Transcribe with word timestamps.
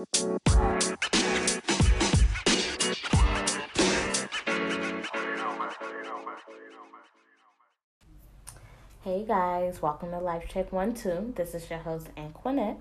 Hey 0.00 0.06
guys, 9.26 9.82
welcome 9.82 10.10
to 10.12 10.18
Life 10.18 10.44
Check 10.48 10.72
One 10.72 10.94
Two. 10.94 11.34
This 11.36 11.54
is 11.54 11.68
your 11.68 11.80
host 11.80 12.06
Anquinette. 12.16 12.80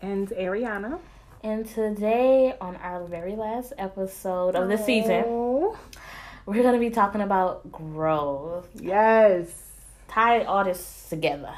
And 0.00 0.28
Ariana. 0.28 1.00
And 1.42 1.66
today, 1.66 2.54
on 2.60 2.76
our 2.76 3.04
very 3.04 3.34
last 3.34 3.72
episode 3.76 4.54
of 4.54 4.68
the 4.68 4.80
oh. 4.80 4.86
season, 4.86 5.24
Oh, 5.26 5.76
we're 6.46 6.62
gonna 6.62 6.78
be 6.78 6.90
talking 6.90 7.22
about 7.22 7.72
growth. 7.72 8.68
Yes. 8.80 9.48
Tie 10.06 10.44
all 10.44 10.62
this 10.62 11.08
together. 11.08 11.52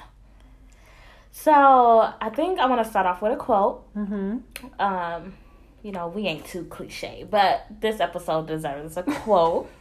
So 1.32 1.52
I 1.52 2.30
think 2.30 2.60
I 2.60 2.66
want 2.66 2.84
to 2.84 2.88
start 2.88 3.06
off 3.06 3.20
with 3.22 3.32
a 3.32 3.36
quote. 3.36 3.92
Mm-hmm. 3.94 4.80
Um, 4.80 5.34
you 5.82 5.90
know, 5.90 6.06
we 6.08 6.26
ain't 6.26 6.44
too 6.44 6.64
cliche, 6.64 7.26
but 7.28 7.66
this 7.80 7.98
episode 7.98 8.46
deserves 8.46 8.96
a 8.96 9.02
quote. 9.02 9.68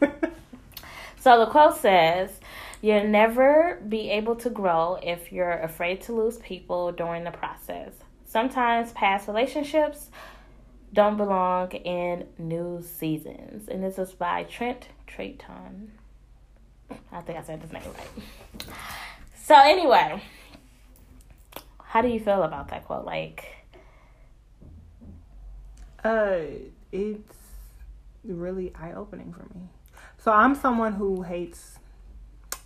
So 1.22 1.38
the 1.38 1.46
quote 1.46 1.76
says, 1.76 2.40
You'll 2.80 3.06
never 3.06 3.80
be 3.88 4.10
able 4.10 4.34
to 4.36 4.50
grow 4.50 4.98
if 5.00 5.30
you're 5.30 5.52
afraid 5.52 6.00
to 6.02 6.12
lose 6.12 6.38
people 6.38 6.90
during 6.90 7.22
the 7.22 7.30
process. 7.30 7.92
Sometimes 8.26 8.90
past 8.90 9.28
relationships 9.28 10.10
don't 10.92 11.16
belong 11.16 11.70
in 11.70 12.26
new 12.38 12.82
seasons. 12.82 13.68
And 13.68 13.84
this 13.84 14.00
is 14.00 14.10
by 14.10 14.42
Trent 14.42 14.88
Trayton. 15.06 15.92
I 17.12 17.20
think 17.20 17.38
I 17.38 17.42
said 17.42 17.62
his 17.62 17.72
name 17.72 17.84
right. 17.84 18.66
So, 19.36 19.54
anyway, 19.54 20.20
how 21.92 22.00
do 22.00 22.08
you 22.08 22.18
feel 22.18 22.42
about 22.42 22.68
that 22.68 22.86
quote? 22.86 23.04
Like, 23.04 23.44
uh, 26.02 26.36
it's 26.90 27.36
really 28.24 28.72
eye 28.80 28.94
opening 28.94 29.30
for 29.34 29.42
me. 29.54 29.68
So 30.16 30.32
I'm 30.32 30.54
someone 30.54 30.94
who 30.94 31.20
hates. 31.20 31.78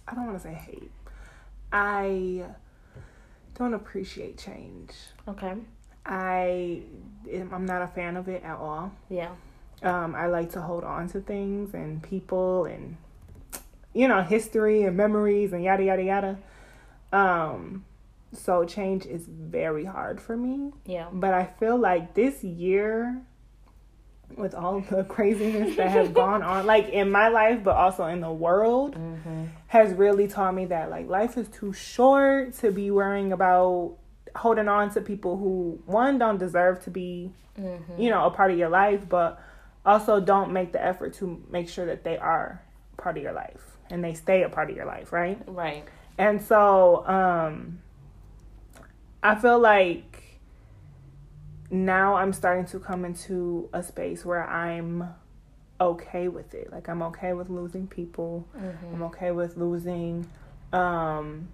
I 0.07 0.15
don't 0.15 0.27
want 0.27 0.39
to 0.39 0.43
say 0.45 0.55
hate. 0.55 0.93
I 1.73 2.45
don't 3.59 3.75
appreciate 3.75 4.39
change. 4.39 4.93
okay, 5.27 5.55
I 6.05 6.83
I'm 7.53 7.67
not 7.67 7.83
a 7.83 7.89
fan 7.89 8.17
of 8.17 8.29
it 8.29 8.45
at 8.45 8.57
all. 8.59 8.93
yeah, 9.11 9.31
Um, 9.83 10.15
I 10.15 10.29
like 10.29 10.53
to 10.53 10.61
hold 10.61 10.85
on 10.85 11.09
to 11.09 11.21
things 11.21 11.75
and 11.75 12.01
people 12.01 12.67
and 12.67 12.97
you 13.93 14.07
know 14.07 14.23
history 14.23 14.85
and 14.85 14.97
memories 14.97 15.53
and 15.53 15.65
yada 15.65 15.83
yada 15.83 16.05
yada. 16.05 16.39
Um, 17.13 17.86
so 18.37 18.65
change 18.65 19.07
is 19.07 19.27
very 19.27 19.85
hard 19.85 20.21
for 20.21 20.37
me. 20.37 20.73
yeah, 20.85 21.09
But 21.13 21.35
I 21.35 21.45
feel 21.45 21.77
like 21.77 22.15
this 22.15 22.43
year, 22.45 23.21
with 24.37 24.55
all 24.55 24.81
the 24.81 25.05
craziness 25.09 25.77
that 25.77 25.91
has 25.91 26.09
gone 26.09 26.43
on, 26.43 26.67
like 26.67 26.89
in 26.91 27.11
my 27.11 27.29
life, 27.29 27.63
but 27.65 27.77
also 27.77 28.05
in 28.07 28.21
the 28.21 28.33
world, 28.33 28.95
mm-hmm. 28.97 29.45
has 29.69 29.93
really 29.93 30.27
taught 30.29 30.55
me 30.55 30.67
that 30.67 30.91
like 30.91 31.09
life 31.09 31.37
is 31.37 31.49
too 31.49 31.73
short 31.73 32.55
to 32.55 32.71
be 32.73 32.91
worrying 32.91 33.33
about 33.33 33.97
holding 34.35 34.69
on 34.69 34.91
to 34.91 35.01
people 35.01 35.37
who 35.39 35.81
one 35.87 36.19
don't 36.19 36.39
deserve 36.39 36.83
to 36.85 36.91
be, 36.91 37.31
Mm-hmm. 37.59 37.99
you 37.99 38.11
know, 38.11 38.27
a 38.27 38.31
part 38.31 38.51
of 38.51 38.59
your 38.59 38.69
life, 38.69 39.09
but 39.09 39.41
also 39.87 40.21
don't 40.21 40.53
make 40.53 40.73
the 40.73 40.85
effort 40.85 41.15
to 41.15 41.43
make 41.51 41.71
sure 41.71 41.87
that 41.87 42.05
they 42.05 42.19
are 42.19 42.61
part 42.99 43.17
of 43.17 43.23
your 43.23 43.33
life 43.33 43.79
and 43.89 44.05
they 44.05 44.13
stay 44.13 44.43
a 44.43 44.49
part 44.51 44.69
of 44.69 44.77
your 44.77 44.85
life, 44.85 45.11
right? 45.11 45.39
right, 45.47 45.85
And 46.19 46.43
so 46.43 47.07
um 47.07 47.81
I 49.23 49.35
feel 49.35 49.59
like 49.59 50.41
now 51.71 52.15
I'm 52.17 52.33
starting 52.33 52.65
to 52.67 52.79
come 52.79 53.05
into 53.05 53.69
a 53.73 53.83
space 53.83 54.25
where 54.25 54.45
I'm 54.47 55.09
okay 55.81 56.29
with 56.29 56.55
it. 56.55 56.71
Like 56.73 56.89
I'm 56.89 57.03
okay 57.03 57.33
with 57.33 57.51
losing 57.51 57.87
people. 57.87 58.47
mm-hmm. 58.57 58.95
I'm 58.95 59.03
okay 59.05 59.31
with 59.33 59.57
losing 59.57 60.27
um 60.73 61.49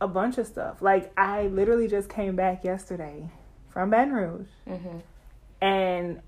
a 0.00 0.08
bunch 0.08 0.38
of 0.38 0.46
stuff. 0.46 0.80
Like 0.82 1.12
I 1.18 1.48
literally 1.48 1.88
just 1.88 2.08
came 2.08 2.36
back 2.36 2.64
yesterday 2.64 3.28
from 3.70 3.90
Baton 3.90 4.12
Rouge 4.12 4.46
Mm-hmm. 4.68 4.98
and 5.60 6.20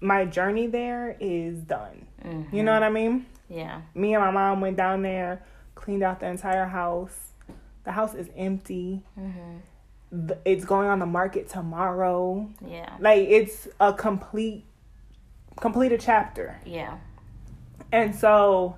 my 0.00 0.24
journey 0.24 0.66
there 0.66 1.16
is 1.20 1.58
done. 1.58 2.06
Mm-hmm. 2.24 2.54
You 2.56 2.62
know 2.62 2.72
what 2.72 2.82
I 2.82 2.90
mean? 2.90 3.26
yeah, 3.48 3.82
me 3.94 4.14
and 4.14 4.22
my 4.24 4.30
mom 4.30 4.60
went 4.60 4.76
down 4.76 5.02
there, 5.02 5.44
cleaned 5.74 6.02
out 6.02 6.20
the 6.20 6.26
entire 6.26 6.66
house. 6.66 7.29
The 7.90 7.94
house 7.94 8.14
is 8.14 8.28
empty. 8.36 9.02
mm-hmm. 9.18 10.28
It's 10.44 10.64
going 10.64 10.88
on 10.88 11.00
the 11.00 11.06
market 11.06 11.48
tomorrow. 11.48 12.48
yeah, 12.64 12.94
Like 13.00 13.26
it's 13.28 13.66
a 13.80 13.92
complete, 13.92 14.64
complete 15.60 15.90
a 15.90 15.98
chapter. 15.98 16.56
yeah, 16.64 16.98
And 17.90 18.14
so, 18.14 18.76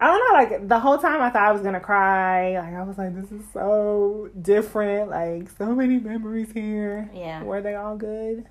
I 0.00 0.06
don't 0.08 0.18
know. 0.18 0.38
Like 0.56 0.66
the 0.68 0.80
whole 0.80 0.98
time, 0.98 1.22
I 1.22 1.30
thought 1.30 1.42
I 1.42 1.52
was 1.52 1.62
gonna 1.62 1.78
cry. 1.78 2.58
Like 2.58 2.74
I 2.74 2.82
was 2.82 2.98
like, 2.98 3.14
this 3.14 3.30
is 3.30 3.44
so 3.52 4.28
different. 4.42 5.10
Like 5.10 5.48
so 5.56 5.66
many 5.72 6.00
memories 6.00 6.50
here. 6.50 7.08
yeah, 7.14 7.44
Were 7.44 7.60
they 7.62 7.76
all 7.76 7.96
good? 7.96 8.44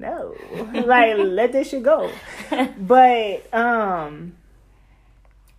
No. 0.00 0.34
like 0.74 1.16
let 1.16 1.52
this 1.52 1.68
shit 1.68 1.84
go. 1.84 2.10
but 2.78 3.54
um 3.54 4.34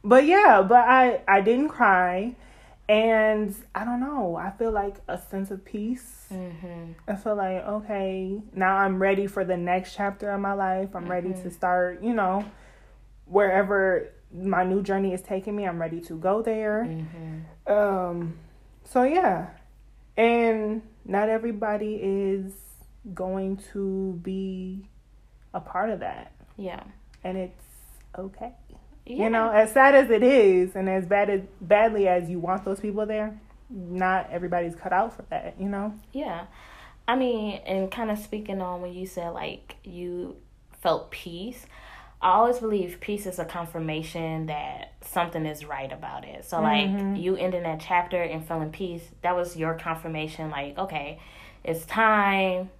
but 0.03 0.25
yeah 0.25 0.61
but 0.61 0.77
i 0.87 1.21
i 1.27 1.41
didn't 1.41 1.69
cry 1.69 2.35
and 2.87 3.55
i 3.73 3.83
don't 3.83 3.99
know 3.99 4.35
i 4.35 4.51
feel 4.51 4.71
like 4.71 4.97
a 5.07 5.17
sense 5.17 5.49
of 5.49 5.65
peace. 5.65 6.25
Mm-hmm. 6.31 6.91
i 7.07 7.15
feel 7.15 7.35
like 7.35 7.65
okay 7.65 8.41
now 8.53 8.77
i'm 8.77 9.01
ready 9.01 9.27
for 9.27 9.43
the 9.43 9.57
next 9.57 9.95
chapter 9.95 10.29
of 10.31 10.39
my 10.39 10.53
life. 10.53 10.95
I'm 10.95 11.09
ready 11.09 11.33
to 11.33 11.49
start 11.49 12.03
you 12.03 12.13
know 12.13 12.45
wherever 13.25 14.09
my 14.33 14.63
new 14.63 14.83
journey 14.83 15.13
is 15.13 15.21
taking 15.21 15.55
me 15.55 15.67
i'm 15.67 15.79
ready 15.79 16.01
to 16.01 16.13
go 16.17 16.41
there. 16.41 16.85
Mm-hmm. 16.87 17.73
um 17.73 18.37
so 18.85 19.03
yeah. 19.03 19.47
And 20.17 20.81
not 21.03 21.27
everybody 21.27 21.95
is 21.95 22.53
going 23.13 23.57
to 23.73 24.19
be 24.23 24.87
a 25.53 25.59
part 25.59 25.89
of 25.89 25.99
that. 25.99 26.31
Yeah, 26.57 26.83
and 27.23 27.37
it's 27.37 27.63
okay 28.17 28.53
yeah. 29.05 29.23
you 29.23 29.29
know, 29.29 29.49
as 29.49 29.71
sad 29.71 29.95
as 29.95 30.09
it 30.09 30.23
is, 30.23 30.75
and 30.75 30.89
as 30.89 31.05
bad 31.05 31.29
as 31.29 31.41
badly 31.61 32.07
as 32.07 32.29
you 32.29 32.39
want 32.39 32.65
those 32.65 32.79
people 32.79 33.05
there, 33.05 33.39
not 33.69 34.29
everybody's 34.31 34.75
cut 34.75 34.93
out 34.93 35.15
for 35.15 35.23
that. 35.29 35.55
You 35.59 35.69
know. 35.69 35.93
Yeah. 36.13 36.45
I 37.07 37.15
mean, 37.15 37.61
and 37.65 37.91
kind 37.91 38.09
of 38.09 38.17
speaking 38.17 38.61
on 38.61 38.81
when 38.81 38.93
you 38.93 39.05
said 39.05 39.29
like 39.29 39.75
you 39.83 40.37
felt 40.81 41.11
peace, 41.11 41.65
I 42.21 42.31
always 42.31 42.57
believe 42.59 42.99
peace 42.99 43.25
is 43.27 43.37
a 43.37 43.45
confirmation 43.45 44.47
that 44.47 44.93
something 45.01 45.45
is 45.45 45.65
right 45.65 45.91
about 45.91 46.25
it. 46.25 46.45
So, 46.45 46.59
like, 46.61 46.87
Mhm. 46.87 47.21
you 47.21 47.35
ending 47.35 47.63
that 47.63 47.79
chapter 47.79 48.21
and 48.21 48.43
feeling 48.47 48.71
peace, 48.71 49.07
that 49.21 49.35
was 49.35 49.55
your 49.55 49.75
confirmation, 49.75 50.49
like, 50.49 50.77
okay, 50.77 51.19
it's 51.63 51.85
time, 51.85 52.71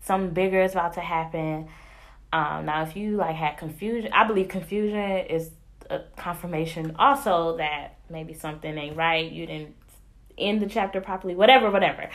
something 0.00 0.30
bigger 0.30 0.62
is 0.62 0.72
about 0.72 0.94
to 0.94 1.00
happen. 1.00 1.68
Um, 2.32 2.66
now, 2.66 2.82
if 2.82 2.96
you 2.96 3.16
like 3.16 3.36
had 3.36 3.58
confusion, 3.58 4.12
I 4.12 4.24
believe 4.26 4.48
confusion 4.48 4.98
is 5.26 5.50
a 5.90 6.04
confirmation 6.16 6.94
also 6.98 7.56
that 7.56 7.96
maybe 8.08 8.32
something 8.32 8.76
ain't 8.78 8.96
right. 8.96 9.30
You 9.30 9.46
didn't 9.46 9.74
end 10.38 10.62
the 10.62 10.66
chapter 10.66 11.00
properly, 11.00 11.34
whatever, 11.34 11.70
whatever. 11.70 12.08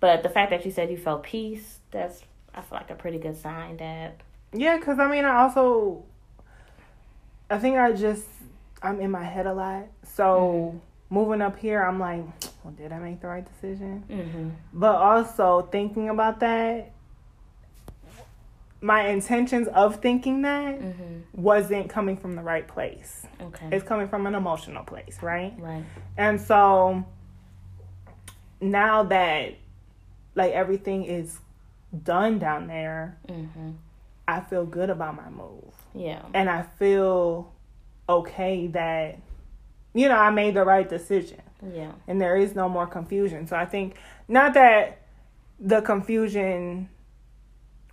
But 0.00 0.22
the 0.22 0.28
fact 0.28 0.50
that 0.50 0.64
you 0.64 0.70
said 0.70 0.90
you 0.90 0.98
felt 0.98 1.22
peace, 1.22 1.78
that's 1.90 2.22
I 2.54 2.60
feel 2.60 2.78
like 2.78 2.90
a 2.90 2.94
pretty 2.94 3.18
good 3.18 3.36
sign 3.36 3.78
that 3.78 4.20
Yeah, 4.52 4.76
because 4.76 4.98
I 4.98 5.10
mean, 5.10 5.24
I 5.24 5.36
also, 5.36 6.04
I 7.50 7.58
think 7.58 7.76
I 7.76 7.92
just 7.92 8.26
I'm 8.82 9.00
in 9.00 9.10
my 9.10 9.24
head 9.24 9.46
a 9.46 9.54
lot. 9.54 9.86
So 10.14 10.80
moving 11.10 11.40
up 11.40 11.58
here, 11.58 11.82
I'm 11.82 11.98
like, 11.98 12.24
well, 12.62 12.74
did 12.76 12.92
I 12.92 12.98
make 12.98 13.20
the 13.20 13.28
right 13.28 13.44
decision? 13.44 14.04
mm-hmm. 14.08 14.50
But 14.72 14.96
also 14.96 15.68
thinking 15.72 16.10
about 16.10 16.40
that, 16.40 16.92
my 18.84 19.08
intentions 19.08 19.66
of 19.68 19.96
thinking 19.96 20.42
that 20.42 20.78
Mm-hmm. 20.78 21.40
wasn't 21.42 21.88
coming 21.88 22.16
from 22.18 22.36
the 22.36 22.42
right 22.42 22.68
place. 22.68 23.26
Okay. 23.40 23.68
It's 23.72 23.84
coming 23.84 24.08
from 24.08 24.26
an 24.26 24.34
emotional 24.34 24.84
place, 24.84 25.18
right? 25.22 25.54
right. 25.58 25.82
And 26.18 26.38
so 26.40 27.04
now 28.60 29.02
that 29.04 29.54
like 30.34 30.52
everything 30.52 31.04
is 31.04 31.38
done 32.02 32.38
down 32.38 32.66
there, 32.66 33.18
Mm-hmm. 33.28 33.70
I 34.26 34.40
feel 34.40 34.64
good 34.64 34.88
about 34.90 35.16
my 35.16 35.28
move. 35.28 35.72
Yeah. 35.94 36.22
And 36.32 36.48
I 36.48 36.62
feel 36.78 37.52
okay 38.08 38.66
that 38.68 39.18
you 39.94 40.08
know, 40.08 40.16
I 40.16 40.30
made 40.30 40.54
the 40.54 40.64
right 40.64 40.88
decision 40.88 41.40
Yeah. 41.72 41.92
and 42.08 42.20
there 42.20 42.36
is 42.36 42.54
no 42.54 42.68
more 42.68 42.86
confusion. 42.86 43.46
So 43.46 43.56
I 43.56 43.64
think 43.64 43.94
not 44.28 44.52
that 44.54 44.98
the 45.60 45.80
confusion 45.82 46.88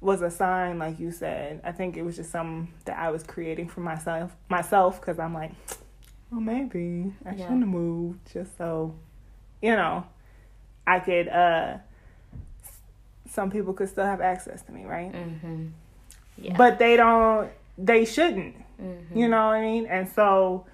was 0.02 0.22
a 0.22 0.30
sign 0.32 0.80
like 0.80 1.00
you 1.00 1.12
said. 1.12 1.62
I 1.64 1.72
think 1.72 1.96
it 1.96 2.02
was 2.04 2.16
just 2.18 2.32
something 2.32 2.74
that 2.86 2.98
I 2.98 3.12
was 3.12 3.24
creating 3.24 3.68
for 3.70 3.82
myself 3.82 4.36
myself 4.50 5.00
cuz 5.00 5.20
I'm 5.20 5.34
like, 5.34 5.52
well 6.32 6.42
maybe 6.42 7.14
I 7.26 7.32
Yeah. 7.36 7.38
shouldn't 7.38 7.62
have 7.62 7.70
moved 7.70 8.34
just 8.34 8.58
so 8.58 8.96
you 9.62 9.76
know, 9.76 10.04
I 10.88 11.00
could 11.00 11.28
uh 11.30 11.78
some 13.30 13.50
people 13.50 13.74
could 13.74 13.88
still 13.90 14.06
have 14.06 14.20
access 14.22 14.62
to 14.64 14.72
me, 14.74 14.84
right? 14.86 15.12
Mm-hmm. 15.14 15.68
Yeah. 16.38 16.58
But 16.58 16.80
they 16.80 16.98
don't. 16.98 17.50
They 17.78 18.04
shouldn't. 18.06 18.56
Mhm. 18.82 19.16
You 19.16 19.28
know 19.30 19.46
what 19.48 19.54
I 19.56 19.62
mean? 19.62 19.86
And 19.86 20.10
so 20.10 20.66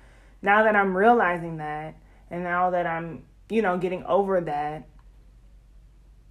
now 0.41 0.63
that 0.63 0.75
I'm 0.75 0.95
realizing 0.97 1.57
that, 1.57 1.95
and 2.31 2.43
now 2.43 2.69
that 2.71 2.87
I'm, 2.87 3.23
you 3.49 3.61
know, 3.61 3.77
getting 3.77 4.03
over 4.05 4.41
that, 4.41 4.85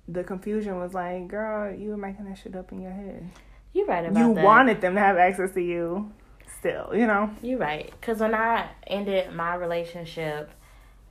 the 0.08 0.25
confusion 0.25 0.79
was 0.79 0.94
like, 0.94 1.29
girl, 1.29 1.75
you 1.75 1.91
were 1.91 1.97
making 1.97 2.26
that 2.26 2.38
shit 2.38 2.55
up 2.55 2.73
in 2.73 2.81
your 2.81 2.93
head. 2.93 3.29
You're 3.73 3.87
right 3.87 4.06
about 4.06 4.29
You 4.29 4.35
that. 4.35 4.44
wanted 4.44 4.81
them 4.81 4.94
to 4.94 5.00
have 5.00 5.17
access 5.17 5.53
to 5.53 5.61
you 5.61 6.12
still, 6.58 6.91
you 6.94 7.06
know? 7.06 7.31
You're 7.43 7.58
right. 7.58 7.93
Because 8.00 8.20
when 8.20 8.35
I 8.35 8.69
ended 8.87 9.32
my 9.35 9.55
relationship, 9.55 10.50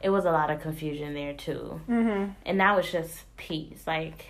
it 0.01 0.09
was 0.09 0.25
a 0.25 0.31
lot 0.31 0.49
of 0.49 0.61
confusion 0.61 1.13
there 1.13 1.33
too. 1.33 1.81
Mm-hmm. 1.89 2.31
And 2.45 2.57
now 2.57 2.77
it's 2.77 2.91
just 2.91 3.23
peace. 3.37 3.83
Like, 3.85 4.25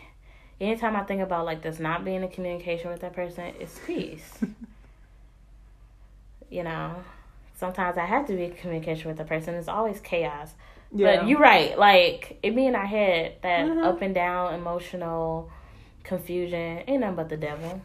anytime 0.59 0.95
I 0.95 1.03
think 1.03 1.21
about 1.21 1.45
like 1.45 1.61
this 1.61 1.79
not 1.79 2.03
being 2.03 2.23
in 2.23 2.29
communication 2.29 2.91
with 2.91 3.01
that 3.01 3.13
person, 3.13 3.53
it's 3.59 3.79
peace. 3.85 4.39
you 6.49 6.63
know, 6.63 6.95
sometimes 7.55 7.97
I 7.97 8.05
have 8.05 8.27
to 8.27 8.35
be 8.35 8.45
in 8.45 8.53
communication 8.53 9.09
with 9.09 9.17
the 9.17 9.25
person. 9.25 9.55
It's 9.55 9.67
always 9.67 9.99
chaos. 9.99 10.53
Yeah. 10.95 11.17
But 11.17 11.27
you're 11.27 11.39
right. 11.39 11.77
Like, 11.77 12.39
it 12.41 12.55
be 12.55 12.65
in 12.65 12.75
our 12.75 12.85
head 12.85 13.33
that 13.41 13.65
Mhm. 13.67 13.83
up 13.83 14.01
and 14.01 14.15
down 14.15 14.53
emotional 14.53 15.51
confusion 16.03 16.83
ain't 16.87 17.01
nothing 17.01 17.15
but 17.15 17.29
the 17.29 17.37
devil. 17.37 17.81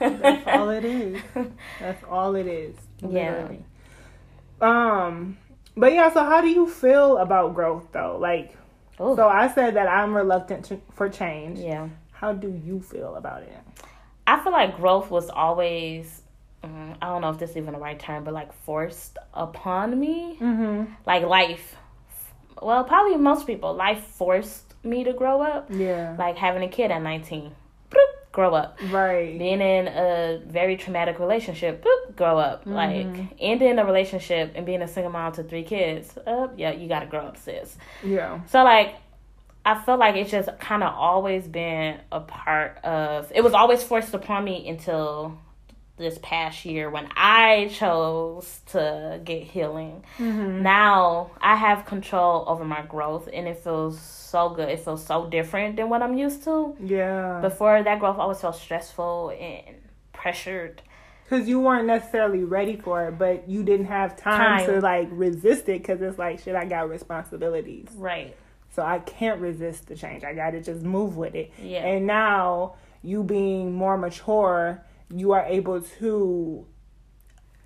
That's 0.00 0.46
all 0.48 0.70
it 0.70 0.84
is. 0.84 1.22
That's 1.80 2.04
all 2.10 2.34
it 2.34 2.46
is. 2.46 2.76
Yeah. 3.08 3.48
Um, 4.60 5.36
but 5.76 5.92
yeah, 5.92 6.12
so 6.12 6.24
how 6.24 6.40
do 6.40 6.48
you 6.48 6.66
feel 6.68 7.18
about 7.18 7.54
growth 7.54 7.86
though? 7.92 8.16
Like, 8.20 8.56
Ooh. 9.00 9.14
so 9.16 9.28
I 9.28 9.48
said 9.48 9.74
that 9.76 9.86
I'm 9.88 10.14
reluctant 10.14 10.64
to, 10.66 10.80
for 10.94 11.08
change. 11.08 11.58
yeah. 11.58 11.88
How 12.12 12.32
do 12.32 12.48
you 12.64 12.80
feel 12.80 13.16
about 13.16 13.42
it? 13.42 13.52
I 14.26 14.42
feel 14.42 14.52
like 14.52 14.76
growth 14.76 15.10
was 15.10 15.28
always, 15.28 16.22
mm, 16.62 16.96
I 17.02 17.06
don't 17.06 17.20
know 17.20 17.28
if 17.30 17.38
this 17.38 17.50
is 17.50 17.56
even 17.58 17.74
the 17.74 17.78
right 17.78 17.98
term, 17.98 18.24
but 18.24 18.32
like 18.32 18.52
forced 18.64 19.18
upon 19.34 19.98
me. 20.00 20.38
Mm-hmm. 20.40 20.92
Like 21.06 21.24
life, 21.24 21.76
well, 22.60 22.84
probably 22.84 23.16
most 23.16 23.46
people, 23.46 23.74
life 23.74 24.02
forced 24.02 24.74
me 24.84 25.04
to 25.04 25.12
grow 25.12 25.40
up. 25.40 25.68
Yeah. 25.70 26.16
Like 26.18 26.36
having 26.36 26.62
a 26.62 26.68
kid 26.68 26.90
at 26.90 27.02
19, 27.02 27.52
boop, 27.90 27.96
grow 28.32 28.54
up. 28.54 28.78
Right. 28.90 29.38
Being 29.38 29.60
in 29.60 29.88
a 29.88 30.42
very 30.46 30.76
traumatic 30.76 31.18
relationship, 31.18 31.84
boop, 31.84 32.16
grow 32.16 32.38
up. 32.38 32.62
Like 32.66 33.06
ending 33.38 33.78
a 33.78 33.84
relationship 33.84 34.52
and 34.54 34.66
being 34.66 34.82
a 34.82 34.88
single 34.88 35.12
mom 35.12 35.32
to 35.32 35.42
three 35.42 35.64
kids, 35.64 36.16
uh, 36.26 36.48
yeah, 36.56 36.72
you 36.72 36.88
gotta 36.88 37.06
grow 37.06 37.26
up, 37.26 37.36
sis. 37.36 37.76
Yeah. 38.02 38.40
So 38.46 38.62
like 38.62 38.96
I 39.66 39.82
feel 39.82 39.96
like 39.96 40.16
it's 40.16 40.30
just 40.30 40.48
kind 40.58 40.82
of 40.82 40.92
always 40.94 41.48
been 41.48 41.98
a 42.12 42.20
part 42.20 42.84
of 42.84 43.32
it 43.34 43.42
was 43.42 43.54
always 43.54 43.82
forced 43.82 44.12
upon 44.12 44.44
me 44.44 44.68
until 44.68 45.38
this 45.96 46.18
past 46.22 46.64
year 46.64 46.90
when 46.90 47.08
I 47.16 47.68
chose 47.72 48.60
to 48.72 49.20
get 49.24 49.44
healing. 49.44 50.04
Mm-hmm. 50.18 50.62
Now 50.62 51.30
I 51.40 51.54
have 51.54 51.86
control 51.86 52.44
over 52.48 52.64
my 52.64 52.82
growth 52.82 53.28
and 53.32 53.46
it 53.46 53.58
feels 53.58 54.00
so 54.00 54.50
good. 54.50 54.68
It 54.68 54.80
feels 54.80 55.04
so 55.06 55.26
different 55.26 55.76
than 55.76 55.88
what 55.88 56.02
I'm 56.02 56.16
used 56.16 56.42
to. 56.44 56.76
Yeah. 56.80 57.40
Before 57.40 57.82
that 57.82 58.00
growth 58.00 58.18
I 58.18 58.22
always 58.22 58.40
felt 58.40 58.56
stressful 58.56 59.36
and 59.38 59.76
pressured. 60.12 60.82
Because 61.24 61.48
you 61.48 61.60
weren't 61.60 61.86
necessarily 61.86 62.44
ready 62.44 62.76
for 62.76 63.08
it, 63.08 63.18
but 63.18 63.48
you 63.48 63.62
didn't 63.62 63.86
have 63.86 64.16
time, 64.16 64.58
Time. 64.58 64.66
to 64.66 64.80
like 64.80 65.08
resist 65.10 65.68
it 65.68 65.80
because 65.80 66.02
it's 66.02 66.18
like, 66.18 66.40
shit, 66.40 66.54
I 66.54 66.64
got 66.64 66.90
responsibilities. 66.90 67.88
Right. 67.94 68.36
So 68.74 68.82
I 68.82 68.98
can't 68.98 69.40
resist 69.40 69.86
the 69.86 69.94
change. 69.94 70.24
I 70.24 70.34
got 70.34 70.50
to 70.50 70.60
just 70.60 70.82
move 70.82 71.16
with 71.16 71.34
it. 71.34 71.52
Yeah. 71.62 71.86
And 71.86 72.06
now, 72.06 72.74
you 73.02 73.22
being 73.22 73.72
more 73.72 73.96
mature, 73.96 74.82
you 75.10 75.32
are 75.32 75.44
able 75.44 75.80
to 75.80 76.66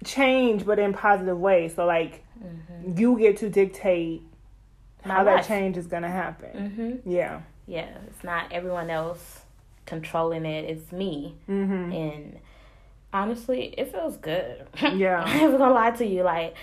change, 0.04 0.64
but 0.64 0.78
in 0.78 0.92
positive 0.92 1.38
ways. 1.38 1.74
So, 1.74 1.84
like, 1.86 2.24
you 2.96 3.18
get 3.18 3.38
to 3.38 3.50
dictate 3.50 4.22
My 5.04 5.14
how 5.14 5.24
that 5.24 5.46
change 5.46 5.76
is 5.76 5.86
to 6.02 6.08
happen. 6.08 6.72
Mhm. 6.76 7.00
Yeah. 7.12 7.40
Yeah, 7.66 7.88
it's 8.06 8.22
not 8.24 8.52
everyone 8.52 8.90
else 8.90 9.42
controlling 9.86 10.44
it. 10.46 10.64
It's 10.70 10.92
me. 10.92 11.34
Mm-hmm. 11.48 11.92
and 11.92 12.38
honestly, 13.12 13.74
it 13.76 13.90
feels 13.92 14.16
good. 14.16 14.66
Yeah. 14.94 15.22
I'm 15.26 15.56
gonna 15.56 15.74
lie 15.74 15.90
to 15.92 16.06
you. 16.06 16.22
Like 16.22 16.54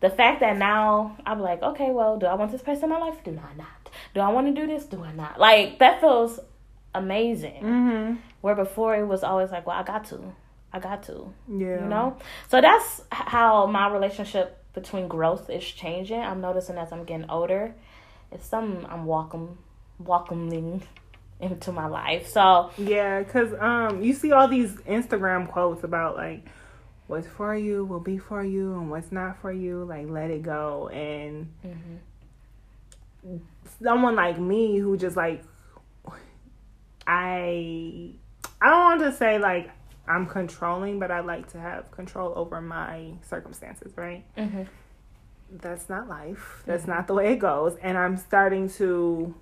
the 0.00 0.10
fact 0.10 0.40
that 0.40 0.56
now 0.56 1.16
I'm 1.24 1.40
like, 1.40 1.62
okay, 1.62 1.90
well, 1.90 2.18
do 2.18 2.26
I 2.26 2.34
want 2.34 2.52
this 2.52 2.62
person 2.62 2.84
in 2.84 2.90
my 2.90 2.98
life? 2.98 3.22
Do 3.24 3.30
I 3.32 3.54
not? 3.56 3.90
Do 4.14 4.20
I 4.20 4.28
want 4.30 4.54
to 4.54 4.60
do 4.60 4.66
this? 4.66 4.84
Do 4.84 5.02
I 5.02 5.12
not? 5.12 5.38
Like 5.38 5.78
that 5.78 6.00
feels 6.00 6.38
amazing. 6.94 8.18
Mm-hmm. 8.42 8.46
Where 8.46 8.54
before 8.54 8.96
it 8.96 9.06
was 9.06 9.22
always 9.22 9.50
like, 9.50 9.66
well, 9.66 9.76
I 9.78 9.82
got 9.82 10.04
to, 10.06 10.20
I 10.72 10.78
got 10.80 11.02
to, 11.04 11.32
Yeah. 11.48 11.80
you 11.82 11.86
know. 11.88 12.16
So 12.48 12.60
that's 12.60 13.02
how 13.10 13.66
my 13.66 13.88
relationship 13.88 14.58
between 14.74 15.06
growth 15.08 15.48
is 15.50 15.64
changing. 15.64 16.20
I'm 16.20 16.40
noticing 16.40 16.76
as 16.78 16.92
I'm 16.92 17.04
getting 17.04 17.30
older, 17.30 17.74
it's 18.30 18.46
something 18.46 18.84
I'm 18.88 19.06
welcome, 19.06 19.58
welcoming 19.98 20.82
into 21.40 21.72
my 21.72 21.86
life. 21.86 22.28
So 22.28 22.70
Yeah, 22.78 23.20
because 23.22 23.52
um, 23.60 24.02
you 24.02 24.12
see 24.14 24.32
all 24.32 24.48
these 24.48 24.72
Instagram 24.88 25.48
quotes 25.48 25.84
about 25.84 26.16
like 26.16 26.44
what's 27.08 27.26
for 27.26 27.54
you 27.54 27.84
will 27.84 28.00
be 28.00 28.16
for 28.16 28.42
you 28.42 28.72
and 28.74 28.90
what's 28.90 29.12
not 29.12 29.38
for 29.40 29.52
you, 29.52 29.84
like 29.84 30.08
let 30.08 30.30
it 30.30 30.42
go. 30.42 30.88
And 30.88 31.52
mhm. 33.24 33.40
someone 33.82 34.14
like 34.16 34.38
me 34.40 34.78
who 34.78 34.96
just 34.96 35.16
like 35.16 35.42
I 37.06 38.12
I 38.62 38.70
don't 38.70 38.80
want 38.80 39.00
to 39.00 39.12
say 39.12 39.38
like 39.38 39.70
I'm 40.06 40.26
controlling, 40.26 40.98
but 41.00 41.10
I 41.10 41.20
like 41.20 41.50
to 41.52 41.58
have 41.60 41.90
control 41.90 42.32
over 42.36 42.60
my 42.60 43.14
circumstances, 43.22 43.92
right? 43.96 44.24
Mhm. 44.36 44.68
That's 45.50 45.88
not 45.88 46.08
life. 46.08 46.62
That's 46.64 46.86
not 46.86 47.08
the 47.08 47.14
way 47.14 47.32
it 47.32 47.38
goes. 47.38 47.76
And 47.82 47.98
I'm 47.98 48.16
starting 48.16 48.68
to 48.70 49.34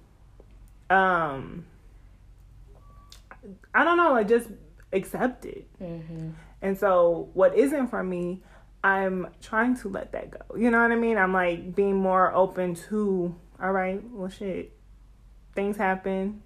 um 0.89 1.67
I 3.75 3.85
don't 3.85 3.97
know, 3.99 4.13
like 4.13 4.29
just 4.29 4.49
accept 4.93 5.45
it. 5.45 5.69
Mhm. 5.81 6.33
And 6.63 6.79
so 6.79 7.29
what 7.35 7.55
isn't 7.55 7.89
for 7.89 8.03
me, 8.03 8.43
I'm 8.83 9.29
trying 9.43 9.77
to 9.77 9.89
let 9.89 10.13
that 10.13 10.31
go. 10.31 10.57
You 10.57 10.71
know 10.71 10.81
what 10.81 10.93
I 10.93 10.97
mean? 10.97 11.19
I'm 11.19 11.33
like 11.35 11.75
being 11.75 11.97
more 11.97 12.35
open 12.35 12.75
to, 12.89 13.35
all 13.63 13.73
right, 13.73 14.03
well 14.11 14.31
shit. 14.31 14.73
Things 15.55 15.77
happen. 15.77 16.43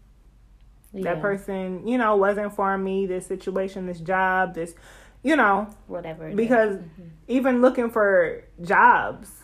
That 1.03 1.21
person, 1.21 1.87
you 1.89 1.99
know, 1.99 2.15
wasn't 2.17 2.55
for 2.55 2.79
me, 2.79 3.07
this 3.07 3.27
situation, 3.27 3.87
this 3.87 4.01
job, 4.01 4.55
this 4.55 4.75
you 5.23 5.37
know, 5.37 5.69
whatever. 5.87 6.31
because 6.33 6.77
Mhm. 6.77 7.09
even 7.29 7.61
looking 7.63 7.91
for 7.91 8.43
jobs, 8.61 9.43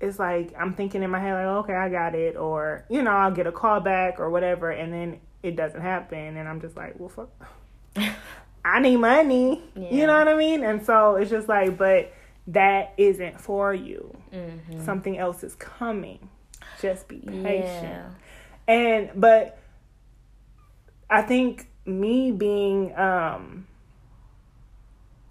it's 0.00 0.18
like 0.18 0.52
I'm 0.58 0.74
thinking 0.74 1.02
in 1.02 1.10
my 1.10 1.20
head 1.20 1.34
like, 1.34 1.46
okay, 1.64 1.74
I 1.74 1.88
got 1.88 2.14
it, 2.14 2.36
or 2.36 2.84
you 2.88 3.02
know, 3.02 3.12
I'll 3.12 3.30
get 3.30 3.46
a 3.46 3.52
call 3.52 3.80
back 3.80 4.20
or 4.20 4.28
whatever, 4.30 4.70
and 4.70 4.92
then 4.92 5.20
it 5.42 5.56
doesn't 5.56 5.80
happen, 5.80 6.36
and 6.36 6.48
I'm 6.48 6.60
just 6.60 6.76
like, 6.76 6.94
well, 6.98 7.08
fuck, 7.08 7.30
I 8.64 8.80
need 8.80 8.96
money, 8.96 9.62
Yeah. 9.74 9.90
you 9.90 10.06
know 10.06 10.18
what 10.18 10.28
I 10.28 10.34
mean? 10.34 10.62
And 10.64 10.84
so 10.84 11.16
it's 11.16 11.30
just 11.30 11.48
like, 11.48 11.78
but 11.78 12.12
that 12.48 12.92
isn't 12.96 13.40
for 13.40 13.72
you. 13.74 14.14
Mhm. 14.32 14.84
Something 14.84 15.16
else 15.18 15.42
is 15.44 15.54
coming. 15.54 16.28
Just 16.80 17.08
be 17.08 17.18
patient. 17.18 17.82
Yeah. 17.84 18.06
And 18.66 19.10
but 19.14 19.57
I 21.10 21.22
think 21.22 21.68
me 21.86 22.32
being 22.32 22.94
um 22.96 23.66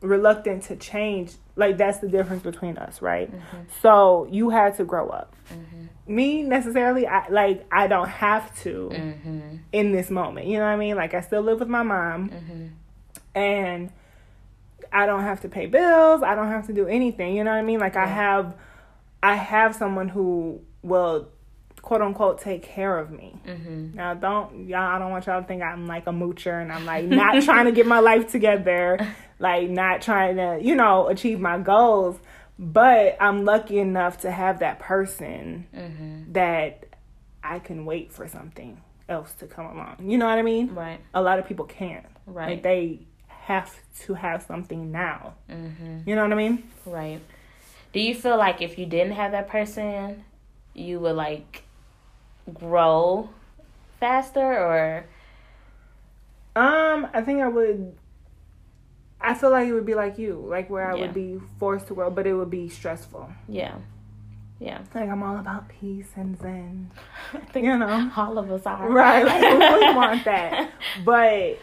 reluctant 0.02 0.64
to 0.64 0.76
change, 0.76 1.34
like 1.56 1.78
that's 1.78 2.00
the 2.00 2.08
difference 2.08 2.44
between 2.44 2.78
us, 2.78 3.02
right? 3.02 3.32
Mm-hmm. 3.32 3.58
So 3.82 4.28
you 4.32 4.50
had 4.50 4.76
to 4.78 4.84
grow 4.86 5.10
up. 5.10 5.36
Me 6.08 6.42
necessarily, 6.44 7.06
I 7.06 7.28
like 7.30 7.66
I 7.72 7.88
don't 7.88 8.08
have 8.08 8.56
to 8.64 8.90
Mm-hmm. 8.94 9.58
in 9.74 9.92
this 9.92 10.10
moment. 10.10 10.48
You 10.48 10.58
know 10.58 10.66
what 10.66 10.72
I 10.72 10.76
mean? 10.78 10.96
Like 10.96 11.14
I 11.14 11.22
still 11.22 11.42
live 11.42 11.60
with 11.60 11.68
my 11.70 11.84
mom 11.84 12.30
Mm-hmm. 12.30 12.66
and 13.36 13.92
I 14.92 15.06
don't 15.06 15.24
have 15.24 15.42
to 15.42 15.50
pay 15.50 15.66
bills. 15.66 16.24
I 16.24 16.34
don't 16.36 16.48
have 16.48 16.68
to 16.68 16.74
do 16.74 16.88
anything. 16.88 17.36
You 17.36 17.44
know 17.44 17.52
what 17.52 17.58
I 17.58 17.62
mean? 17.64 17.80
Like 17.80 17.98
I 17.98 18.06
have 18.08 18.56
I 19.22 19.36
have 19.36 19.76
someone 19.76 20.08
who 20.10 20.62
will 20.82 21.28
quote 21.88 22.02
unquote 22.02 22.42
take 22.42 22.64
care 22.64 22.98
of 22.98 23.12
me. 23.12 23.34
Mm-hmm. 23.48 23.96
Now 23.96 24.14
don't 24.14 24.68
y'all 24.68 24.80
I 24.96 25.00
don't 25.00 25.10
want 25.10 25.26
y'all 25.26 25.42
to 25.42 25.48
think 25.48 25.64
I'm 25.64 25.88
like 25.88 26.06
a 26.06 26.12
moocher 26.12 26.62
and 26.62 26.70
I'm 26.70 26.86
like 26.86 27.06
not 27.06 27.42
trying 27.50 27.64
to 27.64 27.72
get 27.72 27.86
my 27.88 28.00
life 28.00 28.30
together, 28.30 29.00
like 29.40 29.70
not 29.70 30.02
trying 30.02 30.36
to, 30.36 30.60
you 30.62 30.76
know, 30.76 31.08
achieve 31.08 31.40
my 31.40 31.58
goals. 31.60 32.20
But 32.60 33.16
I'm 33.22 33.46
lucky 33.46 33.80
enough 33.80 34.20
to 34.22 34.32
have 34.32 34.60
that 34.60 34.80
person 34.80 35.68
Mm-hmm. 35.74 36.34
that 36.34 36.88
I 37.42 37.60
can 37.60 37.86
wait 37.86 38.12
for 38.12 38.28
something 38.28 38.82
else 39.08 39.32
to 39.36 39.48
come 39.48 39.68
along. 39.68 39.96
You 40.02 40.18
know 40.18 40.26
what 40.28 40.38
I 40.38 40.42
mean? 40.42 40.76
Right. 40.76 41.00
A 41.14 41.22
lot 41.22 41.40
of 41.40 41.48
people 41.48 41.64
can't. 41.66 42.06
Right. 42.26 42.50
Like 42.50 42.64
they 42.64 43.00
have 43.28 43.74
to 44.02 44.14
have 44.14 44.44
something 44.44 44.92
now. 44.92 45.36
Mm-hmm. 45.50 46.00
You 46.06 46.16
know 46.16 46.24
what 46.24 46.34
I 46.34 46.36
mean? 46.36 46.70
Right. 46.86 47.22
Do 47.94 48.02
you 48.02 48.14
feel 48.14 48.36
like 48.36 48.62
if 48.62 48.78
you 48.78 48.86
didn't 48.86 49.14
have 49.14 49.32
that 49.32 49.48
person, 49.48 50.26
you 50.74 51.00
would 51.00 51.16
like 51.16 51.64
grow 52.54 53.30
faster 54.00 54.42
or 54.42 55.06
Um, 56.56 57.08
I 57.14 57.22
think 57.22 57.42
I 57.42 57.48
would. 57.48 57.96
I 59.22 59.34
feel 59.34 59.50
like 59.52 59.68
it 59.68 59.74
would 59.74 59.86
be 59.86 59.96
like 59.96 60.18
you, 60.18 60.44
like 60.48 60.70
where 60.70 60.90
I 60.92 60.96
Yeah. 60.96 61.02
would 61.02 61.14
be 61.14 61.40
forced 61.60 61.88
to 61.88 61.94
grow, 61.96 62.10
but 62.10 62.26
it 62.28 62.34
would 62.34 62.50
be 62.50 62.70
stressful. 62.70 63.30
Yeah. 63.48 63.76
Yeah. 64.60 64.82
Like 64.96 65.10
I'm 65.10 65.22
all 65.24 65.38
about 65.38 65.70
peace 65.70 66.10
and 66.16 66.38
zen, 66.40 66.92
I 67.34 67.40
think 67.52 67.66
you 67.66 67.78
know. 67.78 68.12
all 68.16 68.38
of 68.40 68.52
us 68.52 68.66
are. 68.66 68.90
Right, 68.90 69.24
like 69.26 69.42
would 69.42 69.96
want 70.02 70.26
that? 70.26 70.72
But 71.06 71.60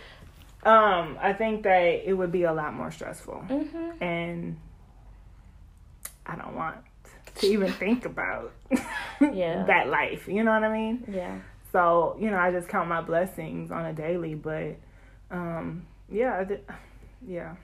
um, 0.65 1.19
I 1.21 1.33
think 1.33 1.65
that 1.65 2.09
it 2.09 2.13
would 2.13 2.31
be 2.33 2.45
a 2.45 2.53
lot 2.53 2.73
more 2.75 2.91
stressful, 2.93 3.45
Mhm. 3.49 4.01
and 4.03 4.57
I 6.27 6.37
don't 6.37 6.55
want 6.55 6.77
to 7.37 7.47
even 7.47 7.73
think 7.73 8.05
about 8.05 8.53
Yeah. 9.21 9.65
that 9.67 9.89
life. 9.89 10.29
You 10.29 10.45
know 10.45 10.53
what 10.53 10.65
I 10.65 10.73
mean? 10.73 11.05
Yeah. 11.11 11.39
So 11.73 12.17
you 12.21 12.31
know, 12.31 12.39
I 12.39 12.53
just 12.53 12.69
count 12.69 12.89
my 12.89 13.01
blessings 13.01 13.71
on 13.71 13.85
a 13.85 13.93
daily. 13.93 14.35
But 14.35 14.77
um, 15.31 15.87
yeah, 16.11 16.39
I 16.39 16.45
did, 16.45 16.65
yeah, 17.27 17.57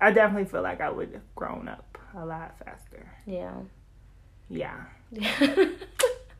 I 0.00 0.12
definitely 0.12 0.44
feel 0.50 0.62
like 0.62 0.80
I 0.80 0.90
would 0.90 1.12
have 1.12 1.34
grown 1.34 1.68
up 1.68 1.98
a 2.16 2.24
lot 2.24 2.54
faster. 2.64 3.06
Yeah. 3.26 3.54
Yeah. 4.48 4.84
Yeah. 5.12 5.66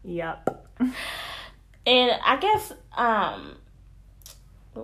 Yep. 0.04 0.66
And 1.86 2.12
I 2.24 2.36
guess, 2.40 2.72
um, 2.96 3.56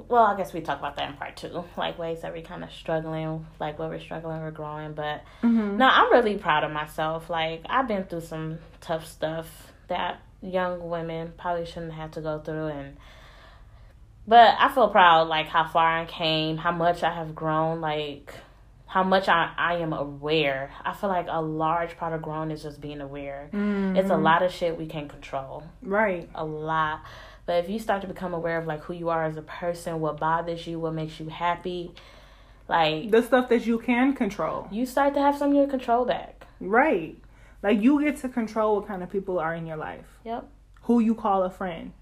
well, 0.08 0.24
I 0.24 0.36
guess 0.36 0.52
we 0.52 0.60
talk 0.60 0.78
about 0.78 0.96
that 0.96 1.10
in 1.10 1.16
part 1.16 1.36
two, 1.36 1.64
like 1.76 1.98
ways 1.98 2.22
that 2.22 2.32
we 2.32 2.42
kind 2.42 2.64
of 2.64 2.70
struggling, 2.72 3.46
like 3.60 3.78
where 3.78 3.88
we're 3.88 4.00
struggling, 4.00 4.40
we're 4.40 4.50
growing. 4.50 4.94
But 4.94 5.22
Mm-hmm. 5.42 5.76
no, 5.78 5.86
I'm 5.86 6.12
really 6.12 6.36
proud 6.38 6.64
of 6.64 6.70
myself. 6.72 7.28
Like 7.30 7.62
I've 7.68 7.88
been 7.88 8.04
through 8.04 8.22
some 8.22 8.58
tough 8.80 9.06
stuff 9.06 9.46
that 9.88 10.20
young 10.42 10.88
women 10.88 11.32
probably 11.38 11.66
shouldn't 11.66 11.92
have 11.94 12.12
to 12.12 12.20
go 12.20 12.38
through, 12.40 12.66
and 12.68 12.96
but 14.26 14.56
I 14.58 14.72
feel 14.72 14.88
proud, 14.88 15.28
like 15.28 15.48
how 15.48 15.68
far 15.68 15.98
I 16.00 16.06
came, 16.06 16.56
how 16.56 16.72
much 16.72 17.02
I 17.02 17.12
have 17.12 17.34
grown, 17.34 17.80
like 17.80 18.32
how 18.86 19.02
much 19.02 19.28
I, 19.28 19.52
I 19.58 19.76
am 19.78 19.92
aware. 19.92 20.70
I 20.84 20.94
feel 20.94 21.10
like 21.10 21.26
a 21.28 21.42
large 21.42 21.96
part 21.96 22.12
of 22.12 22.22
growing 22.22 22.50
is 22.52 22.62
just 22.62 22.80
being 22.80 23.00
aware. 23.00 23.50
It's 23.52 24.08
a 24.10 24.16
lot 24.16 24.42
of 24.42 24.52
shit 24.52 24.78
we 24.78 24.86
can't 24.86 25.08
control 25.10 25.64
Right. 25.82 26.28
a 26.34 26.44
lot. 26.44 27.00
But 27.46 27.64
if 27.64 27.68
you 27.68 27.78
start 27.78 28.00
to 28.02 28.08
become 28.08 28.32
aware 28.32 28.58
of 28.58 28.66
like 28.66 28.80
who 28.82 28.94
you 28.94 29.08
are 29.10 29.24
as 29.24 29.36
a 29.36 29.42
person, 29.42 30.00
what 30.00 30.18
bothers 30.18 30.66
you, 30.66 30.80
what 30.80 30.94
makes 30.94 31.20
you 31.20 31.28
happy, 31.28 31.92
like 32.68 33.10
The 33.10 33.22
stuff 33.22 33.48
that 33.50 33.66
you 33.66 33.78
can 33.78 34.14
control. 34.14 34.68
you 34.70 34.86
start 34.86 35.14
to 35.14 35.20
have 35.20 35.36
some 35.36 35.50
of 35.50 35.56
your 35.56 35.66
control 35.66 36.04
back. 36.04 36.46
Right. 36.60 37.16
Like 37.62 37.82
you 37.82 38.02
get 38.02 38.16
to 38.18 38.28
control 38.28 38.76
what 38.76 38.88
kind 38.88 39.02
of 39.02 39.10
people 39.10 39.38
are 39.38 39.54
in 39.54 39.66
your 39.66 39.76
life. 39.76 40.06
Yep. 40.24 40.48
Who 40.82 41.00
you 41.00 41.14
call 41.14 41.42
a 41.42 41.50
friend. 41.50 41.92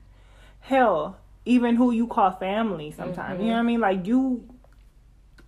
Hell, 0.60 1.16
even 1.44 1.76
who 1.76 1.90
you 1.90 2.06
call 2.06 2.30
family 2.32 2.92
sometimes. 2.92 3.40
You 3.40 3.46
know 3.46 3.54
mm-hmm. 3.54 3.56
what 3.56 3.58
I 3.58 3.62
mean? 3.62 3.80
Like 3.80 4.06
you 4.06 4.48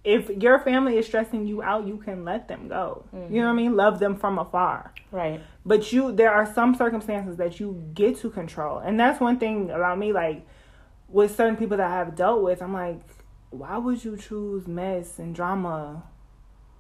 if 0.05 0.29
your 0.29 0.59
family 0.59 0.99
is 0.99 1.07
stressing 1.07 1.47
you 1.47 1.63
out, 1.63 1.87
you 1.87 1.97
can 1.97 2.25
let 2.25 2.47
them 2.47 2.69
go. 2.69 3.05
You 3.13 3.41
know 3.41 3.47
what 3.47 3.53
I 3.53 3.57
mean? 3.57 3.75
Love 3.75 3.99
them 3.99 4.17
from 4.17 4.39
afar. 4.39 4.93
Right. 5.11 5.41
But 5.65 5.93
you 5.93 6.13
there 6.13 6.31
are 6.31 6.53
some 6.53 6.75
circumstances 6.75 7.37
that 7.39 7.59
you 7.59 7.91
get 7.95 8.19
to 8.19 8.31
control. 8.31 8.79
And 8.79 9.01
that's 9.01 9.21
one 9.21 9.39
thing 9.39 9.71
about 9.71 9.99
me 9.99 10.13
like 10.13 10.47
with 11.09 11.35
certain 11.35 11.57
people 11.57 11.77
that 11.79 11.91
I 11.91 11.97
have 11.99 12.15
dealt 12.15 12.43
with, 12.43 12.61
I'm 12.61 12.73
like, 12.73 13.01
why 13.51 13.79
would 13.79 14.05
you 14.05 14.17
choose 14.17 14.67
mess 14.67 15.19
and 15.19 15.35
drama 15.35 16.03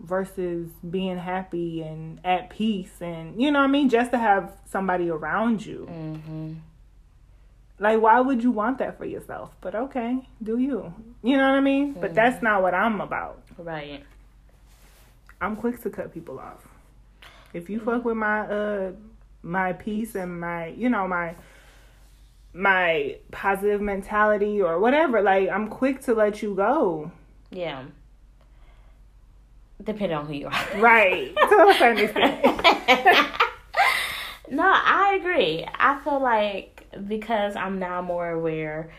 versus 0.00 0.68
being 0.88 1.18
happy 1.18 1.82
and 1.82 2.20
at 2.24 2.50
peace 2.50 3.00
and 3.00 3.40
you 3.40 3.50
know 3.50 3.60
what 3.60 3.68
I 3.68 3.70
mean 3.70 3.88
just 3.88 4.10
to 4.10 4.18
have 4.18 4.52
somebody 4.66 5.08
around 5.08 5.64
you. 5.64 5.86
Mm-hmm. 5.90 6.54
Like 7.78 8.00
why 8.00 8.20
would 8.20 8.42
you 8.42 8.50
want 8.50 8.78
that 8.78 8.98
for 8.98 9.04
yourself? 9.04 9.50
But 9.60 9.74
okay, 9.74 10.28
do 10.42 10.58
you. 10.58 10.94
You 11.22 11.36
know 11.36 11.48
what 11.48 11.56
I 11.56 11.60
mean? 11.60 11.92
But 11.92 12.14
that's 12.14 12.42
not 12.42 12.62
what 12.62 12.74
I'm 12.74 13.00
about. 13.00 13.42
Right. 13.58 14.02
I'm 15.40 15.56
quick 15.56 15.82
to 15.82 15.90
cut 15.90 16.14
people 16.14 16.38
off. 16.38 16.66
If 17.52 17.68
you 17.68 17.80
fuck 17.80 18.04
with 18.04 18.16
my 18.16 18.40
uh 18.40 18.92
my 19.42 19.72
peace 19.72 20.14
and 20.14 20.40
my 20.40 20.68
you 20.68 20.88
know 20.88 21.06
my 21.06 21.34
my 22.52 23.16
positive 23.32 23.80
mentality 23.80 24.62
or 24.62 24.78
whatever, 24.78 25.20
like 25.20 25.48
I'm 25.48 25.68
quick 25.68 26.02
to 26.02 26.14
let 26.14 26.42
you 26.42 26.54
go. 26.54 27.10
Yeah. 27.50 27.84
Depending 29.82 30.16
on 30.16 30.26
who 30.26 30.34
you 30.34 30.46
are. 30.46 30.80
Right. 30.80 31.34
to 31.36 31.68
a 31.68 31.74
certain 31.78 32.04
extent. 32.04 32.44
no, 34.50 34.62
I 34.64 35.18
agree. 35.20 35.66
I 35.74 36.00
feel 36.02 36.20
like 36.20 36.73
because 37.06 37.56
I'm 37.56 37.78
now 37.78 38.02
more 38.02 38.28
aware, 38.30 38.90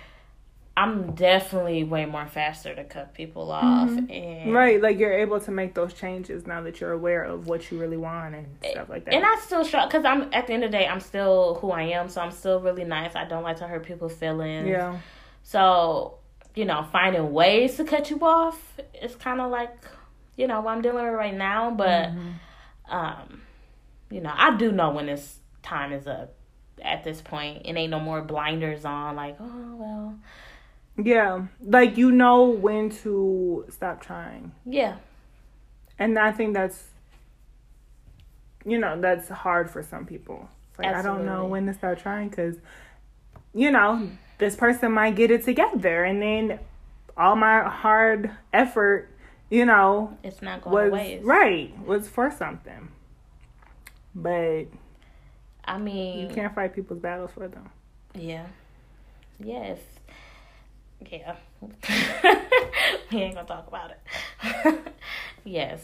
I'm 0.77 1.13
definitely 1.15 1.85
way 1.85 2.05
more 2.05 2.27
faster 2.27 2.75
to 2.75 2.83
cut 2.83 3.13
people 3.13 3.49
off. 3.51 3.89
And 3.89 4.53
Right, 4.53 4.81
like 4.81 4.99
you're 4.99 5.13
able 5.13 5.39
to 5.39 5.51
make 5.51 5.73
those 5.73 5.93
changes 5.93 6.45
now 6.45 6.61
that 6.63 6.81
you're 6.81 6.91
aware 6.91 7.23
of 7.23 7.47
what 7.47 7.71
you 7.71 7.79
really 7.79 7.95
want 7.97 8.35
and 8.35 8.47
stuff 8.71 8.89
like 8.89 9.05
that. 9.05 9.13
And 9.13 9.23
I 9.25 9.37
still 9.37 9.63
struggle 9.63 9.87
because 9.87 10.03
I'm 10.03 10.33
at 10.33 10.47
the 10.47 10.53
end 10.53 10.65
of 10.65 10.71
the 10.71 10.77
day, 10.77 10.85
I'm 10.85 10.99
still 10.99 11.55
who 11.61 11.71
I 11.71 11.83
am, 11.83 12.09
so 12.09 12.19
I'm 12.19 12.31
still 12.31 12.59
really 12.59 12.83
nice. 12.83 13.15
I 13.15 13.23
don't 13.25 13.43
like 13.43 13.57
to 13.57 13.67
hurt 13.67 13.85
people's 13.85 14.13
feelings. 14.15 14.67
yeah. 14.67 14.99
So, 15.43 16.15
you 16.55 16.65
know, 16.65 16.85
finding 16.91 17.31
ways 17.31 17.77
to 17.77 17.83
cut 17.85 18.09
you 18.09 18.19
off 18.21 18.79
is 19.01 19.15
kind 19.15 19.39
of 19.39 19.51
like, 19.51 19.77
you 20.35 20.47
know, 20.47 20.59
what 20.61 20.71
I'm 20.71 20.81
dealing 20.81 21.05
with 21.05 21.13
right 21.13 21.33
now. 21.35 21.71
But, 21.71 22.09
um, 22.89 23.41
you 24.09 24.19
know, 24.21 24.33
I 24.35 24.57
do 24.57 24.71
know 24.71 24.89
when 24.91 25.05
this 25.05 25.39
time 25.63 25.93
is 25.93 26.05
up. 26.07 26.33
At 26.81 27.03
this 27.03 27.21
point, 27.21 27.61
it 27.65 27.75
ain't 27.75 27.91
no 27.91 27.99
more 27.99 28.21
blinders 28.21 28.85
on. 28.85 29.15
Like, 29.15 29.37
oh 29.39 29.75
well, 29.75 30.15
Yeah. 30.97 31.47
Like 31.61 31.97
you 31.97 32.11
know 32.11 32.45
when 32.45 32.89
to 33.03 33.65
stop 33.69 34.01
trying. 34.01 34.51
yeah, 34.65 34.97
And 35.97 36.17
I 36.19 36.31
think 36.31 36.53
that's 36.53 36.89
you 38.65 38.79
know, 38.79 38.99
that's 38.99 39.29
hard 39.29 39.69
for 39.69 39.83
some 39.83 40.05
people. 40.05 40.49
It's 40.71 40.79
Like 40.79 40.95
I 40.95 41.01
don't 41.01 41.25
know 41.25 41.45
when 41.45 41.65
to 41.67 41.73
start 41.73 41.99
trying 41.99 42.29
cuz 42.29 42.55
you 43.53 43.71
know, 43.71 44.09
this 44.37 44.55
person 44.55 44.91
might 44.91 45.15
get 45.15 45.31
it 45.31 45.45
together 45.45 46.03
and 46.03 46.21
then 46.21 46.59
all 47.17 47.35
my 47.35 47.63
hard 47.63 48.31
effort, 48.51 49.09
you 49.49 49.65
know, 49.65 50.17
it's 50.23 50.41
not 50.41 50.61
going 50.61 50.73
was 50.73 50.89
to 50.89 50.93
waste. 50.93 51.25
right, 51.25 51.73
was 51.85 52.09
for 52.09 52.29
something. 52.29 52.89
But 54.13 54.65
I 55.65 55.77
mean, 55.77 56.19
you 56.19 56.27
can't 56.33 56.53
fight 56.53 56.73
people's 56.73 56.99
battles 56.99 57.31
for 57.31 57.47
them. 57.47 57.69
yeah, 58.13 58.45
yes, 59.39 59.79
yeah. 61.09 61.35
we 63.11 63.17
ain't 63.19 63.35
gonna 63.35 63.47
talk 63.47 63.67
about 63.67 63.91
it. 63.91 64.79
yes. 65.43 65.81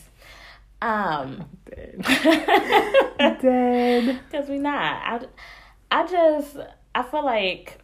Um. 0.81 1.45
Dead. 1.65 2.01
Dead. 3.41 4.19
Cause 4.31 4.49
we 4.49 4.57
not. 4.57 4.73
I, 4.73 5.19
I 5.91 6.07
just 6.07 6.57
I 6.95 7.03
feel 7.03 7.25
like 7.25 7.79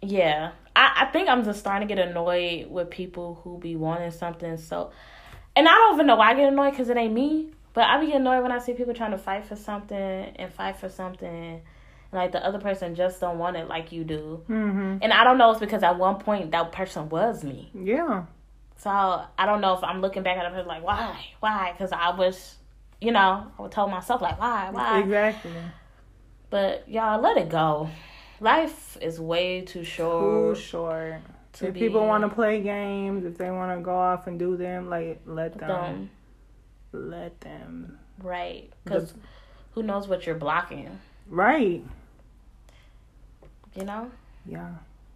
yeah. 0.00 0.52
I, 0.74 1.02
I 1.02 1.12
think 1.12 1.28
I'm 1.28 1.44
just 1.44 1.60
starting 1.60 1.86
to 1.86 1.94
get 1.94 2.06
annoyed 2.06 2.70
with 2.70 2.90
people 2.90 3.40
who 3.44 3.58
be 3.58 3.76
wanting 3.76 4.10
something 4.10 4.56
so 4.56 4.90
and 5.54 5.68
I 5.68 5.72
don't 5.72 5.94
even 5.96 6.06
know 6.06 6.16
why 6.16 6.30
I 6.30 6.34
get 6.34 6.50
annoyed 6.50 6.70
because 6.70 6.88
it 6.88 6.96
ain't 6.96 7.12
me. 7.12 7.50
But 7.74 7.84
I 7.84 7.98
be 8.04 8.12
annoyed 8.12 8.42
when 8.42 8.52
I 8.52 8.58
see 8.58 8.74
people 8.74 8.94
trying 8.94 9.12
to 9.12 9.18
fight 9.18 9.46
for 9.46 9.56
something 9.56 9.96
and 9.96 10.52
fight 10.52 10.76
for 10.76 10.88
something 10.88 11.28
and 11.28 11.62
like 12.12 12.32
the 12.32 12.44
other 12.44 12.58
person 12.58 12.94
just 12.94 13.20
don't 13.20 13.38
want 13.38 13.56
it 13.56 13.68
like 13.68 13.92
you 13.92 14.04
do. 14.04 14.42
Mhm. 14.48 14.98
And 15.00 15.12
I 15.12 15.24
don't 15.24 15.38
know 15.38 15.50
if 15.50 15.56
it's 15.56 15.60
because 15.60 15.82
at 15.82 15.98
one 15.98 16.16
point 16.16 16.50
that 16.50 16.72
person 16.72 17.08
was 17.08 17.42
me. 17.42 17.70
Yeah. 17.74 18.24
So 18.76 18.90
I 18.90 19.46
don't 19.46 19.60
know 19.60 19.74
if 19.74 19.84
I'm 19.84 20.00
looking 20.00 20.22
back 20.22 20.36
at 20.36 20.52
it 20.52 20.66
like 20.66 20.84
why, 20.84 21.16
why? 21.40 21.72
Because 21.72 21.92
I 21.92 22.10
was, 22.14 22.58
you 23.00 23.12
know, 23.12 23.46
I 23.58 23.62
would 23.62 23.72
tell 23.72 23.88
myself 23.88 24.20
like 24.20 24.38
why, 24.38 24.68
why. 24.70 25.00
Exactly. 25.00 25.52
But 26.50 26.86
y'all 26.88 27.20
let 27.20 27.38
it 27.38 27.48
go. 27.48 27.88
Life 28.40 28.98
is 29.00 29.18
way 29.18 29.62
too 29.62 29.84
short. 29.84 30.56
Too 30.56 30.60
short 30.60 31.14
to 31.54 31.68
if 31.68 31.74
be 31.74 31.80
people 31.80 32.06
want 32.06 32.24
to 32.24 32.28
play 32.28 32.60
games, 32.60 33.24
if 33.24 33.38
they 33.38 33.50
want 33.50 33.78
to 33.78 33.82
go 33.82 33.94
off 33.94 34.26
and 34.26 34.38
do 34.38 34.56
them, 34.56 34.90
like 34.90 35.20
let 35.24 35.56
them, 35.58 35.68
dumb. 35.68 36.10
Let 36.92 37.40
them. 37.40 37.98
Right. 38.22 38.70
Because 38.84 39.14
who 39.72 39.82
knows 39.82 40.06
what 40.08 40.26
you're 40.26 40.34
blocking, 40.34 41.00
Right. 41.28 41.82
you 43.74 43.84
know? 43.84 44.10
Yeah. 44.46 44.70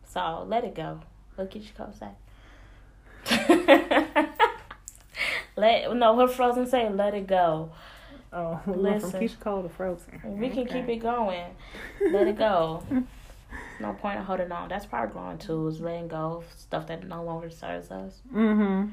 So 0.06 0.44
let 0.48 0.64
it 0.64 0.74
go. 0.74 1.00
Get 1.36 1.54
your 1.56 1.64
coat 1.76 1.94
say? 1.94 2.08
let 5.56 5.94
no 5.94 6.14
what 6.14 6.32
Frozen 6.32 6.66
say, 6.66 6.88
let 6.88 7.14
it 7.14 7.26
go. 7.26 7.70
Oh, 8.32 8.60
went 8.66 9.00
from 9.00 9.10
Listen. 9.10 9.20
Keyshia 9.20 9.40
Cole 9.40 9.62
to 9.62 9.68
Frozen. 9.68 10.20
We 10.38 10.48
can 10.48 10.66
keep 10.66 10.88
it 10.88 10.96
going. 10.96 11.54
Let 12.10 12.26
it 12.26 12.38
go. 12.38 12.82
No 13.80 13.92
point 13.94 14.18
in 14.18 14.24
holding 14.24 14.50
on. 14.52 14.68
That's 14.68 14.86
probably 14.86 15.08
of 15.08 15.12
growing 15.12 15.38
too, 15.38 15.66
is 15.68 15.80
letting 15.80 16.08
go 16.08 16.38
of 16.38 16.44
stuff 16.56 16.86
that 16.86 17.06
no 17.06 17.22
longer 17.22 17.50
serves 17.50 17.90
us. 17.90 18.20
Mm-hmm. 18.34 18.88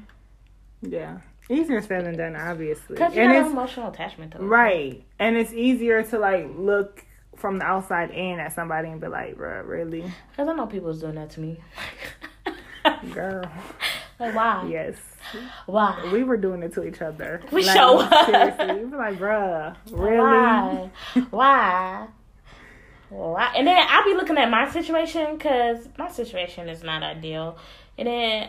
Yeah. 0.92 1.18
Easier 1.50 1.82
said 1.82 2.06
than 2.06 2.16
done, 2.16 2.36
obviously. 2.36 2.94
Because 2.96 3.14
you 3.14 3.22
And 3.22 3.32
have 3.32 3.42
it's 3.46 3.52
an 3.52 3.58
emotional 3.58 3.90
attachment 3.90 4.32
to 4.32 4.38
it. 4.38 4.42
right, 4.44 5.04
and 5.18 5.36
it's 5.36 5.52
easier 5.52 6.02
to 6.02 6.18
like 6.18 6.46
look 6.56 7.04
from 7.36 7.58
the 7.58 7.64
outside 7.64 8.10
in 8.12 8.38
at 8.38 8.52
somebody 8.52 8.88
and 8.88 9.00
be 9.00 9.08
like, 9.08 9.36
"Bruh, 9.36 9.66
really?" 9.66 10.00
Because 10.30 10.48
I 10.48 10.54
know 10.54 10.66
people's 10.66 11.00
doing 11.00 11.16
that 11.16 11.30
to 11.30 11.40
me. 11.40 11.58
Girl. 13.12 13.42
Like 14.18 14.34
why? 14.34 14.66
Yes. 14.70 14.96
Why? 15.66 16.08
We 16.12 16.22
were 16.22 16.36
doing 16.36 16.62
it 16.62 16.72
to 16.74 16.84
each 16.86 17.00
other. 17.02 17.42
We 17.50 17.62
sure 17.62 17.96
was. 17.96 18.26
Seriously. 18.26 18.84
We 18.84 18.90
were 18.90 18.98
like, 18.98 19.18
bruh, 19.18 19.76
really? 19.90 20.18
Why? 20.18 20.90
Why? 21.30 22.06
Why? 23.10 23.52
And 23.56 23.66
then 23.66 23.86
I'll 23.88 24.04
be 24.04 24.14
looking 24.14 24.38
at 24.38 24.50
my 24.50 24.68
situation 24.70 25.36
because 25.36 25.88
my 25.98 26.10
situation 26.10 26.68
is 26.68 26.82
not 26.82 27.02
ideal. 27.02 27.56
And 27.98 28.06
then 28.08 28.48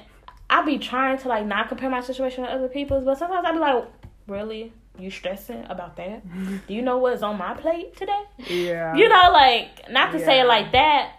I'll 0.49 0.65
be 0.65 0.77
trying 0.77 1.17
to 1.19 1.27
like 1.27 1.45
not 1.45 1.69
compare 1.69 1.89
my 1.89 2.01
situation 2.01 2.43
to 2.43 2.49
other 2.51 2.67
people's, 2.67 3.03
but 3.05 3.17
sometimes 3.17 3.45
I'll 3.45 3.53
be 3.53 3.59
like, 3.59 3.85
really? 4.27 4.73
You 4.97 5.11
stressing 5.11 5.65
about 5.69 5.97
that? 5.97 6.23
Do 6.67 6.73
you 6.73 6.81
know 6.81 6.97
what's 6.99 7.21
on 7.21 7.37
my 7.37 7.53
plate 7.53 7.97
today? 7.97 8.21
Yeah. 8.47 8.95
You 8.95 9.09
know, 9.09 9.29
like 9.33 9.89
not 9.89 10.11
to 10.13 10.19
say 10.19 10.39
it 10.39 10.45
like 10.45 10.71
that, 10.71 11.13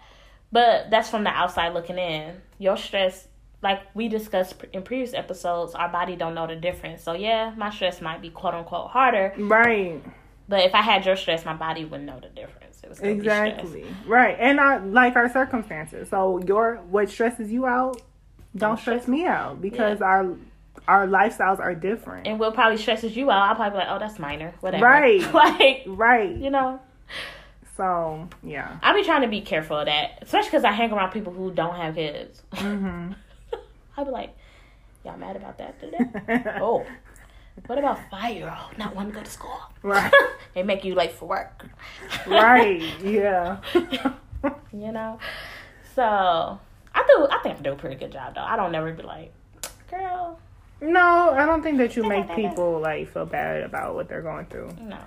but 0.51 0.89
that's 0.89 1.09
from 1.09 1.23
the 1.23 1.29
outside 1.29 1.73
looking 1.73 1.97
in. 1.97 2.41
Your 2.57 2.75
stress, 2.77 3.27
like 3.61 3.81
we 3.93 4.07
discussed 4.07 4.55
in 4.73 4.81
previous 4.81 5.13
episodes, 5.13 5.75
our 5.75 5.89
body 5.89 6.15
don't 6.15 6.33
know 6.33 6.47
the 6.47 6.55
difference. 6.55 7.03
So 7.03 7.13
yeah, 7.13 7.53
my 7.55 7.69
stress 7.69 8.01
might 8.01 8.21
be 8.21 8.29
quote 8.29 8.55
unquote 8.55 8.89
harder, 8.89 9.33
Right. 9.37 10.01
but 10.49 10.61
if 10.61 10.73
I 10.73 10.81
had 10.81 11.05
your 11.05 11.15
stress, 11.15 11.45
my 11.45 11.53
body 11.53 11.85
wouldn't 11.85 12.05
know 12.05 12.19
the 12.19 12.29
difference. 12.29 12.81
It 12.81 12.89
was 12.89 12.97
still 12.97 13.13
be 13.13 13.21
stress. 13.21 13.49
Exactly. 13.59 13.85
Right. 14.07 14.37
And 14.39 14.59
I 14.59 14.77
like 14.77 15.15
our 15.15 15.29
circumstances. 15.29 16.09
So 16.09 16.39
your 16.47 16.77
what 16.89 17.09
stresses 17.09 17.51
you 17.51 17.65
out 17.67 18.01
don't 18.55 18.79
stress 18.79 19.07
me 19.07 19.25
out 19.25 19.61
because 19.61 20.01
our 20.01 20.35
our 20.87 21.05
lifestyles 21.07 21.59
are 21.59 21.75
different. 21.75 22.27
And 22.27 22.39
what 22.39 22.53
probably 22.53 22.77
stresses 22.77 23.15
you 23.17 23.29
out, 23.29 23.49
I'll 23.49 23.55
probably 23.55 23.79
be 23.79 23.85
like, 23.85 23.87
oh, 23.93 23.99
that's 23.99 24.19
minor, 24.19 24.53
whatever. 24.61 24.85
Right. 24.85 25.33
like, 25.33 25.83
right. 25.85 26.35
you 26.35 26.49
know, 26.49 26.79
So, 27.75 28.29
yeah. 28.41 28.77
I'll 28.81 28.93
be 28.95 29.03
trying 29.03 29.23
to 29.23 29.27
be 29.27 29.41
careful 29.41 29.77
of 29.77 29.87
that, 29.87 30.19
especially 30.21 30.49
because 30.49 30.63
I 30.63 30.71
hang 30.71 30.91
around 30.93 31.11
people 31.11 31.33
who 31.33 31.51
don't 31.51 31.75
have 31.75 31.95
kids. 31.95 32.41
Mhm. 32.53 33.15
I'll 33.97 34.05
be 34.05 34.11
like, 34.11 34.35
y'all 35.03 35.17
mad 35.17 35.35
about 35.35 35.57
that 35.57 35.79
today? 35.81 36.43
oh, 36.61 36.85
what 37.65 37.79
about 37.79 37.99
five 38.11 38.35
year 38.35 38.47
old 38.47 38.77
not 38.77 38.95
wanting 38.95 39.11
to 39.11 39.17
go 39.17 39.23
to 39.23 39.29
school? 39.29 39.59
Right. 39.81 40.13
they 40.53 40.61
make 40.63 40.85
you 40.85 40.93
late 40.95 41.11
for 41.11 41.25
work. 41.27 41.65
right. 42.27 42.81
Yeah. 43.03 43.57
you 44.71 44.91
know? 44.91 45.17
So, 45.95 46.59
do, 47.07 47.27
I 47.29 47.39
think 47.43 47.59
I 47.59 47.61
do 47.61 47.71
a 47.73 47.75
pretty 47.75 47.95
good 47.95 48.11
job 48.11 48.35
though. 48.35 48.41
I 48.41 48.55
don't 48.55 48.71
never 48.71 48.91
be 48.93 49.03
like, 49.03 49.33
girl, 49.89 50.39
no, 50.81 51.31
I 51.31 51.45
don't 51.45 51.63
think 51.63 51.77
that 51.79 51.95
you 51.95 52.03
make 52.03 52.33
people 52.35 52.79
like 52.79 53.11
feel 53.11 53.25
bad 53.25 53.63
about 53.63 53.95
what 53.95 54.07
they're 54.07 54.21
going 54.21 54.45
through. 54.45 54.69
no, 54.81 54.99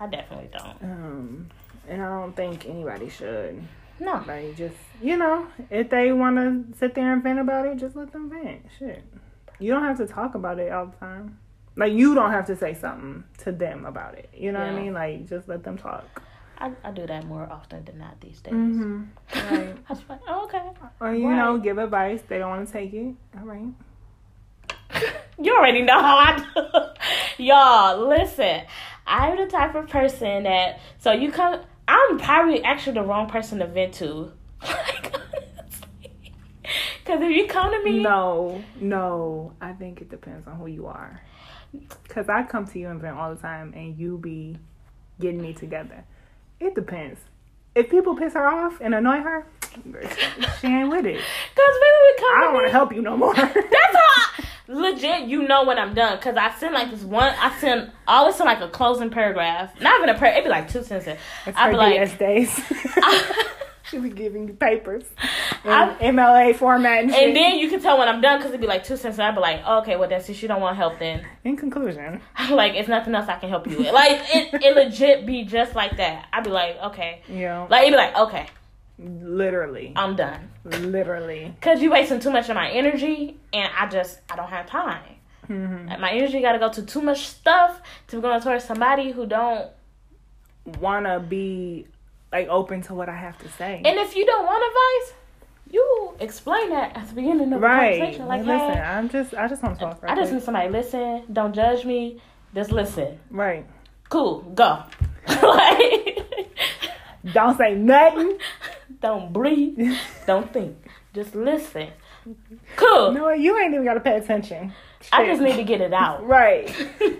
I 0.00 0.06
definitely 0.06 0.50
don't. 0.52 0.82
Um 0.82 1.48
and 1.88 2.02
I 2.02 2.08
don't 2.20 2.34
think 2.34 2.66
anybody 2.66 3.08
should. 3.08 3.62
No. 3.98 4.22
Like 4.26 4.56
just 4.56 4.76
you 5.02 5.16
know, 5.16 5.46
if 5.70 5.90
they 5.90 6.12
want 6.12 6.36
to 6.36 6.78
sit 6.78 6.94
there 6.94 7.12
and 7.12 7.22
vent 7.22 7.38
about 7.38 7.66
it, 7.66 7.78
just 7.78 7.96
let 7.96 8.12
them 8.12 8.30
vent. 8.30 8.66
Shit, 8.78 9.02
you 9.58 9.72
don't 9.72 9.82
have 9.84 9.98
to 9.98 10.06
talk 10.06 10.34
about 10.34 10.58
it 10.58 10.70
all 10.72 10.86
the 10.86 10.96
time. 10.96 11.38
Like 11.76 11.92
you 11.92 12.14
don't 12.14 12.30
have 12.30 12.46
to 12.46 12.56
say 12.56 12.74
something 12.74 13.24
to 13.38 13.52
them 13.52 13.84
about 13.84 14.14
it. 14.14 14.30
You 14.34 14.52
know 14.52 14.60
what 14.60 14.68
I 14.68 14.80
mean? 14.80 14.94
Like 14.94 15.28
just 15.28 15.48
let 15.48 15.62
them 15.64 15.76
talk. 15.76 16.04
I, 16.58 16.72
I 16.84 16.90
do 16.90 17.06
that 17.06 17.24
more 17.26 17.46
often 17.50 17.84
than 17.84 17.98
not 17.98 18.20
these 18.20 18.40
days. 18.40 18.54
Mm-hmm. 18.54 19.04
Right. 19.34 19.76
I 19.88 19.94
just 19.94 20.08
like, 20.08 20.20
oh, 20.28 20.44
okay. 20.44 20.62
or 21.00 21.14
you 21.14 21.28
know, 21.28 21.54
Right. 21.54 21.62
give 21.62 21.78
advice. 21.78 22.22
They 22.28 22.38
don't 22.38 22.50
want 22.50 22.66
to 22.66 22.72
take 22.72 22.92
it. 22.94 23.14
All 23.38 23.44
right. 23.46 23.68
You 25.38 25.54
already 25.54 25.82
know 25.82 26.00
how 26.00 26.16
I 26.16 26.36
do. 26.54 26.62
Y'all, 27.44 28.08
listen. 28.08 28.62
I'm 29.06 29.36
the 29.36 29.46
type 29.46 29.74
of 29.74 29.86
person 29.86 30.44
that 30.44 30.80
so 30.98 31.12
you 31.12 31.30
come 31.30 31.60
I'm 31.86 32.18
probably 32.18 32.64
actually 32.64 32.94
the 32.94 33.02
wrong 33.02 33.28
person 33.28 33.58
to 33.58 33.66
vent 33.66 33.92
to. 33.94 34.32
Cause 37.04 37.20
if 37.20 37.36
you 37.36 37.46
come 37.46 37.70
to 37.70 37.84
me 37.84 38.02
No, 38.02 38.62
no. 38.80 39.52
I 39.60 39.72
think 39.74 40.00
it 40.00 40.08
depends 40.08 40.48
on 40.48 40.56
who 40.56 40.66
you 40.66 40.86
are. 40.86 41.20
Cause 42.08 42.28
I 42.30 42.42
come 42.44 42.66
to 42.68 42.78
you 42.78 42.88
and 42.88 43.00
vent 43.00 43.16
all 43.18 43.34
the 43.34 43.40
time, 43.40 43.74
and 43.76 43.96
you 43.98 44.16
be 44.18 44.56
getting 45.20 45.42
me 45.42 45.52
together. 45.52 46.04
It 46.60 46.74
depends. 46.74 47.20
If 47.74 47.90
people 47.90 48.16
piss 48.16 48.32
her 48.32 48.46
off 48.48 48.80
and 48.80 48.94
annoy 48.94 49.18
her, 49.20 49.46
she 50.60 50.66
ain't 50.66 50.88
with 50.88 51.04
it. 51.04 51.16
Cause 51.16 51.74
people 51.74 52.00
would 52.04 52.16
come 52.16 52.32
I 52.34 52.40
don't 52.40 52.54
want 52.54 52.66
to 52.66 52.72
help 52.72 52.94
you 52.94 53.02
no 53.02 53.16
more. 53.16 53.34
That's 53.34 53.56
how 53.56 54.44
legit 54.68 55.28
you 55.28 55.46
know 55.46 55.64
when 55.64 55.78
I'm 55.78 55.94
done. 55.94 56.18
Cause 56.20 56.36
I 56.36 56.52
send 56.54 56.74
like 56.74 56.90
this 56.90 57.02
one 57.02 57.34
I 57.38 57.56
send 57.58 57.92
I 58.08 58.18
always 58.18 58.36
send 58.36 58.46
like 58.46 58.60
a 58.60 58.68
closing 58.68 59.10
paragraph. 59.10 59.78
Not 59.80 59.98
even 59.98 60.08
a 60.08 60.18
paragraph, 60.18 60.32
it'd 60.32 60.44
be 60.44 60.50
like 60.50 60.70
two 60.70 60.82
sentences. 60.82 61.22
It's 61.46 61.58
I'd 61.58 61.66
her 61.66 61.70
be 61.72 61.76
like 61.76 62.18
days. 62.18 62.58
she 63.88 63.98
be 63.98 64.10
giving 64.10 64.48
you 64.48 64.54
papers 64.54 65.04
in 65.64 65.70
I- 65.70 65.96
MLA 66.00 66.56
format 66.56 67.04
and, 67.04 67.14
and 67.14 67.36
then 67.36 67.58
you 67.58 67.68
can 67.68 67.80
tell 67.80 67.98
when 67.98 68.08
I'm 68.08 68.20
done 68.20 68.38
because 68.38 68.50
it'd 68.50 68.60
be 68.60 68.66
like 68.66 68.82
two 68.84 68.96
sentences. 68.96 69.20
I'd 69.20 69.34
be 69.34 69.40
like, 69.40 69.64
okay, 69.66 69.96
well, 69.96 70.08
then 70.08 70.20
since 70.22 70.40
you 70.42 70.48
don't 70.48 70.60
want 70.60 70.76
help, 70.76 70.98
then 70.98 71.24
in 71.44 71.56
conclusion, 71.56 72.20
like 72.50 72.74
it's 72.74 72.88
nothing 72.88 73.14
else 73.14 73.28
I 73.28 73.36
can 73.38 73.48
help 73.48 73.66
you 73.66 73.78
with. 73.78 73.92
Like 73.92 74.20
it, 74.34 74.54
it 74.62 74.74
legit 74.76 75.24
be 75.26 75.44
just 75.44 75.74
like 75.74 75.96
that. 75.98 76.26
I'd 76.32 76.44
be 76.44 76.50
like, 76.50 76.76
okay, 76.82 77.22
know, 77.28 77.66
like 77.70 77.82
it'd 77.82 77.92
be 77.92 77.96
like, 77.96 78.16
okay, 78.16 78.46
literally, 78.98 79.92
I'm 79.96 80.16
done. 80.16 80.50
literally. 80.64 81.54
Cause 81.60 81.80
you're 81.82 81.92
wasting 81.92 82.20
too 82.20 82.30
much 82.30 82.48
of 82.48 82.54
my 82.54 82.70
energy, 82.70 83.36
and 83.52 83.70
I 83.78 83.86
just 83.88 84.20
I 84.30 84.36
don't 84.36 84.48
have 84.50 84.66
time. 84.66 85.02
hmm 85.46 85.86
Like, 85.88 86.00
my 86.00 86.10
energy 86.10 86.40
got 86.40 86.52
to 86.52 86.58
go 86.58 86.70
to 86.70 86.82
too 86.82 87.02
much 87.02 87.26
stuff 87.26 87.80
to 88.08 88.20
go 88.20 88.38
towards 88.40 88.64
somebody 88.64 89.12
who 89.12 89.26
don't. 89.26 89.70
Wanna 90.80 91.20
be 91.20 91.86
like 92.36 92.48
open 92.48 92.82
to 92.82 92.94
what 92.94 93.08
I 93.08 93.16
have 93.16 93.38
to 93.38 93.48
say. 93.52 93.80
And 93.84 93.98
if 93.98 94.14
you 94.14 94.26
don't 94.26 94.44
want 94.44 94.62
advice, 94.70 95.18
you 95.70 96.14
explain 96.20 96.70
that 96.70 96.96
at 96.96 97.08
the 97.08 97.14
beginning 97.14 97.52
of 97.52 97.60
the 97.60 97.66
right. 97.66 97.98
conversation. 97.98 98.26
Like, 98.26 98.44
listen, 98.44 98.74
hey, 98.74 98.80
I'm 98.80 99.08
just 99.08 99.34
I 99.34 99.48
just 99.48 99.62
want 99.62 99.78
to 99.78 99.84
talk. 99.84 100.02
Right 100.02 100.12
I 100.12 100.20
just 100.20 100.32
need 100.32 100.42
somebody 100.42 100.68
listen. 100.68 101.24
Don't 101.32 101.54
judge 101.54 101.84
me. 101.84 102.20
Just 102.54 102.72
listen. 102.72 103.18
right. 103.30 103.66
Cool. 104.08 104.42
Go. 104.54 104.84
like, 105.42 106.26
Don't 107.32 107.56
say 107.58 107.74
nothing. 107.74 108.38
don't 109.00 109.32
breathe. 109.32 109.96
Don't 110.26 110.52
think. 110.52 110.76
Just 111.14 111.34
listen. 111.34 111.88
Cool. 112.76 113.12
No, 113.12 113.30
you 113.30 113.58
ain't 113.58 113.72
even 113.72 113.84
gotta 113.84 114.00
pay 114.00 114.16
attention. 114.16 114.72
I 115.12 115.24
just 115.26 115.40
need 115.40 115.56
to 115.56 115.64
get 115.64 115.80
it 115.80 115.92
out. 115.92 116.26
Right. 116.26 116.66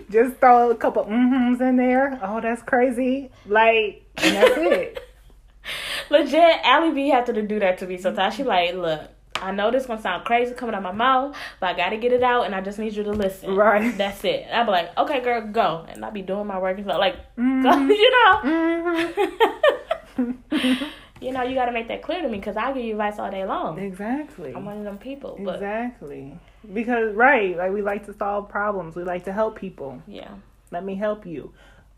just 0.09 0.37
throw 0.37 0.69
a 0.69 0.75
couple 0.75 1.05
mm-hms 1.05 1.61
in 1.61 1.77
there. 1.77 2.19
Oh, 2.21 2.41
that's 2.41 2.61
crazy. 2.61 3.31
Like, 3.45 4.03
and 4.17 4.35
that's 4.35 4.57
it. 4.57 5.06
Legit, 6.09 6.59
Allie 6.63 6.91
B 6.93 7.09
had 7.09 7.25
to 7.27 7.41
do 7.41 7.59
that 7.59 7.77
to 7.79 7.87
me 7.87 7.97
sometimes. 7.97 8.35
She 8.35 8.43
like, 8.43 8.73
look, 8.75 9.01
I 9.35 9.51
know 9.51 9.69
this 9.69 9.85
gonna 9.85 10.01
sound 10.01 10.25
crazy 10.25 10.53
coming 10.55 10.73
out 10.73 10.81
my 10.81 10.91
mouth, 10.91 11.35
but 11.59 11.67
I 11.69 11.73
gotta 11.77 11.97
get 11.97 12.11
it 12.11 12.23
out, 12.23 12.45
and 12.45 12.55
I 12.55 12.61
just 12.61 12.79
need 12.79 12.93
you 12.95 13.03
to 13.03 13.11
listen. 13.11 13.55
Right. 13.55 13.95
That's 13.97 14.23
it. 14.23 14.45
And 14.49 14.55
I'd 14.61 14.65
be 14.65 14.71
like, 14.71 14.97
okay, 14.97 15.21
girl, 15.21 15.41
go, 15.51 15.85
and 15.87 16.03
I'll 16.03 16.11
be 16.11 16.21
doing 16.23 16.47
my 16.47 16.57
work 16.59 16.77
and 16.77 16.85
stuff. 16.85 16.99
Like, 16.99 17.15
go, 17.35 17.41
Mhm. 17.41 17.89
you 17.89 18.11
know. 18.11 18.41
Mhm. 20.17 20.87
you 21.21 21.31
know, 21.31 21.43
you 21.43 21.55
gotta 21.55 21.71
make 21.71 21.87
that 21.89 22.01
clear 22.01 22.21
to 22.21 22.27
me 22.29 22.37
because 22.39 22.57
I 22.57 22.71
give 22.73 22.83
you 22.83 22.91
advice 22.93 23.19
all 23.19 23.29
day 23.29 23.45
long. 23.45 23.77
exactly. 23.79 24.53
I'm 24.55 24.65
one 24.65 24.77
of 24.77 24.83
them 24.83 24.97
people, 24.97 25.37
but 25.43 25.55
Exactly. 25.55 26.39
Because 26.73 27.13
right, 27.15 27.55
like 27.55 27.71
we 27.71 27.81
like 27.81 28.05
to 28.07 28.13
solve 28.13 28.49
problems. 28.49 28.95
We 28.95 29.03
like 29.03 29.25
to 29.25 29.31
help 29.33 29.55
people. 29.57 30.01
yeah, 30.07 30.31
Let 30.71 30.83
me 30.83 30.95
help 30.95 31.25
you. 31.25 31.53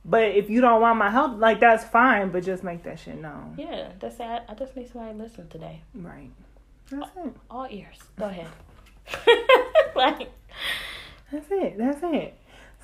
But 0.05 0.31
if 0.31 0.49
you 0.49 0.61
don't 0.61 0.81
want 0.81 0.97
my 0.97 1.09
help, 1.09 1.39
like 1.39 1.59
that's 1.59 1.83
fine. 1.83 2.29
But 2.31 2.43
just 2.43 2.63
make 2.63 2.83
that 2.83 2.99
shit 2.99 3.19
known. 3.19 3.55
yeah. 3.57 3.91
That's 3.99 4.15
it. 4.15 4.23
I, 4.23 4.41
I 4.47 4.53
just 4.55 4.75
need 4.75 4.89
somebody 4.91 5.17
to 5.17 5.23
listen 5.23 5.47
today. 5.49 5.81
Right. 5.93 6.31
That's 6.89 7.09
it. 7.17 7.33
All 7.49 7.67
ears. 7.69 7.97
Go 8.17 8.25
ahead. 8.29 8.47
like, 9.95 10.29
That's 11.31 11.47
it. 11.51 11.77
That's 11.77 11.99
it. 12.03 12.35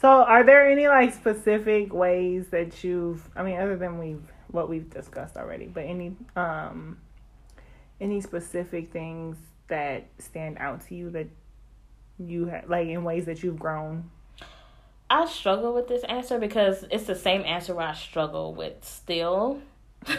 So, 0.01 0.09
are 0.09 0.43
there 0.43 0.69
any 0.69 0.87
like 0.87 1.13
specific 1.13 1.93
ways 1.93 2.47
that 2.49 2.83
you've? 2.83 3.27
I 3.35 3.43
mean, 3.43 3.57
other 3.59 3.77
than 3.77 3.97
we've 3.97 4.21
what 4.51 4.69
we've 4.69 4.89
discussed 4.89 5.37
already, 5.37 5.65
but 5.67 5.81
any 5.85 6.15
um, 6.35 6.97
any 8.01 8.19
specific 8.21 8.91
things 8.91 9.37
that 9.67 10.07
stand 10.19 10.57
out 10.59 10.85
to 10.87 10.95
you 10.95 11.09
that 11.11 11.27
you 12.19 12.45
have 12.47 12.69
like 12.69 12.87
in 12.87 13.03
ways 13.03 13.25
that 13.25 13.41
you've 13.41 13.57
grown? 13.57 14.11
I 15.23 15.25
struggle 15.27 15.73
with 15.73 15.87
this 15.87 16.03
answer 16.03 16.39
because 16.39 16.85
it's 16.91 17.05
the 17.05 17.15
same 17.15 17.41
answer 17.43 17.73
where 17.75 17.87
I 17.87 17.93
struggle 17.93 18.53
with 18.53 18.83
still. 18.83 19.61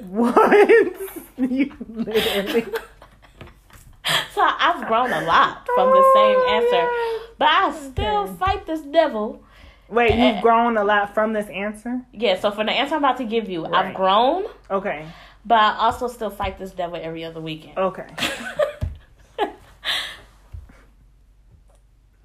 What? 0.00 0.68
you 1.38 1.72
literally. 1.88 2.66
So 4.34 4.40
I've 4.44 4.86
grown 4.88 5.12
a 5.12 5.20
lot 5.20 5.66
from 5.74 5.90
the 5.90 6.04
same 6.14 6.38
answer, 6.56 6.88
Oh, 6.90 7.26
but 7.38 7.48
I 7.48 7.72
still 7.72 8.22
Okay. 8.24 8.32
fight 8.34 8.66
this 8.66 8.80
devil. 8.80 9.42
Wait, 9.88 10.10
Eh. 10.10 10.32
you've 10.32 10.42
grown 10.42 10.76
a 10.76 10.84
lot 10.84 11.14
from 11.14 11.32
this 11.32 11.46
answer? 11.48 12.00
Yeah, 12.12 12.38
so 12.40 12.50
for 12.50 12.64
the 12.64 12.72
answer 12.72 12.96
I'm 12.96 13.04
about 13.04 13.18
to 13.18 13.24
give 13.24 13.48
you, 13.48 13.64
Right. 13.66 13.86
I've 13.86 13.94
grown, 13.94 14.46
Okay. 14.70 15.06
but 15.46 15.58
I 15.58 15.76
also 15.78 16.08
still 16.08 16.30
fight 16.30 16.58
this 16.58 16.72
devil 16.72 16.98
every 17.00 17.24
other 17.24 17.40
weekend. 17.40 17.78
Okay. 17.78 18.08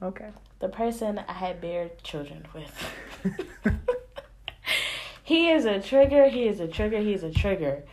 Okay. 0.01 0.29
The 0.59 0.69
person 0.69 1.19
I 1.27 1.33
had 1.33 1.61
bear 1.61 1.89
children 2.03 2.45
with. 2.53 2.93
he 5.23 5.49
is 5.49 5.65
a 5.65 5.79
trigger, 5.79 6.27
he 6.29 6.47
is 6.47 6.59
a 6.59 6.67
trigger, 6.67 6.99
he 6.99 7.13
is 7.13 7.23
a 7.23 7.31
trigger. 7.31 7.83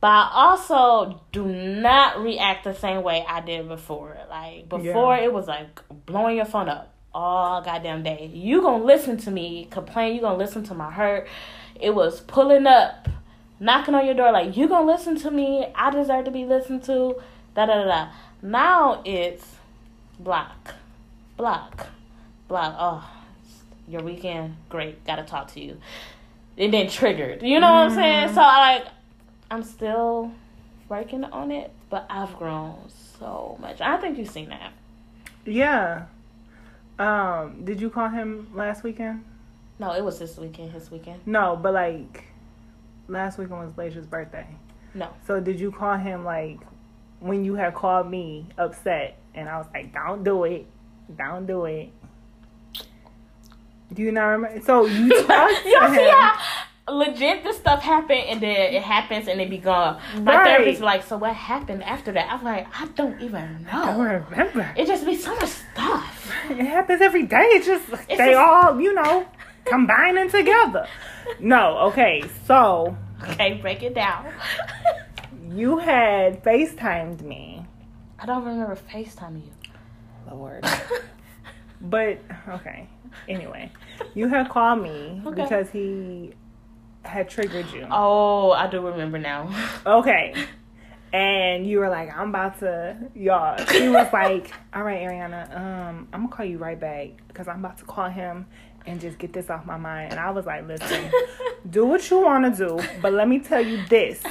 But 0.00 0.08
I 0.08 0.30
also 0.32 1.20
do 1.30 1.44
not 1.44 2.22
react 2.22 2.64
the 2.64 2.74
same 2.74 3.02
way 3.02 3.24
I 3.28 3.40
did 3.40 3.68
before. 3.68 4.16
Like 4.30 4.68
before, 4.68 5.16
Yeah. 5.16 5.24
it 5.24 5.32
was 5.32 5.46
like 5.46 5.80
blowing 6.06 6.36
your 6.36 6.46
phone 6.46 6.68
up 6.68 6.94
all 7.12 7.60
goddamn 7.60 8.02
day. 8.02 8.30
You 8.32 8.62
gonna 8.62 8.84
listen 8.84 9.18
to 9.18 9.30
me 9.30 9.66
complain? 9.70 10.14
You 10.14 10.22
gonna 10.22 10.38
listen 10.38 10.62
to 10.64 10.74
my 10.74 10.90
hurt? 10.90 11.28
It 11.78 11.94
was 11.94 12.20
pulling 12.22 12.66
up, 12.66 13.08
knocking 13.58 13.94
on 13.94 14.06
your 14.06 14.14
door. 14.14 14.32
Like 14.32 14.56
you 14.56 14.68
gonna 14.68 14.86
listen 14.90 15.18
to 15.20 15.30
me? 15.30 15.66
I 15.74 15.90
deserve 15.90 16.24
to 16.26 16.30
be 16.30 16.46
listened 16.46 16.82
to. 16.84 17.16
Da 17.54 17.66
da 17.66 17.74
da. 17.82 17.84
da. 17.84 18.08
Now 18.40 19.02
it's 19.04 19.56
block, 20.18 20.74
block, 21.40 21.86
block. 22.48 22.76
Oh, 22.78 23.10
your 23.88 24.02
weekend, 24.02 24.56
great. 24.68 25.02
Gotta 25.06 25.22
talk 25.22 25.50
to 25.54 25.60
you. 25.60 25.78
And 26.58 26.74
then 26.74 26.86
triggered. 26.88 27.42
You 27.42 27.60
know 27.60 27.72
what 27.72 27.88
I'm 27.88 27.94
saying? 27.94 28.34
So 28.34 28.42
I 28.42 28.74
like, 28.74 28.86
I'm 29.50 29.62
still 29.62 30.32
working 30.90 31.24
on 31.24 31.50
it, 31.50 31.72
but 31.88 32.04
I've 32.10 32.36
grown 32.36 32.76
so 33.18 33.56
much. 33.58 33.80
I 33.80 33.96
think 33.96 34.18
you've 34.18 34.28
seen 34.28 34.50
that. 34.50 34.74
Yeah. 35.46 36.06
Um, 36.98 37.64
did 37.64 37.80
you 37.80 37.88
call 37.88 38.10
him 38.10 38.50
last 38.54 38.84
weekend? 38.84 39.24
No, 39.78 39.94
it 39.94 40.04
was 40.04 40.18
this 40.18 40.36
weekend. 40.36 40.72
His 40.72 40.90
weekend. 40.90 41.22
No, 41.24 41.56
but 41.56 41.72
like 41.72 42.24
last 43.08 43.38
weekend 43.38 43.60
was 43.60 43.78
Lacia's 43.78 44.04
birthday. 44.04 44.46
No. 44.92 45.08
So 45.26 45.40
did 45.40 45.58
you 45.58 45.72
call 45.72 45.96
him 45.96 46.22
like 46.22 46.58
when 47.20 47.46
you 47.46 47.54
had 47.54 47.74
called 47.74 48.10
me 48.10 48.46
upset 48.58 49.16
and 49.34 49.48
I 49.48 49.56
was 49.56 49.68
like, 49.72 49.94
Don't 49.94 50.22
do 50.22 50.44
it. 50.44 50.66
Don't 51.16 51.46
do 51.46 51.64
it. 51.66 51.90
Do 53.92 54.02
you 54.02 54.12
not 54.12 54.26
remember? 54.26 54.60
So 54.64 54.86
you 54.86 55.08
talked 55.26 55.62
to 55.62 55.68
Y'all 55.68 55.88
him. 55.88 55.94
see 55.94 56.08
how 56.08 56.38
legit 56.88 57.42
this 57.44 57.56
stuff 57.56 57.82
happened 57.82 58.20
and 58.28 58.40
then 58.40 58.74
it 58.74 58.82
happens 58.82 59.28
and 59.28 59.40
it 59.40 59.50
be 59.50 59.58
gone. 59.58 60.00
My 60.22 60.36
Right. 60.36 60.44
therapist 60.44 60.80
like, 60.80 61.02
so 61.04 61.16
what 61.16 61.34
happened 61.34 61.82
after 61.84 62.12
that? 62.12 62.32
I'm 62.32 62.44
like, 62.44 62.66
I 62.78 62.86
don't 62.94 63.20
even 63.20 63.62
know. 63.64 63.82
I 63.82 63.86
don't 63.86 64.30
remember. 64.30 64.72
It 64.76 64.86
just 64.86 65.04
be 65.04 65.16
so 65.16 65.34
much 65.36 65.48
stuff. 65.48 66.32
It 66.50 66.64
happens 66.66 67.00
every 67.00 67.24
day. 67.26 67.42
It's 67.56 67.66
just 67.66 67.86
they 68.08 68.16
just- 68.16 68.36
all, 68.38 68.80
you 68.80 68.92
know, 68.94 69.26
combining 69.64 70.30
together. 70.38 70.86
No, 71.40 71.78
okay. 71.90 72.22
So 72.46 72.96
Okay, 73.30 73.54
break 73.60 73.82
it 73.82 73.94
down. 73.94 74.26
you 75.52 75.78
had 75.78 76.42
FaceTimed 76.42 77.20
me. 77.22 77.66
I 78.18 78.26
don't 78.26 78.44
remember 78.44 78.76
FaceTiming 78.76 79.44
you. 79.46 79.52
Lord. 80.34 80.64
But 81.82 82.20
okay. 82.46 82.88
Anyway, 83.26 83.72
you 84.14 84.28
had 84.28 84.50
called 84.50 84.82
me 84.82 85.22
Okay. 85.24 85.42
because 85.42 85.70
he 85.70 86.34
had 87.06 87.26
triggered 87.30 87.70
you. 87.72 87.86
Oh, 87.90 88.50
I 88.50 88.66
do 88.66 88.86
remember 88.86 89.18
now. 89.18 89.48
Okay. 89.86 90.34
And 91.14 91.66
you 91.66 91.78
were 91.78 91.88
like, 91.88 92.14
I'm 92.14 92.28
about 92.28 92.58
to 92.60 92.96
y'all. 93.14 93.56
She 93.64 93.88
was 93.88 94.08
like, 94.12 94.52
All 94.74 94.82
right, 94.82 95.00
Ariana, 95.00 95.56
um, 95.56 96.08
I'm 96.12 96.26
gonna 96.26 96.28
call 96.36 96.44
you 96.44 96.58
right 96.58 96.78
back 96.78 97.08
because 97.28 97.48
I'm 97.48 97.60
about 97.64 97.78
to 97.78 97.84
call 97.86 98.10
him 98.10 98.46
and 98.86 99.00
just 99.00 99.18
get 99.18 99.32
this 99.32 99.48
off 99.48 99.64
my 99.64 99.78
mind. 99.78 100.10
And 100.12 100.20
I 100.20 100.30
was 100.32 100.44
like, 100.44 100.68
Listen, 100.68 101.10
do 101.70 101.86
what 101.86 102.08
you 102.10 102.20
wanna 102.20 102.54
do, 102.54 102.78
but 103.00 103.14
let 103.14 103.26
me 103.26 103.38
tell 103.38 103.64
you 103.64 103.82
this. 103.88 104.22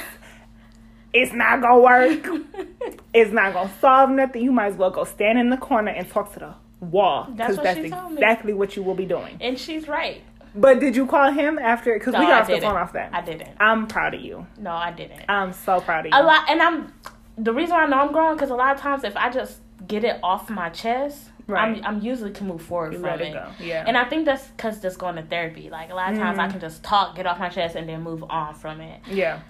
It's 1.12 1.32
not 1.32 1.60
gonna 1.60 1.80
work. 1.80 2.26
It's 3.12 3.32
not 3.32 3.52
gonna 3.52 3.70
solve 3.80 4.10
nothing. 4.10 4.42
You 4.42 4.52
might 4.52 4.66
as 4.68 4.76
well 4.76 4.90
go 4.90 5.02
stand 5.04 5.38
in 5.38 5.50
the 5.50 5.56
corner 5.56 5.90
and 5.90 6.08
talk 6.08 6.32
to 6.34 6.38
the 6.38 6.54
wall. 6.80 7.24
That's 7.30 7.36
Because 7.36 7.56
what 7.56 7.64
that's 7.64 7.80
she 7.80 7.90
told 7.90 8.10
me. 8.12 8.14
exactly 8.14 8.52
what 8.52 8.76
you 8.76 8.82
will 8.84 8.94
be 8.94 9.04
doing. 9.06 9.36
and 9.40 9.58
she's 9.58 9.88
right. 9.88 10.22
But 10.54 10.78
did 10.80 10.94
you 10.96 11.06
call 11.06 11.30
him 11.32 11.58
after? 11.58 11.94
Because 11.94 12.12
No, 12.12 12.20
we 12.20 12.26
got 12.26 12.42
off 12.42 12.46
the 12.48 12.60
phone 12.60 12.76
off 12.76 12.92
that. 12.94 13.10
I 13.12 13.20
didn't. 13.20 13.50
I'm 13.60 13.86
proud 13.86 14.14
of 14.14 14.20
you. 14.20 14.46
No, 14.58 14.70
I 14.72 14.90
didn't. 14.92 15.22
I'm 15.28 15.52
so 15.52 15.80
proud 15.80 16.06
of 16.06 16.12
you. 16.12 16.18
a 16.20 16.22
lot 16.22 16.48
and 16.48 16.60
i'm 16.62 16.92
the 17.38 17.52
reason 17.52 17.74
i 17.74 17.86
know 17.86 17.98
i'm 17.98 18.12
growing 18.12 18.36
because 18.36 18.50
a 18.50 18.54
lot 18.54 18.74
of 18.74 18.80
times 18.80 19.02
if 19.04 19.16
i 19.16 19.30
just 19.30 19.58
get 19.88 20.04
it 20.04 20.18
off 20.22 20.48
my 20.50 20.68
chest 20.70 21.30
Right. 21.46 21.78
I'm, 21.78 21.84
I'm 21.96 22.00
usually 22.02 22.30
can 22.30 22.46
move 22.46 22.62
forward 22.62 22.92
You 22.92 22.98
from 23.00 23.08
let 23.10 23.20
it, 23.20 23.28
it 23.28 23.32
go. 23.32 23.50
Yeah. 23.58 23.84
and 23.86 23.96
i 23.96 24.04
think 24.04 24.24
that's 24.26 24.46
because 24.48 24.80
just 24.80 24.98
going 25.00 25.16
to 25.16 25.22
therapy 25.22 25.68
like 25.70 25.90
a 25.90 25.94
lot 25.94 26.12
of 26.12 26.18
times 26.18 26.38
i 26.38 26.46
Mhm. 26.46 26.50
can 26.52 26.60
just 26.60 26.84
talk 26.84 27.16
get 27.16 27.26
off 27.26 27.38
my 27.40 27.48
chest 27.48 27.74
and 27.76 27.88
then 27.88 28.02
move 28.02 28.22
on 28.28 28.54
from 28.54 28.80
it 28.80 29.00
yeah. 29.08 29.40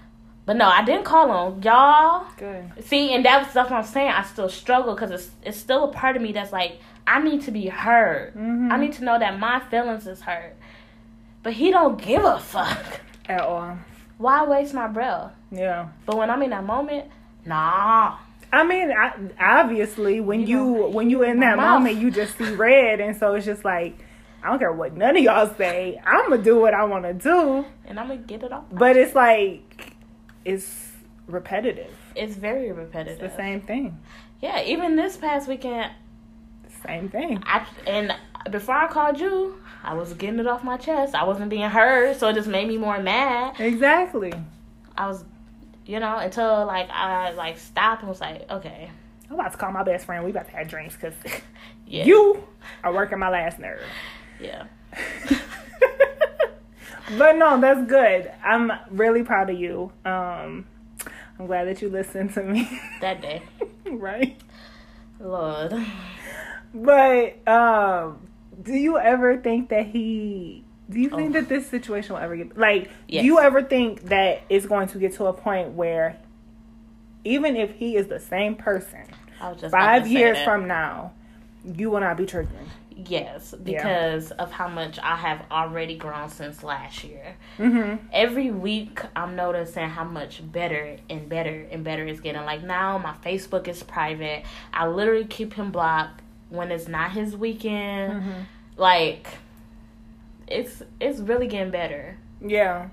But 0.46 0.56
no 0.56 0.66
i 0.68 0.84
didn't 0.84 1.04
call 1.04 1.52
him 1.52 1.62
y'all 1.62 2.26
Good. 2.36 2.64
see 2.84 3.12
and 3.14 3.24
that's 3.24 3.50
stuff 3.50 3.70
i'm 3.70 3.84
saying 3.84 4.10
i 4.12 4.22
still 4.22 4.48
struggle 4.48 4.94
because 4.94 5.10
it's, 5.10 5.30
it's 5.44 5.56
still 5.58 5.84
a 5.84 5.88
part 5.92 6.16
of 6.16 6.22
me 6.22 6.32
that's 6.32 6.52
like 6.52 6.78
i 7.06 7.20
need 7.22 7.42
to 7.42 7.50
be 7.50 7.66
heard 7.68 8.34
Mhm. 8.34 8.70
i 8.72 8.76
need 8.78 8.92
to 8.94 9.04
know 9.04 9.18
that 9.18 9.38
my 9.38 9.60
feelings 9.70 10.06
is 10.06 10.20
hurt 10.22 10.54
but 11.42 11.52
he 11.54 11.70
don't 11.70 12.00
give 12.00 12.24
a 12.24 12.38
fuck 12.38 13.00
At 13.28 13.40
all. 13.42 13.78
why 14.18 14.44
waste 14.44 14.74
my 14.74 14.86
breath 14.88 15.32
Yeah. 15.50 15.88
but 16.06 16.16
when 16.16 16.30
i'm 16.30 16.42
in 16.42 16.50
that 16.50 16.64
moment 16.64 17.06
nah 17.44 18.16
I 18.52 18.64
mean, 18.64 18.90
I, 18.90 19.12
obviously, 19.60 20.20
when 20.20 20.40
You 20.40 20.46
you, 20.46 20.56
know, 20.80 20.88
when 20.88 21.08
you 21.08 21.22
in 21.22 21.38
that 21.38 21.56
mouth. 21.56 21.78
moment, 21.82 21.98
you 21.98 22.10
just 22.10 22.36
see 22.36 22.52
red, 22.56 22.98
and 22.98 23.16
so 23.16 23.34
it's 23.36 23.46
just 23.46 23.64
like, 23.64 23.96
I 24.42 24.48
don't 24.48 24.58
care 24.58 24.72
what 24.72 24.96
none 24.96 25.16
of 25.16 25.22
y'all 25.22 25.54
say. 25.54 26.00
I'm 26.04 26.28
gonna 26.30 26.42
do 26.42 26.58
what 26.58 26.74
I 26.74 26.82
want 26.82 27.04
to 27.04 27.12
do, 27.14 27.64
and 27.86 28.00
i'm 28.00 28.08
gonna 28.08 28.18
get 28.18 28.42
it 28.42 28.50
off 28.50 28.64
but 28.72 28.96
it's 28.96 29.14
like, 29.14 29.69
it's 30.44 30.88
repetitive. 31.26 31.92
it's 32.16 32.34
very 32.36 32.68
It's 32.68 32.78
repetitive. 32.78 33.18
the 33.30 33.36
same 33.36 33.60
thing. 33.60 33.98
Yeah, 34.40 34.62
even 34.62 34.96
this 34.96 35.16
past 35.16 35.48
weekend, 35.48 35.92
Same 36.86 37.08
thing. 37.08 37.42
I 37.46 37.66
and 37.86 38.14
before 38.50 38.74
I 38.74 38.86
called 38.88 39.20
you, 39.20 39.60
I 39.82 39.94
was 39.94 40.14
getting 40.14 40.38
it 40.40 40.46
off 40.46 40.64
my 40.64 40.76
chest. 40.78 41.14
I 41.14 41.24
wasn't 41.24 41.50
being 41.50 41.68
heard, 41.68 42.16
so 42.16 42.28
it 42.28 42.34
just 42.34 42.48
made 42.48 42.66
me 42.68 42.78
more 42.78 42.98
mad. 43.02 43.60
Exactly. 43.60 44.32
I 44.96 45.06
was, 45.08 45.24
you 45.86 46.00
know, 46.00 46.16
until 46.16 46.64
like 46.66 46.88
I 46.90 47.32
like 47.32 47.58
stopped 47.58 48.00
and 48.02 48.08
was 48.08 48.20
like, 48.20 48.50
okay, 48.50 48.90
I'm 49.28 49.34
about 49.38 49.52
to 49.52 49.58
call 49.58 49.70
my 49.72 49.82
best 49.82 50.06
friend. 50.06 50.24
We 50.24 50.30
about 50.30 50.46
to 50.46 50.56
have 50.56 50.68
drinks 50.68 50.94
because 50.94 51.14
yeah, 51.86 52.04
you 52.04 52.42
are 52.82 52.92
working 52.94 53.18
my 53.18 53.28
last 53.28 53.58
nerve. 53.58 53.82
yeah, 54.40 54.64
but 57.18 57.36
no, 57.36 57.60
that's 57.60 57.86
good. 57.88 58.30
I'm 58.44 58.72
really 58.90 59.22
proud 59.22 59.50
of 59.50 59.58
you. 59.58 59.92
Um, 60.04 60.66
I'm 61.38 61.46
glad 61.46 61.64
that 61.68 61.80
you 61.82 61.88
listened 61.88 62.34
to 62.34 62.42
me. 62.42 62.68
that 63.00 63.20
day, 63.22 63.42
right? 63.86 64.40
Lord, 65.18 65.74
But 66.74 67.46
um, 67.48 68.26
do 68.62 68.72
you 68.74 68.98
ever 68.98 69.36
think 69.38 69.68
that 69.70 69.86
he? 69.86 70.64
Do 70.88 70.98
you 70.98 71.08
think 71.10 71.30
Oh. 71.36 71.40
that 71.40 71.48
this 71.48 71.66
situation 71.68 72.14
will 72.14 72.22
ever 72.22 72.36
get 72.36 72.56
like? 72.58 72.90
Yes. 73.06 73.22
Do 73.22 73.26
you 73.26 73.38
ever 73.38 73.62
think 73.62 74.02
that 74.04 74.42
it's 74.48 74.66
going 74.66 74.88
to 74.88 74.98
get 74.98 75.12
to 75.14 75.26
a 75.26 75.32
point 75.32 75.70
where, 75.70 76.16
even 77.24 77.54
if 77.56 77.72
he 77.74 77.96
is 77.96 78.08
the 78.08 78.18
same 78.20 78.54
person 78.56 79.02
I 79.40 79.50
was 79.52 79.60
just 79.60 79.72
five 79.72 80.06
years 80.06 80.38
from 80.42 80.66
now, 80.66 81.12
you 81.64 81.90
will 81.90 82.00
not 82.00 82.16
be 82.16 82.24
triggering? 82.26 82.68
Yes, 83.08 83.54
because 83.62 84.30
of 84.32 84.50
how 84.50 84.68
much 84.68 84.98
I 84.98 85.16
have 85.16 85.44
already 85.50 85.96
grown 85.96 86.28
since 86.28 86.62
last 86.62 87.04
year. 87.04 87.36
Mm-hmm. 87.58 88.06
every 88.12 88.50
week 88.50 89.00
I'm 89.14 89.36
noticing 89.36 89.88
how 89.88 90.04
much 90.04 90.40
better 90.50 90.96
and 91.08 91.28
better 91.28 91.66
and 91.70 91.84
better 91.84 92.06
it's 92.06 92.20
getting. 92.20 92.44
Like 92.44 92.62
now 92.62 92.98
my 92.98 93.14
Facebook 93.24 93.68
is 93.68 93.82
private. 93.82 94.44
I 94.72 94.86
literally 94.86 95.24
keep 95.26 95.54
him 95.54 95.70
blocked 95.70 96.22
when 96.48 96.70
it's 96.70 96.88
not 96.88 97.12
his 97.12 97.36
weekend. 97.36 98.12
Mm-hmm. 98.12 98.40
Like 98.76 99.28
it's 100.46 100.82
it's 101.00 101.20
really 101.20 101.46
getting 101.46 101.70
better. 101.70 102.18
Yeah, 102.40 102.88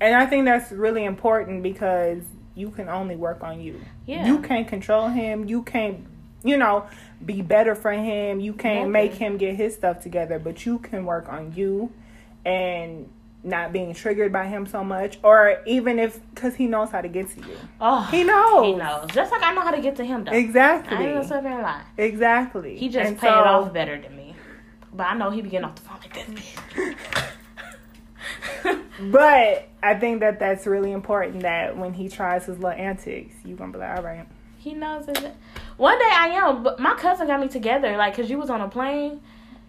and 0.00 0.14
I 0.14 0.26
think 0.26 0.44
that's 0.44 0.72
really 0.72 1.04
important 1.04 1.62
because 1.62 2.22
you 2.56 2.70
can 2.70 2.88
only 2.88 3.16
work 3.16 3.42
on 3.42 3.60
you. 3.60 3.80
Yeah. 4.06 4.26
You 4.26 4.40
can't 4.40 4.66
control 4.66 5.08
him. 5.08 5.46
You 5.46 5.62
can't, 5.62 6.06
you 6.44 6.56
know, 6.56 6.86
be 7.24 7.42
better 7.42 7.74
for 7.74 7.92
him. 7.92 8.40
You 8.40 8.52
can't 8.52 8.90
make 8.90 9.14
him 9.14 9.36
get 9.36 9.56
his 9.56 9.74
stuff 9.74 10.00
together, 10.00 10.38
but 10.38 10.64
you 10.66 10.78
can 10.78 11.04
work 11.06 11.28
on 11.28 11.52
you 11.54 11.92
and 12.44 13.08
not 13.44 13.72
being 13.72 13.94
triggered 13.94 14.32
by 14.32 14.46
him 14.46 14.66
so 14.66 14.82
much 14.82 15.18
or 15.22 15.60
even 15.66 15.98
if 16.00 16.18
cuz 16.34 16.56
he 16.56 16.66
knows 16.66 16.90
how 16.90 17.00
to 17.00 17.06
get 17.08 17.28
to 17.30 17.40
you. 17.40 17.56
Oh 17.80 18.02
He 18.10 18.24
knows. 18.24 18.64
He 18.66 18.74
knows. 18.74 19.08
Just 19.12 19.30
like 19.30 19.42
I 19.42 19.52
know 19.54 19.60
how 19.60 19.70
to 19.70 19.80
get 19.80 19.94
to 19.96 20.04
him 20.04 20.24
though. 20.24 20.32
I 20.32 20.34
ain't 20.36 20.46
Exactly. 20.46 20.96
gonna 20.96 21.22
sit 21.24 21.42
here 21.42 21.52
and 21.52 21.62
lie. 21.62 21.82
Exactly. 21.96 22.76
He 22.76 22.88
just 22.88 23.06
And 23.08 23.18
played 23.18 23.30
so- 23.30 23.40
it 23.40 23.46
off 23.46 23.72
better 23.72 23.96
than 24.00 24.16
me. 24.16 24.34
But 24.92 25.08
I 25.08 25.14
know 25.14 25.30
he 25.30 25.42
be 25.42 25.50
getting 25.50 25.64
off 25.66 25.74
the 25.76 25.82
phone 25.82 25.98
like 26.00 26.26
this. 26.26 26.54
But 28.98 29.68
I 29.82 29.94
think 29.94 30.20
that 30.20 30.38
that's 30.38 30.66
really 30.66 30.90
important 30.92 31.40
that 31.42 31.76
when 31.76 31.92
he 31.92 32.08
tries 32.08 32.46
his 32.46 32.56
little 32.58 32.70
antics, 32.70 33.34
you 33.44 33.54
going 33.54 33.70
to 33.72 33.78
be 33.78 33.84
like, 33.84 33.98
"All 33.98 34.02
right." 34.02 34.26
He 34.58 34.72
knows 34.72 35.06
it. 35.08 35.34
One 35.76 35.98
day 35.98 36.08
I 36.10 36.28
am, 36.28 36.62
but 36.62 36.78
my 36.80 36.94
cousin 36.94 37.26
got 37.26 37.40
me 37.40 37.48
together, 37.48 37.96
like, 37.96 38.16
cause 38.16 38.30
you 38.30 38.38
was 38.38 38.50
on 38.50 38.60
a 38.60 38.68
plane. 38.68 39.20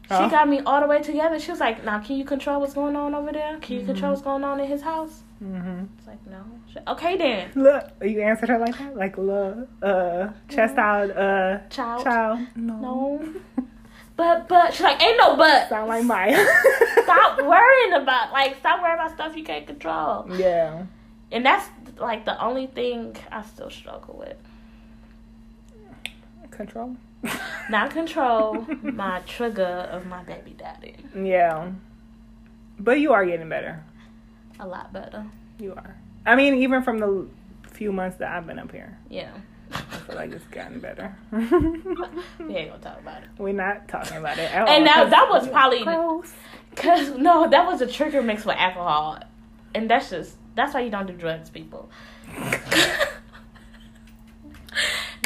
She 0.03 0.13
got 0.13 0.47
me 0.47 0.61
all 0.65 0.79
the 0.79 0.87
way 0.87 1.01
together. 1.01 1.37
She 1.37 1.51
was 1.51 1.59
like, 1.59 1.83
"Now, 1.83 1.99
can 1.99 2.15
you 2.15 2.23
control 2.23 2.61
what's 2.61 2.73
going 2.73 2.95
on 2.95 3.13
over 3.13 3.29
there? 3.33 3.57
Can 3.59 3.77
you 3.81 3.85
control 3.85 4.11
what's 4.11 4.21
going 4.21 4.41
on 4.45 4.57
in 4.61 4.65
his 4.67 4.81
house?" 4.81 5.21
Mhm. 5.43 5.89
It's 5.97 6.07
like, 6.07 6.25
no. 6.25 6.37
She, 6.71 6.79
okay 6.87 7.17
then, 7.17 7.51
Look, 7.55 7.83
you 8.01 8.21
answered 8.21 8.47
her 8.47 8.57
like 8.57 8.77
that, 8.77 8.95
like 8.95 9.17
look, 9.17 9.67
uh, 9.83 10.29
chest 10.47 10.77
out, 10.77 11.11
uh, 11.11 11.59
child. 11.69 12.03
child. 12.05 12.39
No, 12.55 12.77
No. 12.79 13.33
But 14.15 14.47
but 14.47 14.73
she's 14.73 14.81
like, 14.81 14.99
ain't 15.03 15.17
no 15.17 15.35
but. 15.35 15.67
sound 15.69 15.89
like 15.89 16.03
Maya. 16.05 16.43
Stop 17.03 17.39
worrying 17.43 17.93
about 18.01 18.31
like 18.31 18.55
stop 18.57 18.81
worrying 18.81 18.95
about 18.99 19.11
stuff 19.11 19.35
you 19.37 19.43
can't 19.43 19.67
control. 19.67 20.25
Yeah, 20.37 20.85
and 21.33 21.45
that's 21.45 21.67
like 21.97 22.23
the 22.25 22.41
only 22.43 22.65
thing 22.67 23.15
I 23.31 23.41
still 23.43 23.69
struggle 23.69 24.15
with. 24.17 24.37
Control. 26.57 26.95
Not 27.69 27.91
control 27.91 28.65
my 28.81 29.19
trigger 29.27 29.63
of 29.91 30.05
my 30.07 30.23
baby 30.23 30.55
daddy. 30.57 30.95
Yeah. 31.15 31.71
But 32.79 32.99
you 32.99 33.13
are 33.13 33.25
getting 33.25 33.47
better. 33.49 33.83
A 34.59 34.67
lot 34.67 34.91
better. 34.91 35.25
You 35.59 35.73
are. 35.73 35.95
I 36.25 36.35
mean, 36.35 36.55
even 36.55 36.81
from 36.83 36.99
the 36.99 37.27
few 37.71 37.91
months 37.91 38.17
that 38.17 38.31
I've 38.31 38.47
been 38.47 38.59
up 38.59 38.71
here, 38.71 38.97
Yeah. 39.09 39.31
I 39.71 39.79
feel 39.81 40.15
like 40.15 40.31
it's 40.31 40.45
gotten 40.45 40.79
better. 40.79 41.15
We 41.31 42.55
ain't 42.55 42.71
gonna 42.71 42.81
talk 42.81 42.99
about 42.99 43.23
it. 43.23 43.29
We're 43.37 43.53
not 43.53 43.87
talking 43.87 44.17
about 44.17 44.37
it 44.37 44.49
at 44.51 44.61
all. 44.67 44.73
And 44.73 44.85
now 44.85 45.05
that 45.05 45.27
was 45.29 45.47
probably-. 45.49 45.83
Cause 46.75 47.09
no, 47.17 47.49
that 47.49 47.65
was 47.65 47.81
a 47.81 47.87
trigger 47.87 48.21
mixed 48.21 48.45
with 48.45 48.55
alcohol, 48.55 49.19
and 49.75 49.89
that's 49.89 50.09
just 50.09 50.37
that's 50.55 50.73
why 50.73 50.81
you 50.81 50.89
don't 50.89 51.05
do 51.07 51.13
drugs, 51.13 51.49
people. 51.49 51.89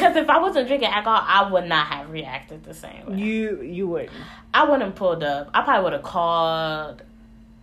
Cause 0.02 0.16
if 0.16 0.28
I 0.32 0.40
wasn't 0.40 0.68
drinking 0.68 0.90
alcohol, 0.90 1.24
I 1.28 1.52
would 1.52 1.66
not 1.66 1.86
have 1.86 2.10
reacted 2.10 2.64
the 2.64 2.74
same 2.74 3.06
way. 3.06 3.18
You 3.18 3.62
you 3.62 3.88
wouldn't. 3.88 4.12
I 4.52 4.64
wouldn't 4.64 4.82
have 4.82 4.96
pulled 4.96 5.24
up. 5.24 5.52
I 5.54 5.62
probably 5.62 5.84
would 5.84 5.94
have 5.94 6.02
called 6.02 7.04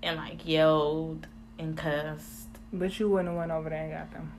and 0.05 0.16
like 0.16 0.46
yelled 0.46 1.27
and 1.59 1.77
cussed. 1.77 2.46
But 2.72 3.01
you 3.01 3.09
wouldn't 3.09 3.31
have 3.31 3.37
went 3.37 3.51
over 3.51 3.68
there 3.70 3.83
and 3.83 3.92
got 3.92 4.12
them. 4.12 4.33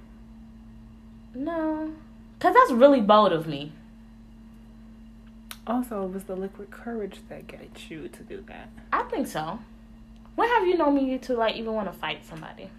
No, 1.36 1.94
cause 2.40 2.54
that's 2.54 2.72
really 2.72 3.02
bold 3.02 3.34
of 3.34 3.48
me. 3.48 3.74
Also, 5.68 6.06
it 6.06 6.14
was 6.14 6.24
the 6.24 6.38
liquid 6.38 6.72
courage 6.72 7.20
that 7.28 7.48
got 7.48 7.90
you 7.90 8.08
to 8.08 8.24
do 8.24 8.46
that. 8.48 8.70
I 8.94 9.04
think 9.04 9.28
so. 9.28 9.60
When 10.36 10.48
have 10.48 10.66
you 10.66 10.78
known 10.78 10.96
me 10.96 11.18
to 11.18 11.34
like 11.34 11.58
even 11.58 11.74
want 11.74 11.92
to 11.92 12.00
fight 12.00 12.26
somebody? 12.26 12.70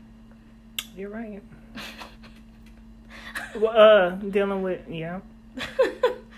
You're 0.97 1.11
right. 1.11 1.43
Well, 3.57 3.71
uh, 3.77 4.11
dealing 4.17 4.63
with 4.63 4.81
yeah. 4.89 5.21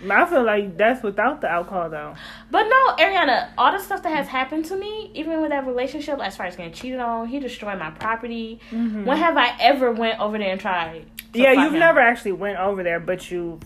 I 0.09 0.25
feel 0.25 0.43
like 0.43 0.75
that's 0.77 1.01
without 1.01 1.39
the 1.41 1.49
alcohol 1.49 1.89
though. 1.89 2.13
But 2.51 2.63
no, 2.63 2.95
Ariana, 2.97 3.49
all 3.57 3.71
the 3.71 3.79
stuff 3.79 4.03
that 4.03 4.09
has 4.13 4.27
happened 4.27 4.65
to 4.65 4.75
me, 4.75 5.11
even 5.13 5.41
with 5.41 5.51
that 5.51 5.65
relationship, 5.65 6.19
as 6.19 6.35
far 6.35 6.47
as 6.47 6.55
getting 6.57 6.73
cheated 6.73 6.99
on, 6.99 7.27
he 7.27 7.39
destroyed 7.39 7.79
my 7.79 7.89
property. 7.91 8.59
Mhm. 8.71 9.05
When 9.05 9.17
have 9.17 9.37
I 9.37 9.55
ever 9.61 9.91
went 9.91 10.19
over 10.19 10.37
there 10.37 10.51
and 10.51 10.59
tried? 10.59 11.05
to 11.33 11.39
Yeah, 11.39 11.53
you've 11.53 11.73
him? 11.73 11.79
never 11.79 11.99
actually 12.01 12.33
went 12.33 12.59
over 12.59 12.83
there, 12.83 12.99
but 12.99 13.31
you've 13.31 13.61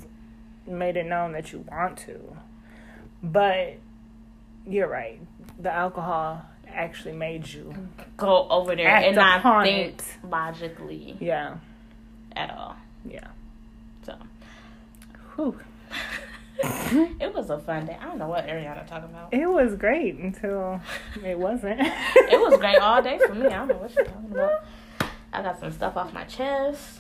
made 0.68 0.96
it 0.96 1.06
known 1.08 1.32
that 1.32 1.52
you 1.52 1.66
want 1.72 1.98
to. 2.00 2.38
But 3.24 3.78
you're 4.68 4.88
right. 4.88 5.20
The 5.60 5.74
alcohol 5.74 6.44
actually 6.70 7.14
made 7.16 7.48
you. 7.52 7.74
go 8.16 8.48
over 8.50 8.76
there 8.76 8.90
and 8.90 9.16
not 9.16 9.64
think 9.64 10.00
it. 10.00 10.18
logically 10.24 11.18
Yeah. 11.20 11.56
at 12.36 12.52
all. 12.52 12.76
Yeah. 13.10 13.28
So 14.06 14.16
Whew. 15.36 15.60
it 17.20 17.34
was 17.34 17.50
a 17.50 17.60
fun 17.60 17.86
day. 17.86 17.98
I 18.02 18.06
don't 18.06 18.18
know 18.18 18.28
what 18.28 18.48
Ariana 18.48 18.86
talking 18.88 19.10
about. 19.10 19.34
It 19.34 19.48
was 19.50 19.76
great 19.76 20.16
until 20.16 20.82
it 21.24 21.38
wasn't. 21.38 21.80
It 22.30 22.40
was 22.40 22.60
great 22.60 22.78
all 22.78 23.02
day 23.02 23.20
for 23.26 23.34
me. 23.36 23.48
I 23.48 23.50
don't 23.50 23.68
know 23.70 23.78
what 23.78 23.96
you're 23.96 24.06
talking 24.06 24.32
about. 24.32 24.64
I 25.32 25.42
got 25.44 25.60
some 25.60 25.72
stuff 25.72 25.96
off 25.96 26.14
my 26.14 26.24
chest. 26.24 27.00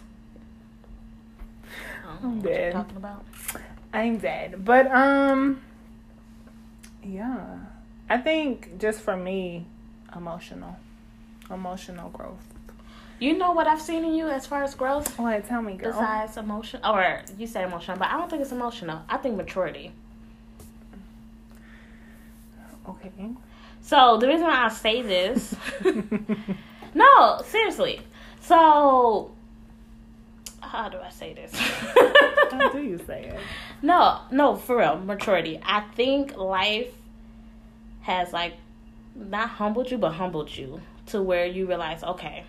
I 2.05 2.13
don't 2.13 2.23
know 2.23 2.29
I'm 2.29 2.35
what 2.41 2.45
you're 2.45 2.53
dead. 2.53 2.73
talking 2.73 2.97
about. 2.97 3.25
I'm 3.93 4.17
dead. 4.17 4.63
But 4.63 4.91
um 4.91 5.61
yeah. 7.03 7.59
I 8.09 8.17
think 8.17 8.77
just 8.79 9.01
for 9.01 9.17
me, 9.17 9.65
emotional. 10.15 10.77
Emotional 11.49 12.09
growth. 12.09 12.46
You 13.19 13.37
know 13.37 13.51
what 13.51 13.67
I've 13.67 13.81
seen 13.81 14.05
in 14.05 14.13
you 14.13 14.27
as 14.27 14.45
far 14.45 14.63
as 14.63 14.75
growth? 14.75 15.17
What? 15.17 15.47
Tell 15.47 15.61
me, 15.61 15.73
girl. 15.73 15.91
Besides 15.91 16.37
emotion, 16.37 16.81
or 16.83 17.21
you 17.37 17.47
say 17.47 17.63
emotional, 17.63 17.97
but 17.97 18.09
I 18.09 18.17
don't 18.17 18.29
think 18.29 18.41
it's 18.43 18.51
emotional. 18.51 19.01
I 19.09 19.17
think 19.17 19.35
maturity. 19.35 19.91
Okay. 22.87 23.11
So 23.81 24.17
the 24.17 24.27
reason 24.27 24.45
why 24.45 24.65
I 24.65 24.69
say 24.69 25.01
this, 25.01 25.55
no, 26.93 27.41
seriously. 27.45 28.01
So 28.41 29.31
how 30.61 30.89
do 30.89 30.97
I 30.99 31.09
say 31.09 31.33
this? 31.33 31.53
How 31.55 32.69
do 32.69 32.81
you 32.81 32.99
say 33.05 33.25
it? 33.25 33.39
No, 33.81 34.21
no, 34.31 34.55
for 34.55 34.77
real, 34.77 34.97
maturity. 34.97 35.59
I 35.63 35.81
think 35.95 36.35
life 36.35 36.91
has 38.01 38.33
like 38.33 38.55
not 39.13 39.49
humbled 39.49 39.91
you, 39.91 39.99
but 39.99 40.13
humbled 40.13 40.55
you 40.55 40.81
to 41.07 41.21
where 41.21 41.45
you 41.45 41.67
realize, 41.67 42.03
okay, 42.03 42.43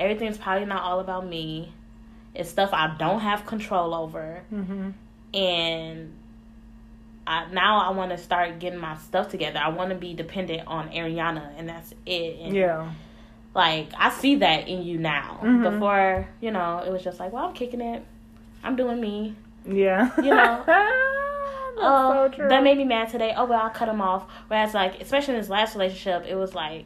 everything's 0.00 0.38
probably 0.38 0.66
not 0.66 0.82
all 0.82 0.98
about 0.98 1.26
me. 1.26 1.72
It's 2.34 2.48
stuff 2.50 2.70
I 2.72 2.96
don't 2.98 3.20
have 3.20 3.46
control 3.46 3.94
over, 3.94 4.42
Mm-hmm. 4.52 4.90
and 5.34 6.12
I, 7.26 7.46
now 7.52 7.78
I 7.80 7.90
want 7.90 8.10
to 8.10 8.18
start 8.18 8.58
getting 8.58 8.78
my 8.80 8.96
stuff 8.96 9.28
together. 9.28 9.60
I 9.62 9.68
want 9.68 9.90
to 9.90 9.96
be 9.96 10.14
dependent 10.14 10.66
on 10.66 10.88
Ariana, 10.90 11.52
and 11.56 11.68
that's 11.68 11.92
it. 12.06 12.38
And 12.40 12.54
Yeah. 12.56 12.90
like 13.54 13.88
I 13.96 14.10
see 14.10 14.36
that 14.36 14.66
in 14.68 14.82
you 14.82 14.98
now. 14.98 15.38
Mhm. 15.42 15.70
Before, 15.72 16.26
you 16.40 16.50
know, 16.50 16.78
it 16.84 16.90
was 16.90 17.02
just 17.04 17.20
like, 17.20 17.32
well, 17.32 17.44
I'm 17.46 17.52
kicking 17.54 17.80
it. 17.80 18.04
I'm 18.64 18.74
doing 18.76 19.00
me. 19.00 19.36
Yeah. 19.66 20.10
You 20.16 20.30
know. 20.34 20.64
So 21.76 22.30
that 22.48 22.62
made 22.62 22.76
me 22.76 22.84
mad 22.84 23.08
today. 23.08 23.32
Oh 23.34 23.46
well, 23.46 23.62
I'll 23.62 23.70
cut 23.70 23.88
him 23.88 24.02
off. 24.02 24.26
Whereas, 24.48 24.74
like, 24.74 25.00
especially 25.00 25.34
in 25.34 25.40
this 25.40 25.48
last 25.48 25.74
relationship, 25.74 26.26
it 26.28 26.34
was 26.34 26.54
like, 26.54 26.84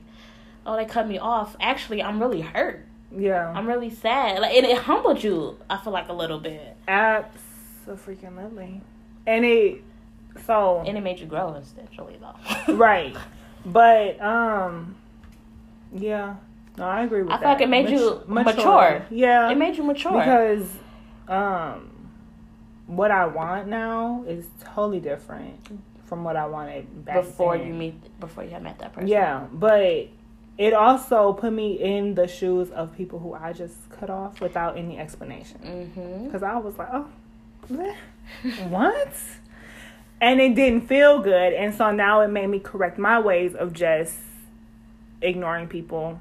oh, 0.65 0.77
they 0.77 0.85
cut 0.85 1.09
me 1.09 1.19
off. 1.19 1.57
Actually, 1.61 2.01
I'm 2.01 2.21
really 2.21 2.43
hurt. 2.43 2.87
Yeah. 3.17 3.53
I'm 3.55 3.67
really 3.67 3.91
sad. 3.91 4.41
Like, 4.41 4.55
and 4.57 4.67
it 4.67 4.79
humbled 4.79 5.23
you. 5.23 5.59
I 5.71 5.77
feel 5.79 5.93
like 5.93 6.09
a 6.09 6.13
little 6.13 6.39
bit, 6.41 6.77
Absolutely. 7.87 8.81
And 9.27 9.45
it 9.45 9.83
so 10.47 10.83
and 10.87 10.97
it 10.99 11.01
made 11.01 11.21
you 11.21 11.27
grow 11.27 11.55
essentially, 11.55 12.19
though. 12.21 12.75
right. 12.75 13.17
But 13.65 14.21
um 14.21 14.97
yeah. 15.93 16.37
No, 16.77 16.85
I 16.85 17.05
agree 17.05 17.23
with 17.23 17.31
I 17.31 17.37
that. 17.37 17.41
feel 17.41 17.49
like 17.51 17.61
it 17.63 17.69
made 17.69 17.89
you 17.91 18.23
Mat- 18.27 18.47
mature. 18.47 19.07
Yeah. 19.11 19.51
it 19.51 19.55
made 19.57 19.77
you 19.77 19.85
mature. 19.85 20.13
because 20.19 20.67
um 21.29 21.91
what 22.87 23.11
I 23.11 23.27
want 23.27 23.69
now 23.69 24.25
is 24.27 24.47
totally 24.63 25.01
different 25.01 25.67
from 26.05 26.23
what 26.25 26.37
I 26.37 26.47
wanted 26.47 27.05
back 27.05 27.17
before 27.17 27.57
then. 27.57 27.69
you 27.69 27.73
meet, 27.75 28.21
before 28.21 28.45
you 28.45 28.51
had 28.51 28.63
met 28.63 28.79
that 28.81 28.93
person. 28.93 29.09
Yeah, 29.09 29.47
but 29.53 30.09
it 30.57 30.73
also 30.73 31.33
put 31.33 31.53
me 31.53 31.73
in 31.81 32.15
the 32.15 32.27
shoes 32.29 32.71
of 32.71 32.97
people 32.97 33.19
who 33.19 33.35
I 33.35 33.53
just 33.53 33.91
cut 33.91 34.11
off 34.11 34.41
without 34.41 34.77
any 34.77 34.99
explanation. 34.99 35.59
Mm-hmm. 35.65 36.27
Because 36.27 36.43
I 36.43 36.57
was 36.59 36.79
like, 36.79 36.89
oh, 36.93 37.09
what? 38.69 39.13
And 40.21 40.41
it 40.41 40.55
didn't 40.55 40.87
feel 40.87 41.19
good. 41.21 41.53
And 41.53 41.75
so 41.75 41.91
now 41.91 42.21
it 42.21 42.29
made 42.29 42.47
me 42.47 42.61
correct 42.61 42.99
my 42.99 43.19
ways 43.19 43.55
of 43.55 43.73
just 43.73 44.17
ignoring 45.21 45.67
people 45.69 46.21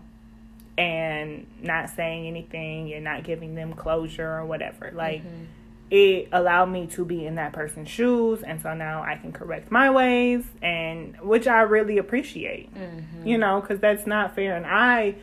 and 0.77 1.45
not 1.61 1.89
saying 1.91 2.25
anything 2.27 2.91
and 2.93 3.03
not 3.03 3.23
giving 3.23 3.53
them 3.55 3.73
closure 3.73 4.27
or 4.29 4.45
whatever. 4.45 4.91
Like, 4.93 5.21
Mm-hmm. 5.23 5.43
It 5.95 6.27
allowed 6.31 6.71
me 6.71 6.87
to 6.87 7.05
be 7.05 7.23
in 7.27 7.35
that 7.35 7.53
person's 7.53 7.87
shoes. 7.87 8.41
And 8.41 8.59
so 8.59 8.73
now 8.73 9.03
I 9.03 9.15
can 9.15 9.31
correct 9.31 9.69
my 9.69 9.91
ways, 9.91 10.43
and 10.61 11.15
which 11.21 11.45
I 11.47 11.61
really 11.61 11.99
appreciate 11.99 12.73
Mm-hmm. 12.73 13.27
you 13.27 13.37
know, 13.37 13.61
because 13.61 13.79
that's 13.79 14.07
not 14.07 14.33
fair. 14.33 14.55
And 14.55 14.65
I, 14.65 15.13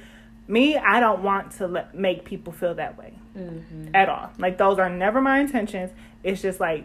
me, 0.47 0.77
I 0.77 1.01
don't 1.01 1.23
want 1.25 1.53
to 1.59 1.67
let, 1.67 1.95
make 1.95 2.25
people 2.25 2.53
feel 2.53 2.75
that 2.75 2.97
way 2.97 3.15
Mm-hmm. 3.37 3.95
at 3.97 4.09
all. 4.09 4.31
Like 4.39 4.59
those 4.59 4.79
are 4.79 4.89
never 4.89 5.21
my 5.21 5.41
intentions. 5.41 5.91
It's 6.23 6.41
just 6.43 6.61
like 6.61 6.85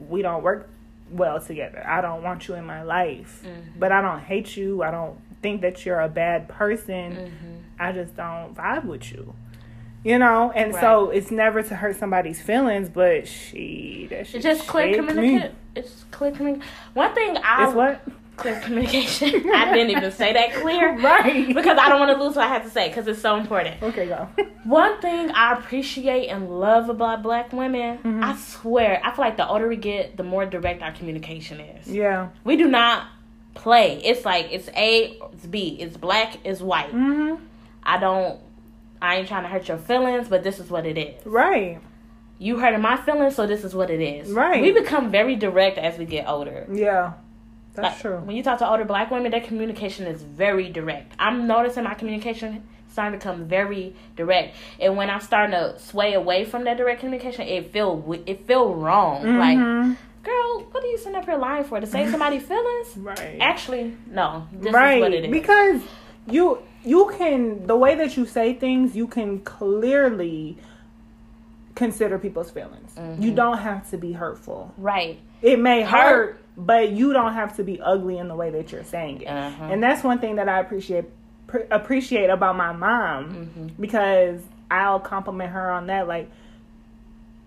we 0.00 0.22
don't 0.22 0.42
work 0.42 0.68
well 1.10 1.40
together. 1.40 1.84
I 1.86 2.00
don't 2.00 2.22
want 2.24 2.48
you 2.48 2.54
in 2.54 2.64
my 2.64 2.82
life, 2.82 3.44
Mhm. 3.46 3.78
but 3.78 3.92
I 3.92 4.00
don't 4.00 4.20
hate 4.20 4.56
you. 4.56 4.82
I 4.82 4.90
don't 4.90 5.16
think 5.42 5.60
that 5.62 5.84
you're 5.86 6.00
a 6.00 6.08
bad 6.08 6.48
person. 6.48 7.12
Mm-hmm. 7.16 7.54
I 7.78 7.92
just 7.92 8.16
don't 8.16 8.54
vibe 8.54 8.84
with 8.84 9.12
you. 9.12 9.34
You 10.04 10.18
know, 10.18 10.50
and 10.52 10.74
so 10.74 11.10
it's 11.10 11.30
never 11.30 11.62
to 11.62 11.74
hurt 11.76 11.96
somebody's 11.96 12.40
feelings, 12.42 12.88
but 12.88 13.28
she 13.28 14.08
that 14.10 14.26
shit 14.26 14.36
It's 14.36 14.44
just 14.44 14.66
clear 14.68 14.94
communication. 14.96 15.54
It's 15.76 16.04
clear 16.10 16.32
communication. 16.32 16.68
One 16.94 17.14
thing 17.14 17.36
I 17.42 17.66
It's 17.66 17.74
what? 17.74 18.02
clear 18.36 18.58
communication. 18.60 19.28
I 19.54 19.72
didn't 19.72 19.90
even 19.96 20.10
say 20.10 20.32
that 20.32 20.54
clear 20.54 20.98
Right. 21.00 21.54
because 21.54 21.78
I 21.78 21.88
don't 21.88 22.00
want 22.00 22.16
to 22.18 22.22
lose 22.24 22.34
what 22.34 22.46
I 22.46 22.48
have 22.48 22.64
to 22.64 22.70
say 22.70 22.88
because 22.88 23.06
it's 23.06 23.20
so 23.20 23.36
important. 23.36 23.80
Okay, 23.82 24.06
go. 24.08 24.28
One 24.64 25.00
thing 25.00 25.30
I 25.30 25.52
appreciate 25.52 26.28
and 26.28 26.48
love 26.58 26.88
about 26.88 27.22
black 27.22 27.52
women, 27.52 27.98
Mhm. 27.98 28.24
I 28.24 28.36
swear, 28.36 29.00
I 29.04 29.12
feel 29.14 29.24
like 29.24 29.36
the 29.36 29.46
older 29.46 29.68
we 29.68 29.76
get, 29.76 30.16
the 30.16 30.24
more 30.24 30.46
direct 30.46 30.82
our 30.82 30.92
communication 30.92 31.60
is. 31.60 31.86
yeah. 31.86 32.30
We 32.42 32.56
do 32.56 32.66
not 32.66 33.06
play. 33.54 34.02
It's 34.02 34.24
like 34.24 34.48
it's 34.50 34.68
A, 34.76 35.16
it's 35.32 35.46
B, 35.46 35.76
it's 35.78 35.96
black, 35.96 36.38
it's 36.44 36.60
white. 36.60 36.90
hmm 36.90 37.34
I 37.84 37.98
don't. 37.98 38.40
I 39.02 39.16
ain't 39.16 39.28
trying 39.28 39.42
to 39.42 39.48
hurt 39.48 39.66
your 39.68 39.78
feelings, 39.78 40.28
but 40.28 40.44
this 40.44 40.60
is 40.60 40.70
what 40.70 40.86
it 40.86 40.96
is. 40.96 41.26
Right. 41.26 41.80
You 42.38 42.58
hurting 42.58 42.80
my 42.80 42.96
feelings, 42.96 43.34
so 43.34 43.46
this 43.46 43.64
is 43.64 43.74
what 43.74 43.90
it 43.90 44.00
is. 44.00 44.30
Right. 44.30 44.62
We 44.62 44.70
become 44.72 45.10
very 45.10 45.34
direct 45.36 45.76
as 45.76 45.98
we 45.98 46.04
get 46.04 46.28
older. 46.28 46.66
Yeah. 46.72 47.14
That's 47.74 47.94
Like, 47.94 48.00
true. 48.00 48.18
When 48.18 48.36
you 48.36 48.42
talk 48.42 48.58
to 48.60 48.68
older 48.70 48.84
black 48.84 49.10
women, 49.10 49.30
their 49.32 49.40
communication 49.40 50.06
is 50.06 50.22
very 50.22 50.68
direct. 50.70 51.14
I'm 51.18 51.46
noticing 51.46 51.84
my 51.84 51.94
communication 51.94 52.62
starting 52.90 53.18
to 53.18 53.24
become 53.26 53.46
very 53.46 53.96
direct. 54.16 54.54
And 54.78 54.96
when 54.96 55.08
I'm 55.10 55.20
starting 55.20 55.52
to 55.52 55.78
sway 55.80 56.12
away 56.12 56.44
from 56.44 56.64
that 56.64 56.76
direct 56.76 57.00
communication, 57.00 57.46
it 57.48 57.72
feel 57.72 58.04
it 58.26 58.46
feel 58.46 58.74
wrong. 58.74 59.38
Like, 59.38 59.56
Mhm. 59.58 59.96
girl, 60.22 60.60
what 60.70 60.84
are 60.84 60.86
you 60.86 60.98
sitting 60.98 61.16
up 61.16 61.24
here 61.24 61.36
lying 61.38 61.64
for? 61.64 61.80
To 61.80 61.86
save 61.86 62.10
somebody's 62.10 62.42
feelings? 62.42 62.96
right. 62.98 63.38
Actually, 63.40 63.96
no. 64.10 64.46
This 64.52 64.72
right. 64.72 64.96
is 64.98 65.00
what 65.00 65.14
it 65.14 65.24
is. 65.24 65.30
Because 65.32 65.80
you 66.26 66.58
you 66.84 67.12
can 67.18 67.66
the 67.66 67.76
way 67.76 67.94
that 67.96 68.16
you 68.16 68.26
say 68.26 68.54
things, 68.54 68.94
you 68.96 69.06
can 69.06 69.40
clearly 69.40 70.56
consider 71.74 72.18
people's 72.18 72.50
feelings. 72.50 72.92
Mm-hmm. 72.96 73.22
You 73.22 73.32
don't 73.34 73.58
have 73.58 73.88
to 73.90 73.96
be 73.96 74.12
hurtful. 74.12 74.72
right. 74.76 75.18
It 75.40 75.58
may 75.58 75.82
hurt, 75.82 75.90
Hurt. 76.36 76.40
but 76.56 76.90
you 76.90 77.12
don't 77.12 77.32
have 77.32 77.56
to 77.56 77.64
be 77.64 77.80
ugly 77.80 78.16
in 78.18 78.28
the 78.28 78.36
way 78.36 78.50
that 78.50 78.70
you're 78.70 78.84
saying 78.84 79.22
it. 79.22 79.26
Uh-huh. 79.26 79.64
And 79.64 79.82
that's 79.82 80.04
one 80.04 80.20
thing 80.20 80.36
that 80.36 80.48
I 80.48 80.60
appreciate 80.60 81.06
pr- 81.48 81.66
appreciate 81.70 82.30
about 82.30 82.54
my 82.56 82.70
mom 82.72 83.34
Mm-hmm. 83.34 83.66
because 83.82 84.40
I'll 84.70 85.00
compliment 85.00 85.50
her 85.50 85.70
on 85.72 85.88
that 85.88 86.06
like 86.06 86.30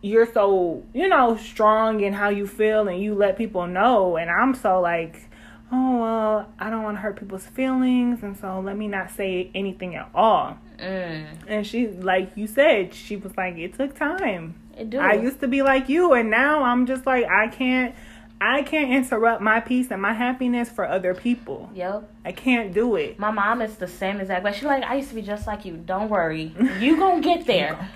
you're 0.02 0.32
so, 0.34 0.84
you 0.94 1.08
know, 1.08 1.38
strong 1.38 2.02
in 2.02 2.12
how 2.14 2.30
you 2.30 2.46
feel 2.46 2.88
and 2.90 3.02
you 3.02 3.16
let 3.16 3.38
people 3.38 3.66
know 3.66 4.18
and 4.18 4.30
I'm 4.30 4.54
so 4.56 4.82
like 4.82 5.30
oh 5.72 5.98
well, 6.00 6.50
I 6.60 6.70
don't 6.70 6.84
want 6.84 6.98
to 6.98 7.02
hurt 7.02 7.20
people's 7.20 7.46
feelings 7.46 8.24
and 8.24 8.38
so 8.38 8.60
let 8.60 8.78
me 8.78 8.88
not 8.88 9.12
say 9.12 9.52
anything 9.56 9.96
at 9.96 10.10
all. 10.14 10.58
Mm. 10.78 11.26
And 11.48 11.66
she 11.68 11.88
like 11.88 12.32
you 12.36 12.48
said, 12.48 12.94
she 12.94 13.16
was 13.16 13.36
like 13.38 13.58
it 13.58 13.76
took 13.76 13.96
time. 13.96 14.56
It 14.78 14.90
do. 14.90 15.00
I 15.00 15.14
used 15.14 15.40
to 15.40 15.48
be 15.48 15.62
like 15.62 15.90
you 15.90 16.14
and 16.14 16.30
now 16.30 16.64
I'm 16.64 16.86
just 16.86 17.06
like 17.06 17.26
I 17.26 17.48
can't 17.48 17.96
I 18.42 18.64
can't 18.64 18.92
interrupt 18.92 19.42
my 19.42 19.62
peace 19.62 19.92
and 19.92 20.02
my 20.02 20.14
happiness 20.14 20.70
for 20.70 20.88
other 20.88 21.14
people. 21.14 21.70
Yep. 21.74 22.12
I 22.26 22.32
can't 22.34 22.74
do 22.74 22.98
it. 22.98 23.18
My 23.18 23.32
mom 23.32 23.62
is 23.62 23.78
the 23.78 23.88
same 23.88 24.20
exact 24.20 24.44
way. 24.44 24.52
She's 24.52 24.64
like, 24.64 24.84
I 24.84 24.96
used 24.96 25.10
to 25.10 25.16
be 25.16 25.22
just 25.22 25.48
like 25.48 25.64
you. 25.64 25.78
Don't 25.78 26.10
worry. 26.10 26.54
You 26.80 26.98
gonna 26.98 27.22
get 27.22 27.46
there. 27.48 27.90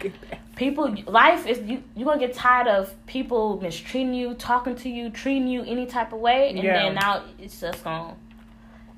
People, 0.59 0.93
life 1.07 1.47
is 1.47 1.57
you. 1.61 1.81
you're 1.95 2.03
gonna 2.05 2.19
get 2.19 2.33
tired 2.33 2.67
of 2.67 2.93
people 3.05 3.61
mistreating 3.61 4.13
you, 4.13 4.33
talking 4.33 4.75
to 4.75 4.89
you, 4.89 5.09
treating 5.09 5.47
you 5.47 5.63
any 5.63 5.85
type 5.85 6.11
of 6.11 6.19
way, 6.19 6.49
and 6.49 6.59
Yeah. 6.59 6.73
then 6.73 6.95
now 6.95 7.23
it's 7.39 7.61
just 7.61 7.81
gone. 7.81 8.17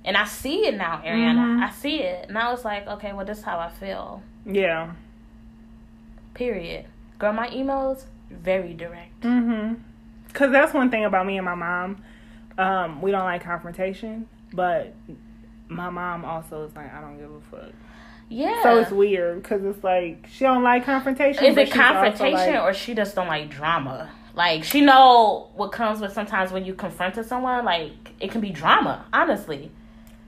And 0.03 0.17
I 0.17 0.25
see 0.25 0.65
it 0.65 0.75
now, 0.75 1.03
Ariana. 1.05 1.59
Mhm. 1.59 1.61
I 1.61 1.69
see 1.69 2.01
it. 2.01 2.31
Now 2.31 2.51
it's 2.53 2.65
like, 2.65 2.87
okay, 2.87 3.13
well, 3.13 3.27
this 3.27 3.37
is 3.37 3.43
how 3.43 3.59
I 3.59 3.69
feel. 3.69 4.23
Yeah. 4.43 4.89
Period. 6.33 6.85
Girl, 7.19 7.31
my 7.31 7.47
emails 7.49 8.05
very 8.31 8.73
direct. 8.73 9.21
Mhm. 9.21 9.81
Cuz 10.33 10.51
that's 10.51 10.73
one 10.73 10.89
thing 10.89 11.05
about 11.05 11.27
me 11.27 11.37
and 11.37 11.45
my 11.45 11.53
mom. 11.53 11.97
Um 12.57 13.03
we 13.03 13.11
don't 13.11 13.25
like 13.25 13.43
confrontation, 13.43 14.27
but 14.51 14.95
my 15.67 15.91
mom 15.91 16.25
also 16.25 16.63
is 16.63 16.75
like 16.75 16.91
I 16.91 17.01
don't 17.01 17.19
give 17.19 17.29
a 17.31 17.39
fuck. 17.51 17.71
Yeah. 18.31 18.63
So 18.63 18.79
it's 18.79 18.91
weird 18.91 19.43
cuz 19.43 19.63
it's 19.63 19.83
like 19.83 20.27
she 20.31 20.45
don't 20.45 20.63
like 20.63 20.85
confrontation. 20.85 21.43
Is 21.43 21.57
it 21.57 21.71
confrontation 21.71 22.53
like- 22.55 22.63
or 22.63 22.73
she 22.73 22.95
just 22.95 23.13
don't 23.15 23.27
like 23.27 23.49
drama? 23.49 24.09
Like 24.33 24.63
she 24.63 24.79
know 24.81 25.49
what 25.55 25.71
comes 25.73 25.99
with 25.99 26.13
sometimes 26.13 26.51
when 26.53 26.63
you 26.65 26.73
confronted 26.73 27.25
someone, 27.25 27.65
like 27.65 27.91
it 28.19 28.31
can 28.31 28.39
be 28.41 28.49
drama, 28.49 29.05
honestly. 29.11 29.71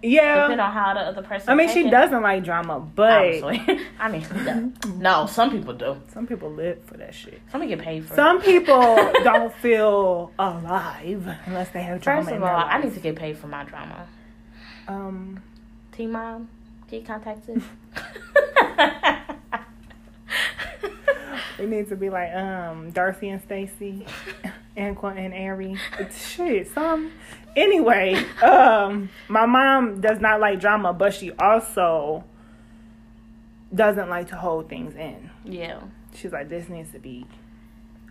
Yeah. 0.01 0.35
Depending 0.35 0.59
on 0.59 0.71
how 0.73 0.93
the 0.93 0.99
other 0.99 1.21
person 1.21 1.49
I 1.49 1.55
mean, 1.55 1.69
she 1.69 1.87
it. 1.87 1.91
doesn't 1.91 2.21
like 2.21 2.43
drama, 2.43 2.81
but 2.81 3.41
I 3.99 4.09
mean? 4.11 4.73
No, 4.97 5.25
some 5.27 5.49
people 5.49 5.73
do. 5.73 5.95
some 6.09 6.27
people 6.27 6.51
live 6.51 6.83
for 6.83 6.97
that 6.97 7.15
shit. 7.15 7.39
Some 7.49 7.61
people 7.61 7.77
get 7.77 7.85
paid 7.85 8.05
for 8.05 8.13
it. 8.13 8.17
Some 8.17 8.41
people 8.41 8.81
don't 9.23 9.53
feel 9.55 10.33
alive 10.37 11.25
unless 11.45 11.69
they 11.69 11.83
have 11.83 12.01
drama 12.01 12.23
First 12.23 12.35
of 12.35 12.43
all, 12.43 12.49
I 12.49 12.81
need 12.81 12.93
to 12.95 12.99
get 12.99 13.15
paid 13.15 13.37
for 13.37 13.47
my 13.47 13.63
drama. 13.63 14.05
Um, 14.89 15.41
Team 15.93 16.11
mom, 16.11 16.49
can 16.93 17.01
you 17.01 17.07
contact 17.07 17.49
us? 17.49 17.63
we 21.59 21.65
need 21.65 21.89
to 21.89 21.95
be 21.95 22.09
like 22.09 22.33
um 22.35 22.91
Darcey 22.91 23.31
and 23.31 23.41
Stacey, 23.41 24.05
and 24.75 24.95
Quentin 24.95 25.33
and 25.33 25.49
Ari. 25.49 25.77
Shit, 26.15 26.69
some. 26.71 27.11
Anyway, 27.55 28.15
um, 28.43 29.09
my 29.27 29.45
mom 29.45 30.01
does 30.01 30.19
not 30.19 30.39
like 30.39 30.59
drama, 30.59 30.91
but 30.93 31.13
she 31.13 31.31
also 31.33 32.23
doesn't 33.73 34.09
like 34.09 34.27
to 34.29 34.35
hold 34.35 34.69
things 34.69 34.95
in. 34.95 35.29
yeah, 35.45 35.81
She's 36.15 36.31
like, 36.31 36.49
this 36.49 36.67
needs 36.69 36.91
to 36.91 36.99
be, 36.99 37.25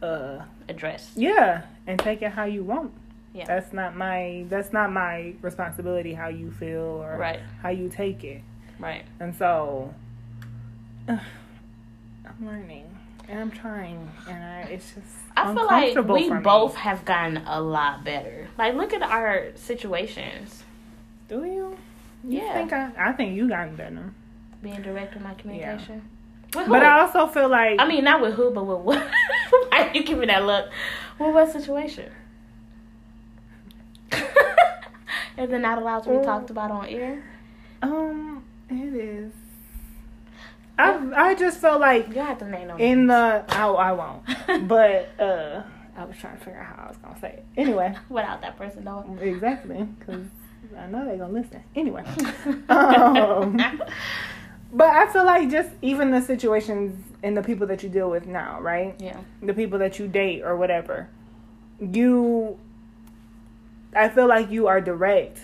uh, 0.01 0.43
address. 0.69 1.11
yeah, 1.17 1.63
and 1.87 1.99
take 2.01 2.23
it 2.23 2.31
how 2.33 2.45
you 2.45 2.63
want. 2.65 2.93
Yeah. 3.33 3.47
That's 3.47 3.73
not 3.73 3.97
my 3.97 4.45
that's 4.49 4.73
not 4.73 4.93
my 4.93 5.35
responsibility 5.41 6.13
how 6.15 6.29
you 6.29 6.51
feel 6.51 7.03
or 7.03 7.17
Right. 7.17 7.41
how 7.63 7.71
you 7.71 7.89
take 7.89 8.23
it. 8.25 8.43
Right. 8.83 9.05
And 9.21 9.33
so 9.35 9.95
I'm 11.07 11.21
learning 12.41 12.85
and 13.29 13.39
I'm 13.39 13.51
trying 13.53 14.11
and 14.29 14.45
I, 14.45 14.63
it's 14.63 14.93
just 14.93 15.07
I 15.37 15.55
feel 15.55 15.67
like 15.67 15.95
we 16.09 16.29
both 16.41 16.75
have 16.75 17.05
gotten 17.05 17.37
a 17.47 17.61
lot 17.61 18.05
better. 18.05 18.49
Like, 18.59 18.75
look 18.75 18.93
at 18.93 19.03
our 19.03 19.53
situations. 19.55 20.65
Do 21.29 21.45
you? 21.45 21.77
You 22.25 22.41
Yeah. 22.41 22.55
think 22.55 22.73
I 22.73 22.91
I 22.99 23.13
think 23.13 23.37
you 23.37 23.49
gotten 23.49 23.77
better. 23.77 24.13
Being 24.63 24.83
direct 24.83 25.15
with 25.15 25.23
my 25.23 25.35
communication. 25.35 26.03
Who? 26.55 26.67
But 26.69 26.83
I 26.83 27.01
also 27.01 27.29
feel 27.29 27.49
like 27.49 27.81
I 27.81 27.87
mean, 27.89 28.03
not 28.03 28.21
with 28.21 28.35
who, 28.35 28.51
but 28.51 28.65
with 28.65 28.81
what? 28.81 29.09
Why 29.71 29.93
you 29.95 30.03
give 30.05 30.19
me 30.19 30.27
that 30.27 30.45
look? 30.45 30.67
With 31.21 31.33
what 31.33 31.53
situation? 31.53 32.11
Is 34.13 35.51
it 35.51 35.59
not 35.61 35.79
allowed 35.79 36.01
to 36.01 36.11
be 36.19 36.25
talked 36.25 36.51
about 36.51 36.71
on 36.73 36.87
air? 36.87 37.23
um 37.81 38.42
it 38.73 38.95
is. 38.95 39.33
I 40.79 41.11
I 41.31 41.35
just 41.35 41.61
feel 41.61 41.79
like 41.79 42.09
You 42.09 42.21
have 42.21 42.39
to 42.39 42.49
name 42.49 42.69
no 42.69 42.77
in 42.77 43.07
names. 43.07 43.09
the 43.09 43.45
I 43.57 43.67
I 43.69 43.93
won't. 43.93 44.23
but 44.69 45.11
uh 45.21 45.63
I 45.97 46.05
was 46.07 46.17
trying 46.17 46.39
to 46.39 46.45
figure 46.45 46.59
out 46.61 46.75
how 46.77 46.85
I 46.85 46.89
was 46.89 46.97
gonna 46.99 47.21
say 47.21 47.33
it. 47.35 47.45
Anyway. 47.57 47.95
without 48.09 48.41
that 48.41 48.57
person 48.57 48.85
knowing. 48.85 49.19
Exactly, 49.21 49.83
because 49.99 50.25
I 50.79 50.87
know 50.87 51.05
they're 51.05 51.19
gonna 51.19 51.33
listen 51.33 51.63
anyway. 51.77 52.05
Um, 52.71 53.61
but 54.73 54.87
I 54.89 55.13
feel 55.13 55.25
like 55.27 55.51
just 55.51 55.69
even 55.83 56.11
the 56.11 56.23
situations 56.23 56.97
and 57.23 57.37
the 57.37 57.43
people 57.43 57.67
that 57.67 57.83
you 57.83 57.91
deal 57.91 58.09
with 58.09 58.27
now, 58.27 58.59
right? 58.63 58.95
yeah. 58.99 59.19
The 59.43 59.53
people 59.53 59.79
that 59.81 59.99
you 59.99 60.09
date 60.09 60.43
or 60.43 60.57
whatever, 60.57 61.09
you. 61.79 62.59
I 63.95 64.09
feel 64.09 64.27
like 64.27 64.51
you 64.51 64.69
are 64.69 64.81
direct 64.81 65.41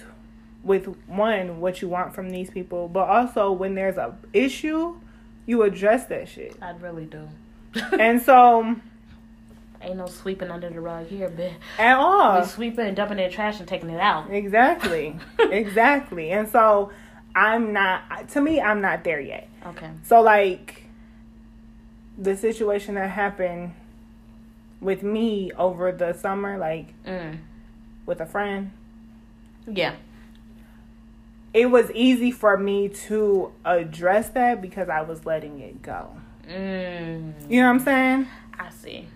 with 0.63 0.87
one 1.07 1.61
what 1.61 1.81
you 1.83 1.89
want 1.89 2.15
from 2.15 2.31
these 2.31 2.51
people, 2.51 2.89
but 2.89 3.09
also 3.09 3.53
when 3.53 3.75
there's 3.75 3.97
a 3.97 4.17
issue, 4.33 4.97
you 5.47 5.63
address 5.63 6.07
that 6.07 6.29
shit. 6.29 6.57
I 6.61 6.71
really 6.73 7.07
do. 7.07 7.29
And 7.99 8.21
so, 8.21 8.77
Ain't 9.81 9.97
no 9.97 10.07
sweeping 10.07 10.51
under 10.51 10.69
the 10.69 10.81
rug 10.81 11.07
here, 11.07 11.29
bitch. 11.29 11.55
at 11.79 11.97
all, 11.97 12.41
We 12.41 12.47
sweeping 12.47 12.87
and 12.87 12.97
dumping 12.97 13.21
in 13.21 13.31
trash 13.31 13.61
and 13.61 13.69
taking 13.69 13.91
it 13.91 14.01
out. 14.01 14.29
Exactly. 14.33 15.17
exactly. 15.39 16.33
And 16.33 16.49
so 16.49 16.91
I'm 17.37 17.73
not 17.73 18.29
to 18.31 18.41
me 18.41 18.61
I'm 18.61 18.81
not 18.81 19.05
there 19.05 19.21
yet. 19.21 19.49
Okay. 19.67 19.89
So 20.03 20.21
like 20.21 20.83
the 22.17 22.37
situation 22.37 22.97
that 22.97 23.11
happened 23.11 23.75
with 24.81 25.05
me 25.05 25.53
over 25.57 25.93
the 25.93 26.13
summer 26.15 26.59
like 26.59 26.87
Mm. 27.05 27.39
with 28.07 28.21
a 28.21 28.27
friend, 28.27 28.73
Yeah. 29.67 29.95
It 31.59 31.67
was 31.67 31.91
easy 31.93 32.31
for 32.31 32.57
me 32.57 32.89
to 32.89 33.53
address 33.65 34.29
that 34.31 34.63
because 34.63 34.89
I 34.89 35.03
was 35.03 35.27
letting 35.27 35.59
it 35.61 35.83
go. 35.83 36.11
Mm. 36.49 37.51
You 37.51 37.61
know 37.61 37.67
what 37.67 37.75
I'm 37.75 37.81
saying? 37.81 38.27
I 38.59 38.71
see. 38.71 39.07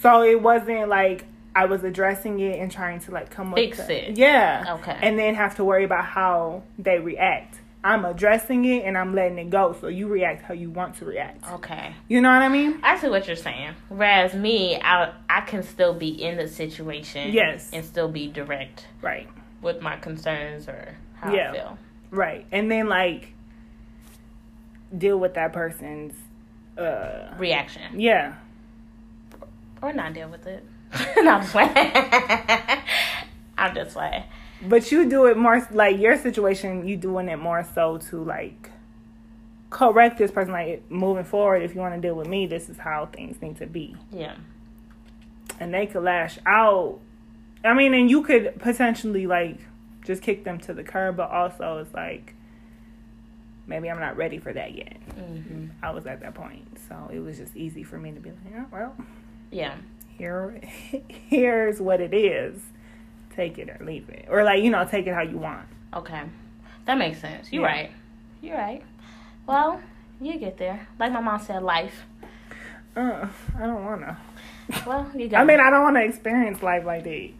So 0.00 0.22
it 0.22 0.40
wasn't 0.40 0.88
like 0.88 1.24
I 1.54 1.66
was 1.66 1.82
addressing 1.84 2.40
it 2.40 2.58
and 2.60 2.70
trying 2.70 3.00
to 3.00 3.10
like 3.10 3.30
come 3.30 3.52
Fix 3.52 3.80
up 3.80 3.88
to, 3.88 4.10
it. 4.10 4.16
Yeah. 4.16 4.76
Okay. 4.80 4.96
And 5.02 5.18
then 5.18 5.34
have 5.34 5.56
to 5.56 5.64
worry 5.64 5.84
about 5.84 6.04
how 6.04 6.62
they 6.78 6.98
react. 6.98 7.58
I'm 7.84 8.04
addressing 8.04 8.64
it 8.64 8.84
and 8.84 8.96
I'm 8.96 9.12
letting 9.12 9.38
it 9.38 9.50
go. 9.50 9.76
So 9.80 9.88
you 9.88 10.06
react 10.06 10.42
how 10.42 10.54
you 10.54 10.70
want 10.70 10.94
to 10.98 11.04
react. 11.04 11.44
Okay. 11.54 11.94
You 12.08 12.20
know 12.20 12.28
what 12.30 12.42
I 12.42 12.48
mean? 12.48 12.78
I 12.84 12.96
see 12.98 13.08
what 13.08 13.26
you're 13.26 13.34
saying. 13.34 13.74
Whereas 13.88 14.34
me, 14.34 14.80
I 14.80 15.12
I 15.28 15.40
can 15.40 15.64
still 15.64 15.92
be 15.92 16.10
in 16.10 16.36
the 16.36 16.46
situation. 16.46 17.32
Yes. 17.32 17.70
And 17.72 17.84
still 17.84 18.08
be 18.08 18.28
direct 18.28 18.86
Right. 19.02 19.28
with 19.60 19.82
my 19.82 19.96
concerns 19.96 20.68
or 20.68 20.96
how 21.22 21.32
Yeah. 21.34 21.50
I 21.50 21.54
feel. 21.54 21.78
Right. 22.10 22.46
And 22.52 22.70
then 22.70 22.88
like 22.88 23.32
deal 24.96 25.18
with 25.18 25.34
that 25.34 25.52
person's 25.52 26.14
uh 26.76 27.34
Reaction. 27.38 27.98
yeah. 28.00 28.34
Or 29.80 29.92
not 29.92 30.12
deal 30.14 30.28
with 30.28 30.46
it. 30.46 30.64
no, 31.18 31.30
I'm 31.32 31.40
just 31.40 31.52
playing. 31.52 31.72
I'm 33.58 33.74
just 33.74 33.94
playing. 33.94 34.24
But 34.68 34.92
you 34.92 35.08
do 35.08 35.26
it 35.26 35.36
more 35.36 35.66
like 35.72 35.98
your 35.98 36.16
situation, 36.16 36.86
you 36.86 36.96
doing 36.96 37.28
it 37.28 37.36
more 37.38 37.66
so 37.74 37.98
to 38.10 38.22
like 38.22 38.70
correct 39.70 40.18
this 40.18 40.30
person 40.30 40.52
like 40.52 40.88
moving 40.90 41.24
forward 41.24 41.62
if 41.62 41.74
you 41.74 41.80
want 41.80 41.94
to 41.94 42.00
deal 42.00 42.14
with 42.14 42.28
me, 42.28 42.46
this 42.46 42.68
is 42.68 42.78
how 42.78 43.06
things 43.06 43.40
need 43.42 43.56
to 43.56 43.66
be. 43.66 43.96
Yeah. 44.12 44.34
and 45.58 45.72
they 45.72 45.86
could 45.86 46.02
lash 46.04 46.38
out. 46.46 47.00
I 47.64 47.74
mean, 47.74 47.94
and 47.94 48.10
you 48.10 48.22
could 48.22 48.58
potentially 48.60 49.26
like 49.26 49.58
just 50.04 50.22
kick 50.22 50.44
them 50.44 50.58
to 50.60 50.74
the 50.74 50.82
curb, 50.84 51.16
but 51.16 51.30
also 51.30 51.78
it's 51.78 51.94
like 51.94 52.34
maybe 53.66 53.88
I'm 53.90 54.00
not 54.00 54.16
ready 54.16 54.38
for 54.38 54.52
that 54.52 54.74
yet. 54.74 54.96
hmm 55.14 55.66
I 55.82 55.90
was 55.90 56.06
at 56.06 56.20
that 56.20 56.34
point, 56.34 56.78
so 56.88 57.10
it 57.12 57.20
was 57.20 57.38
just 57.38 57.56
easy 57.56 57.82
for 57.84 57.98
me 57.98 58.12
to 58.12 58.20
be 58.20 58.30
like, 58.30 58.54
oh, 58.56 58.66
well, 58.72 58.96
Yeah. 59.50 59.76
here, 60.18 60.60
here's 61.08 61.80
what 61.80 62.00
it 62.00 62.12
is. 62.14 62.60
Take 63.34 63.58
it 63.58 63.70
or 63.70 63.82
leave 63.84 64.08
it, 64.10 64.26
or 64.28 64.44
like 64.44 64.62
you 64.62 64.70
know, 64.70 64.84
take 64.84 65.06
it 65.06 65.14
how 65.14 65.22
you 65.22 65.38
want. 65.38 65.66
Okay. 65.94 66.22
That 66.84 66.98
makes 66.98 67.20
sense. 67.20 67.50
You're 67.52 67.62
Yeah. 67.62 67.68
right. 67.68 67.90
You're 68.42 68.56
right. 68.58 68.84
Well, 69.46 69.80
you 70.20 70.38
get 70.38 70.58
there. 70.58 70.86
Like 70.98 71.12
my 71.12 71.20
mom 71.20 71.40
said, 71.40 71.62
life. 71.62 72.04
Uh, 72.94 73.26
I 73.56 73.60
don't 73.66 73.84
wanna. 73.84 74.18
Well, 74.86 75.10
you 75.16 75.28
got. 75.30 75.40
I 75.40 75.44
mean, 75.44 75.60
I 75.60 75.70
don't 75.70 75.82
want 75.82 75.96
to 75.96 76.04
experience 76.04 76.62
life 76.62 76.84
like 76.84 77.04
that. 77.04 77.30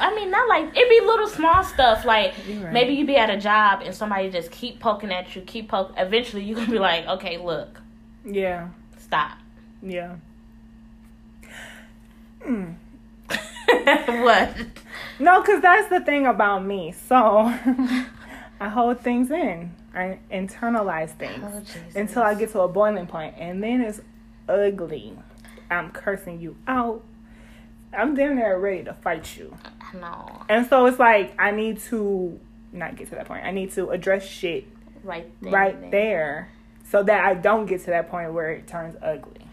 I 0.00 0.14
mean, 0.14 0.30
not 0.30 0.48
like 0.48 0.76
it 0.76 0.88
be 0.88 1.06
little 1.06 1.28
small 1.28 1.62
stuff. 1.62 2.04
Like 2.04 2.34
right. 2.48 2.72
maybe 2.72 2.94
you 2.94 3.06
be 3.06 3.16
at 3.16 3.30
a 3.30 3.36
job 3.36 3.82
and 3.84 3.94
somebody 3.94 4.30
just 4.30 4.50
keep 4.50 4.80
poking 4.80 5.12
at 5.12 5.34
you, 5.36 5.42
keep 5.42 5.68
poking. 5.68 5.96
Eventually, 5.98 6.42
you 6.44 6.54
gonna 6.54 6.70
be 6.70 6.78
like, 6.78 7.06
okay, 7.06 7.38
look, 7.38 7.80
Yeah, 8.24 8.68
stop. 8.98 9.38
yeah. 9.82 10.16
Mm. 12.46 12.74
what? 14.24 14.56
No, 15.18 15.40
because 15.42 15.60
that's 15.60 15.88
the 15.88 16.00
thing 16.00 16.26
about 16.26 16.64
me. 16.64 16.92
So 16.92 17.16
I 18.60 18.68
hold 18.68 19.00
things 19.00 19.30
in. 19.30 19.74
I 19.94 20.18
internalize 20.32 21.10
things 21.10 21.44
Oh, 21.44 21.98
until 21.98 22.22
I 22.22 22.34
get 22.34 22.52
to 22.52 22.60
a 22.60 22.68
boiling 22.68 23.06
point, 23.06 23.34
and 23.38 23.62
then 23.62 23.80
it's 23.82 24.00
ugly. 24.48 25.16
I'm 25.70 25.90
cursing 25.90 26.40
you 26.40 26.56
out. 26.66 27.04
I'm 27.92 28.14
damn 28.14 28.36
near 28.36 28.58
ready 28.58 28.84
to 28.84 28.94
fight 28.94 29.36
you. 29.36 29.56
No, 29.94 30.42
And 30.48 30.66
so 30.68 30.86
it's 30.86 30.98
like 30.98 31.34
I 31.38 31.50
need 31.50 31.80
to 31.82 32.38
not 32.72 32.96
get 32.96 33.08
to 33.08 33.16
that 33.16 33.26
point. 33.26 33.44
I 33.44 33.50
need 33.50 33.72
to 33.72 33.90
address 33.90 34.24
shit 34.24 34.66
right 35.02 35.30
there. 35.40 35.52
right 35.52 35.90
there 35.90 36.48
so 36.88 37.02
that 37.02 37.24
I 37.24 37.34
don't 37.34 37.66
get 37.66 37.80
to 37.84 37.86
that 37.88 38.08
point 38.10 38.32
where 38.32 38.50
it 38.50 38.66
turns 38.66 38.96
ugly. 39.02 39.46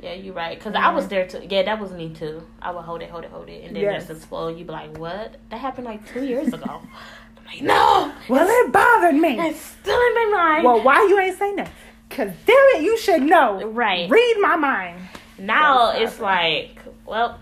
Yeah, 0.00 0.14
you're 0.14 0.34
right. 0.34 0.58
Because 0.58 0.74
I 0.74 0.92
was 0.92 1.04
mm-hmm. 1.04 1.10
there 1.14 1.26
too. 1.28 1.46
Yeah, 1.48 1.62
that 1.62 1.78
was 1.78 1.92
me 1.92 2.12
too. 2.12 2.46
I 2.60 2.72
would 2.72 2.82
hold 2.82 3.02
it, 3.02 3.10
hold 3.10 3.24
it, 3.24 3.30
hold 3.30 3.48
it, 3.48 3.64
and 3.64 3.76
then 3.76 3.82
Yes. 3.82 4.06
just 4.06 4.18
explode. 4.18 4.58
You'd 4.58 4.66
be 4.66 4.72
like, 4.72 4.98
what? 4.98 5.36
That 5.50 5.58
happened 5.60 5.86
like 5.86 6.06
two 6.12 6.24
years 6.24 6.48
ago. 6.52 6.80
I'm 6.82 7.44
like, 7.46 7.62
no, 7.62 8.12
Well, 8.28 8.46
it 8.48 8.72
bothered 8.72 9.14
me. 9.14 9.38
it's 9.38 9.60
still 9.60 9.94
in 9.94 10.14
my 10.14 10.30
mind. 10.36 10.64
Well, 10.64 10.82
why 10.82 11.06
you 11.08 11.18
ain't 11.20 11.38
saying 11.38 11.56
that? 11.56 11.70
Cause 12.10 12.30
damn 12.46 12.56
it, 12.76 12.82
you 12.82 12.98
should 12.98 13.22
know. 13.22 13.64
Right. 13.64 14.10
Read 14.10 14.36
my 14.40 14.56
mind. 14.56 15.00
Now 15.38 15.92
it's 15.92 16.20
like, 16.20 16.78
well, 17.06 17.38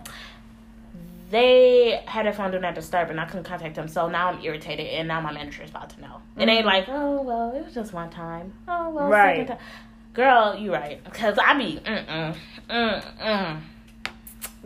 they 1.30 2.02
had 2.06 2.26
their 2.26 2.32
phone 2.32 2.50
do 2.50 2.58
not 2.58 2.74
disturb, 2.74 3.08
and 3.10 3.20
I 3.20 3.24
couldn't 3.24 3.44
contact 3.44 3.76
them. 3.76 3.88
So 3.88 4.08
now 4.08 4.28
I'm 4.32 4.42
irritated, 4.42 4.86
and 4.88 5.06
now 5.08 5.20
my 5.20 5.32
manager 5.32 5.62
is 5.62 5.70
about 5.70 5.90
to 5.90 6.00
know. 6.00 6.20
And 6.36 6.50
they 6.50 6.62
like, 6.62 6.86
oh 6.88 7.22
well, 7.22 7.52
it 7.54 7.64
was 7.64 7.72
just 7.74 7.92
one 7.92 8.10
time. 8.10 8.52
Oh 8.68 8.90
well, 8.90 9.04
Mm-hmm. 9.04 9.12
Right. 9.12 9.36
second 9.38 9.56
time. 9.56 9.66
Girl, 10.12 10.56
you 10.58 10.72
right. 10.72 11.02
Cause 11.14 11.38
I 11.38 11.54
be, 11.56 11.80
mm 11.84 12.06
mm, 12.06 12.36
mm 12.68 13.16
mm. 13.18 13.60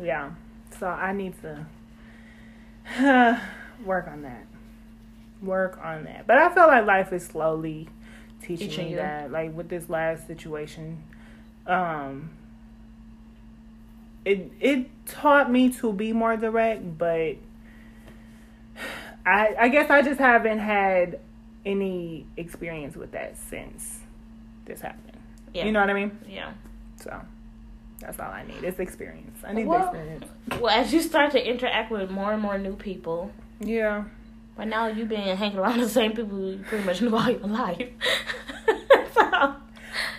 Yeah. 0.02 0.30
So 0.78 0.86
I 0.88 1.12
need 1.12 1.34
to 1.42 1.66
work 3.84 4.08
on 4.08 4.22
that. 4.22 4.46
Work 5.42 5.78
on 5.84 6.04
that. 6.04 6.26
But 6.26 6.38
I 6.38 6.52
feel 6.54 6.66
like 6.66 6.86
life 6.86 7.12
is 7.12 7.24
slowly 7.26 7.88
teaching, 8.42 8.68
Teaching 8.68 8.84
me 8.86 8.90
you. 8.92 8.96
that. 8.96 9.30
Like 9.30 9.54
with 9.54 9.68
this 9.68 9.88
last 9.90 10.26
situation, 10.26 11.02
um 11.66 12.30
it 14.24 14.50
it 14.60 15.06
taught 15.06 15.50
me 15.50 15.70
to 15.74 15.92
be 15.92 16.12
more 16.12 16.36
direct, 16.36 16.96
but 16.98 17.36
I 19.26 19.54
I 19.58 19.68
guess 19.68 19.90
I 19.90 20.02
just 20.02 20.20
haven't 20.20 20.58
had 20.58 21.20
any 21.64 22.26
experience 22.36 22.96
with 22.96 23.12
that 23.12 23.36
since 23.36 24.00
this 24.66 24.80
happened. 24.80 25.18
Yeah. 25.54 25.64
You 25.66 25.72
know 25.72 25.80
what 25.80 25.90
I 25.90 25.94
mean? 25.94 26.18
Yeah. 26.28 26.52
So 26.96 27.20
that's 28.00 28.18
all 28.18 28.30
I 28.30 28.44
need. 28.44 28.62
It's 28.64 28.78
experience. 28.80 29.38
I 29.46 29.52
need 29.52 29.66
Well- 29.66 29.92
the 29.92 29.98
experience. 29.98 30.26
Well, 30.60 30.68
as 30.68 30.92
you 30.92 31.00
start 31.00 31.30
to 31.32 31.48
interact 31.48 31.90
with 31.90 32.10
more 32.10 32.32
and 32.32 32.42
more 32.42 32.58
new 32.58 32.76
people, 32.76 33.30
Yeah. 33.60 34.04
but 34.56 34.68
now 34.68 34.88
you've 34.88 35.08
been 35.08 35.36
hanging 35.36 35.58
around 35.58 35.80
the 35.80 35.88
same 35.88 36.12
people 36.12 36.38
you 36.38 36.58
pretty 36.58 36.84
much 36.84 37.00
knew 37.00 37.14
all 37.16 37.30
your 37.30 37.40
life. 37.40 37.88
so, 39.14 39.54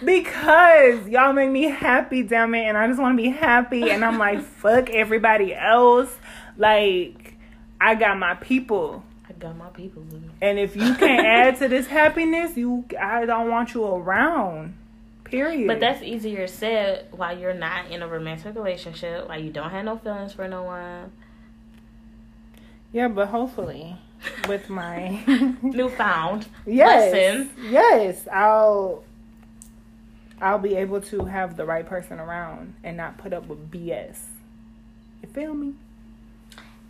Because 0.04 1.08
y'all 1.08 1.34
make 1.34 1.50
me 1.50 1.64
happy, 1.64 2.24
damn 2.24 2.54
it, 2.56 2.64
and 2.64 2.78
I 2.78 2.88
just 2.88 3.00
want 3.00 3.18
to 3.18 3.22
be 3.22 3.30
happy, 3.30 3.90
and 3.90 4.04
I'm 4.04 4.18
like, 4.18 4.42
fuck 4.44 4.90
everybody 4.90 5.54
else. 5.54 6.16
Like, 6.58 7.36
I 7.82 7.96
got 7.96 8.18
my 8.18 8.36
people, 8.36 9.04
I 9.28 9.34
got 9.34 9.58
my 9.58 9.70
people 9.70 10.04
and 10.42 10.60
if 10.60 10.76
you 10.76 10.94
can't 10.96 11.26
add 11.26 11.58
to 11.58 11.68
this 11.68 11.88
happiness, 11.88 12.56
you, 12.56 12.86
I 13.00 13.26
don't 13.26 13.50
want 13.50 13.74
you 13.74 13.86
around. 13.86 14.76
Period. 15.24 15.68
But 15.68 15.80
that's 15.80 16.04
easier 16.04 16.46
said 16.46 17.08
while 17.12 17.38
you're 17.38 17.54
not 17.54 17.90
in 17.90 18.04
a 18.04 18.08
romantic 18.08 18.56
relationship, 18.56 19.28
while 19.28 19.42
you 19.42 19.50
don't 19.50 19.72
have 19.72 19.84
no 19.84 19.98
feelings 19.98 20.34
for 20.34 20.48
no 20.48 20.64
one. 20.64 21.12
yeah, 22.94 23.08
but 23.08 23.28
hopefully, 23.28 23.98
with 24.48 24.70
my 24.70 25.24
Newfound 25.64 26.48
yes, 26.66 27.12
lesson. 27.12 27.50
yes, 27.70 28.28
I'll. 28.32 29.04
I'll 30.46 30.60
be 30.60 30.76
able 30.76 31.02
to 31.02 31.26
have 31.26 31.58
the 31.58 31.66
right 31.66 31.84
person 31.84 32.20
around 32.20 32.76
and 32.84 32.96
not 32.96 33.18
put 33.18 33.34
up 33.34 33.48
with 33.48 33.72
BS. 33.72 34.20
You 35.24 35.30
feel 35.30 35.56
me? 35.56 35.74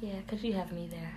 Yeah, 0.02 0.16
because 0.26 0.44
you 0.44 0.52
have 0.52 0.74
me 0.74 0.90
there. 0.92 1.14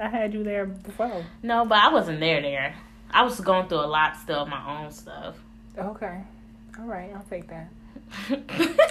I 0.00 0.08
had 0.08 0.34
you 0.34 0.42
there 0.42 0.66
before. 0.66 1.24
No, 1.44 1.64
but 1.64 1.78
I 1.78 1.92
wasn't 1.92 2.18
there 2.18 2.42
there. 2.42 2.74
I 3.08 3.22
was 3.22 3.38
going 3.40 3.68
through 3.68 3.78
a 3.78 3.86
lot 3.86 4.16
still 4.16 4.40
of 4.40 4.48
my 4.48 4.82
own 4.82 4.90
stuff. 4.90 5.36
Okay. 5.78 6.22
All 6.80 6.86
right, 6.86 7.12
I'll 7.14 7.22
take 7.22 7.46
that. 7.46 7.68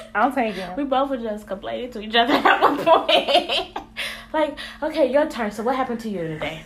I'll 0.16 0.32
take 0.32 0.56
it. 0.56 0.78
we 0.78 0.86
both 0.86 1.10
were 1.10 1.18
just 1.18 1.48
complaining 1.48 1.92
to 1.92 2.00
each 2.00 2.16
other 2.16 2.34
at 2.34 2.62
one 2.62 2.78
point. 2.78 3.78
like, 4.34 4.58
okay, 4.82 5.12
your 5.12 5.30
turn. 5.30 5.52
So 5.52 5.64
what 5.64 5.76
happened 5.76 6.00
to 6.00 6.10
you 6.10 6.22
today? 6.30 6.62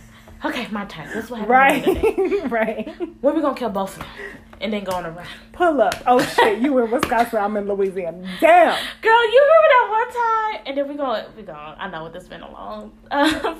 Okay, 0.46 0.68
my 0.72 0.84
turn. 0.86 1.08
This 1.08 1.26
is 1.26 1.32
what 1.32 1.48
happened. 1.48 2.04
Right. 2.04 2.52
right. 2.52 2.88
When 3.22 3.36
we 3.36 3.42
gonna 3.42 3.56
kill 3.56 3.70
both 3.70 3.96
of 3.96 4.00
them? 4.00 4.10
And 4.60 4.74
then 4.74 4.84
go 4.84 4.94
on 4.94 5.06
a 5.06 5.12
run. 5.12 5.26
Pull 5.54 5.82
up. 5.82 5.96
Oh 6.06 6.20
shit, 6.20 6.60
you 6.60 6.78
in 6.80 6.92
Wisconsin, 6.92 7.40
I'm 7.40 7.56
in 7.58 7.68
Louisiana. 7.68 8.18
Damn. 8.40 8.78
Girl, 9.02 9.24
you 9.32 9.42
remember 9.42 9.70
that 9.70 9.88
one 9.90 10.14
time? 10.14 10.64
And 10.68 10.78
then 10.78 10.88
we 10.90 10.96
go, 10.96 11.26
we 11.38 11.44
go. 11.44 11.54
I 11.54 11.90
know 11.90 12.04
what 12.04 12.14
this 12.14 12.28
been 12.28 12.42
a 12.42 12.52
long. 12.52 12.92
Uh, 13.12 13.60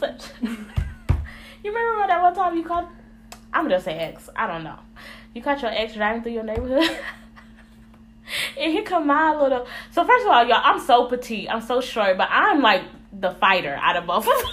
you 1.64 1.74
remember 1.74 2.08
that 2.08 2.22
one 2.22 2.36
time 2.36 2.58
you 2.58 2.64
caught? 2.64 2.92
I'm 3.54 3.64
gonna 3.64 3.80
say 3.80 3.94
ex. 3.94 4.30
I 4.36 4.48
don't 4.48 4.66
know. 4.66 4.78
You 5.34 5.42
caught 5.42 5.62
your 5.62 5.72
ex 5.72 5.94
driving 5.94 6.22
through 6.24 6.34
your 6.34 6.44
neighborhood. 6.44 6.84
and 8.60 8.72
here 8.72 8.84
come 8.84 9.08
my 9.08 9.34
little. 9.34 9.66
So 9.92 10.04
first 10.04 10.26
of 10.26 10.32
all, 10.32 10.46
y'all, 10.46 10.62
I'm 10.62 10.82
so 10.82 11.06
petite. 11.06 11.50
I'm 11.50 11.62
so 11.62 11.80
short, 11.80 12.18
but 12.18 12.28
I'm 12.30 12.62
like 12.62 12.84
the 13.14 13.32
fighter 13.32 13.80
out 13.82 13.96
of 13.96 14.06
both 14.06 14.28
of 14.28 14.34
us. 14.34 14.44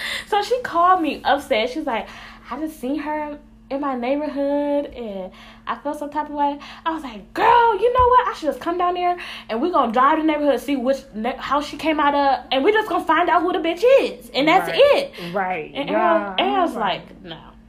so 0.26 0.42
she 0.42 0.60
called 0.62 1.00
me 1.02 1.20
upstairs. 1.24 1.70
She's 1.70 1.86
like, 1.86 2.08
I 2.50 2.58
just 2.60 2.80
seen 2.80 2.98
her 3.00 3.38
in 3.68 3.80
my 3.80 3.96
neighborhood 3.96 4.86
and 4.94 5.32
I 5.66 5.74
felt 5.76 5.98
some 5.98 6.10
type 6.10 6.28
of 6.28 6.34
way. 6.36 6.56
I 6.84 6.90
was 6.94 7.02
like, 7.02 7.34
girl, 7.34 7.80
you 7.80 7.92
know 7.92 8.08
what? 8.08 8.28
I 8.28 8.34
should 8.38 8.46
just 8.46 8.60
come 8.60 8.78
down 8.78 8.94
there 8.94 9.16
and 9.48 9.60
we're 9.60 9.72
gonna 9.72 9.92
drive 9.92 10.18
the 10.18 10.24
neighborhood, 10.24 10.60
see 10.60 10.76
which 10.76 10.98
ne- 11.14 11.36
house 11.36 11.66
she 11.66 11.76
came 11.76 11.98
out 11.98 12.14
of, 12.14 12.46
and 12.52 12.62
we're 12.62 12.72
just 12.72 12.88
gonna 12.88 13.04
find 13.04 13.28
out 13.28 13.42
who 13.42 13.52
the 13.52 13.58
bitch 13.58 13.82
is, 14.02 14.30
and 14.30 14.46
that's 14.46 14.68
Right. 14.68 14.80
it. 14.80 15.34
Right. 15.34 15.72
And 15.74 15.88
yeah. 15.88 16.34
Aaron, 16.38 16.54
Aaron's 16.54 16.74
like, 16.74 17.22
no. 17.24 17.40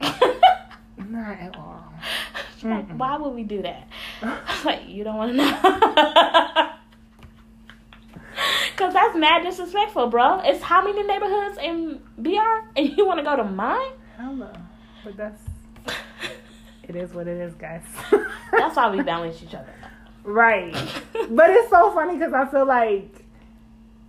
Not 1.08 1.40
at 1.40 1.56
all. 1.56 1.84
Like, 2.62 2.90
why 2.96 3.16
would 3.16 3.34
we 3.34 3.42
do 3.44 3.62
that? 3.62 3.88
I 4.22 4.38
was 4.54 4.64
like, 4.64 4.82
you 4.88 5.02
don't 5.04 5.16
want 5.16 5.30
to 5.32 5.36
know. 5.36 6.68
Cause 8.78 8.92
that's 8.92 9.16
mad 9.16 9.42
disrespectful, 9.42 10.06
bro. 10.06 10.40
It's 10.44 10.62
how 10.62 10.84
many 10.84 11.02
neighborhoods 11.02 11.58
in 11.58 12.00
BR, 12.16 12.68
and 12.76 12.96
you 12.96 13.04
want 13.04 13.18
to 13.18 13.24
go 13.24 13.34
to 13.34 13.42
mine? 13.42 13.90
Hello. 14.16 14.52
But 15.02 15.16
that's 15.16 15.42
it 16.84 16.94
is 16.94 17.12
what 17.12 17.26
it 17.26 17.40
is, 17.40 17.54
guys. 17.54 17.82
That's 18.52 18.76
why 18.76 18.94
we 18.94 19.02
balance 19.02 19.42
each 19.42 19.54
other. 19.54 19.74
Right. 20.22 20.74
But 21.30 21.50
it's 21.50 21.68
so 21.68 21.92
funny 21.92 22.16
because 22.16 22.32
I 22.32 22.46
feel 22.46 22.64
like 22.66 23.24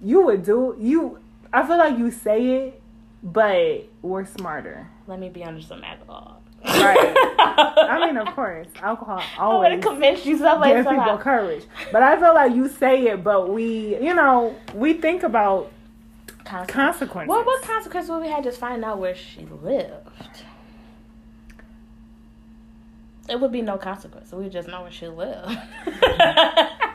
you 0.02 0.22
would 0.26 0.44
do 0.44 0.76
you. 0.80 1.18
I 1.52 1.66
feel 1.66 1.78
like 1.78 1.98
you 1.98 2.12
say 2.12 2.46
it, 2.46 2.82
but 3.24 3.90
we're 4.04 4.26
smarter. 4.26 4.88
Let 5.08 5.20
me 5.20 5.30
be 5.30 5.44
under 5.44 5.62
some 5.62 5.84
alcohol. 5.84 6.39
Right. 6.66 7.16
I 7.40 8.06
mean, 8.06 8.18
of 8.18 8.34
course, 8.36 8.68
alcohol 8.82 9.22
always. 9.38 9.68
I 9.68 9.70
want 9.70 9.82
to 9.82 9.88
convince 9.88 10.26
you 10.26 10.38
somebody 10.38 10.74
gives 10.74 10.88
people 10.88 11.18
courage. 11.18 11.64
But 11.92 12.04
I 12.04 12.20
feel 12.20 12.34
like 12.34 12.54
you 12.56 12.68
say 12.70 13.08
it, 13.08 13.24
but 13.24 13.50
we, 13.50 13.98
you 13.98 14.14
know, 14.14 14.56
we 14.74 14.94
think 14.94 15.24
about 15.24 15.72
Consequences. 16.44 16.74
consequences. 16.76 17.30
Well, 17.30 17.44
what 17.46 17.62
consequences 17.64 18.10
would 18.10 18.22
we 18.22 18.28
have 18.30 18.44
just 18.44 18.60
find 18.60 18.84
out 18.84 18.98
where 19.00 19.16
she 19.16 19.46
lived? 19.62 20.08
It 23.30 23.40
would 23.40 23.52
be 23.52 23.62
no 23.62 23.78
consequence. 23.78 24.32
We 24.32 24.50
just 24.50 24.68
know 24.68 24.82
where 24.82 24.92
she 24.92 25.08
lived. 25.08 25.56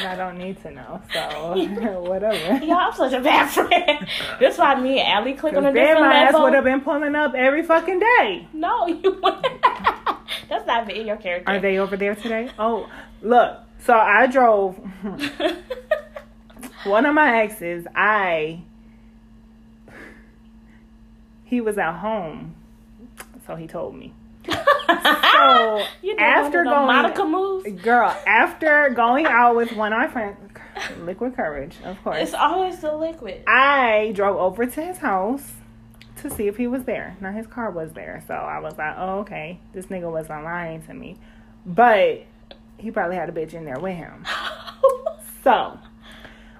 and 0.00 0.08
I 0.08 0.16
don't 0.16 0.38
need 0.38 0.60
to 0.62 0.70
know, 0.70 1.02
so 1.12 1.20
whatever. 2.00 2.64
Y'all, 2.64 2.76
I'm 2.76 2.92
such 2.94 3.12
a 3.12 3.20
bad 3.20 3.50
friend. 3.50 4.06
That's 4.40 4.58
why 4.58 4.80
me 4.80 5.00
and 5.00 5.08
Allie 5.08 5.34
click 5.34 5.54
on 5.54 5.66
a 5.66 5.72
different 5.72 6.00
my 6.00 6.14
ass 6.14 6.32
level. 6.32 6.42
would 6.42 6.54
have 6.54 6.64
been 6.64 6.80
pulling 6.80 7.14
up 7.14 7.34
every 7.34 7.62
fucking 7.62 7.98
day. 7.98 8.48
No, 8.52 8.86
you 8.88 9.18
wouldn't. 9.22 9.62
That's 10.48 10.66
not 10.66 10.90
in 10.90 11.06
your 11.06 11.16
character. 11.16 11.50
Are 11.52 11.60
they 11.60 11.78
over 11.78 11.96
there 11.96 12.14
today? 12.14 12.50
Oh, 12.58 12.88
look. 13.22 13.58
So 13.80 13.94
I 13.94 14.26
drove 14.26 14.76
one 16.84 17.06
of 17.06 17.14
my 17.14 17.42
exes. 17.42 17.86
I 17.94 18.62
he 21.44 21.60
was 21.60 21.78
at 21.78 21.98
home, 21.98 22.54
so 23.46 23.56
he 23.56 23.66
told 23.66 23.94
me. 23.96 24.14
So 24.46 25.84
you 26.02 26.16
after 26.16 26.64
going, 26.64 26.86
Monica 26.86 27.24
moves. 27.24 27.82
girl, 27.82 28.16
after 28.26 28.90
going 28.90 29.26
out 29.26 29.56
with 29.56 29.72
one 29.72 29.92
of 29.92 29.98
my 29.98 30.08
friends, 30.08 30.36
liquid 31.00 31.36
courage, 31.36 31.76
of 31.84 32.02
course. 32.02 32.18
It's 32.20 32.34
always 32.34 32.80
the 32.80 32.94
liquid. 32.94 33.42
I 33.46 34.12
drove 34.14 34.36
over 34.36 34.66
to 34.66 34.82
his 34.82 34.98
house 34.98 35.52
to 36.16 36.30
see 36.30 36.48
if 36.48 36.56
he 36.56 36.66
was 36.66 36.84
there. 36.84 37.16
Now 37.20 37.32
his 37.32 37.46
car 37.46 37.70
was 37.70 37.92
there, 37.92 38.22
so 38.26 38.34
I 38.34 38.58
was 38.60 38.76
like, 38.78 38.94
"Oh, 38.96 39.20
okay, 39.20 39.60
this 39.72 39.86
nigga 39.86 40.10
wasn't 40.10 40.44
lying 40.44 40.82
to 40.82 40.94
me," 40.94 41.16
but 41.64 42.24
he 42.78 42.90
probably 42.90 43.16
had 43.16 43.28
a 43.28 43.32
bitch 43.32 43.52
in 43.54 43.64
there 43.64 43.78
with 43.78 43.96
him. 43.96 44.24
So, 45.42 45.78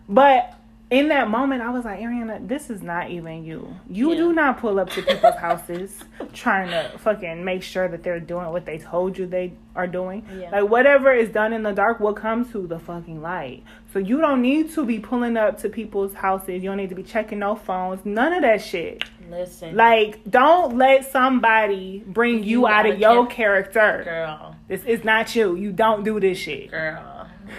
but 0.08 0.54
in 0.90 1.08
that 1.08 1.30
moment, 1.30 1.62
I 1.62 1.70
was 1.70 1.84
like, 1.84 2.00
Ariana, 2.00 2.46
this 2.48 2.68
is 2.68 2.82
not 2.82 3.10
even 3.10 3.44
you. 3.44 3.74
You 3.88 4.10
Yeah. 4.10 4.16
do 4.16 4.32
not 4.32 4.58
pull 4.58 4.80
up 4.80 4.90
to 4.90 5.02
people's 5.02 5.36
houses 5.36 6.02
trying 6.32 6.68
to 6.70 6.98
fucking 6.98 7.44
make 7.44 7.62
sure 7.62 7.86
that 7.88 8.02
they're 8.02 8.18
doing 8.18 8.46
what 8.50 8.66
they 8.66 8.78
told 8.78 9.16
you 9.16 9.26
they 9.26 9.52
are 9.76 9.86
doing. 9.86 10.26
Yeah. 10.36 10.50
Like, 10.50 10.68
whatever 10.70 11.12
is 11.12 11.28
done 11.30 11.52
in 11.52 11.62
the 11.62 11.72
dark 11.72 12.00
will 12.00 12.12
come 12.14 12.44
to 12.52 12.66
the 12.66 12.78
fucking 12.80 13.22
light. 13.22 13.62
So, 13.92 13.98
you 14.00 14.20
don't 14.20 14.42
need 14.42 14.72
to 14.74 14.84
be 14.84 14.98
pulling 14.98 15.36
up 15.36 15.58
to 15.60 15.68
people's 15.68 16.14
houses. 16.14 16.62
You 16.62 16.70
don't 16.70 16.76
need 16.76 16.88
to 16.90 16.94
be 16.96 17.02
checking 17.04 17.38
no 17.38 17.54
phones. 17.54 18.04
None 18.04 18.32
of 18.32 18.42
that 18.42 18.60
shit. 18.62 19.04
Listen, 19.30 19.76
Like, 19.76 20.18
don't 20.28 20.76
let 20.76 21.08
somebody 21.12 22.02
bring 22.04 22.38
you, 22.42 22.60
You 22.62 22.66
out 22.66 22.86
of 22.86 22.98
your 22.98 23.26
character. 23.28 23.72
character. 23.72 24.04
girl, 24.10 24.56
This 24.66 24.84
is 24.84 25.04
not 25.04 25.36
you. 25.36 25.54
You 25.54 25.70
don't 25.72 26.02
do 26.04 26.18
this 26.18 26.38
shit. 26.38 26.70
girl, 26.72 27.00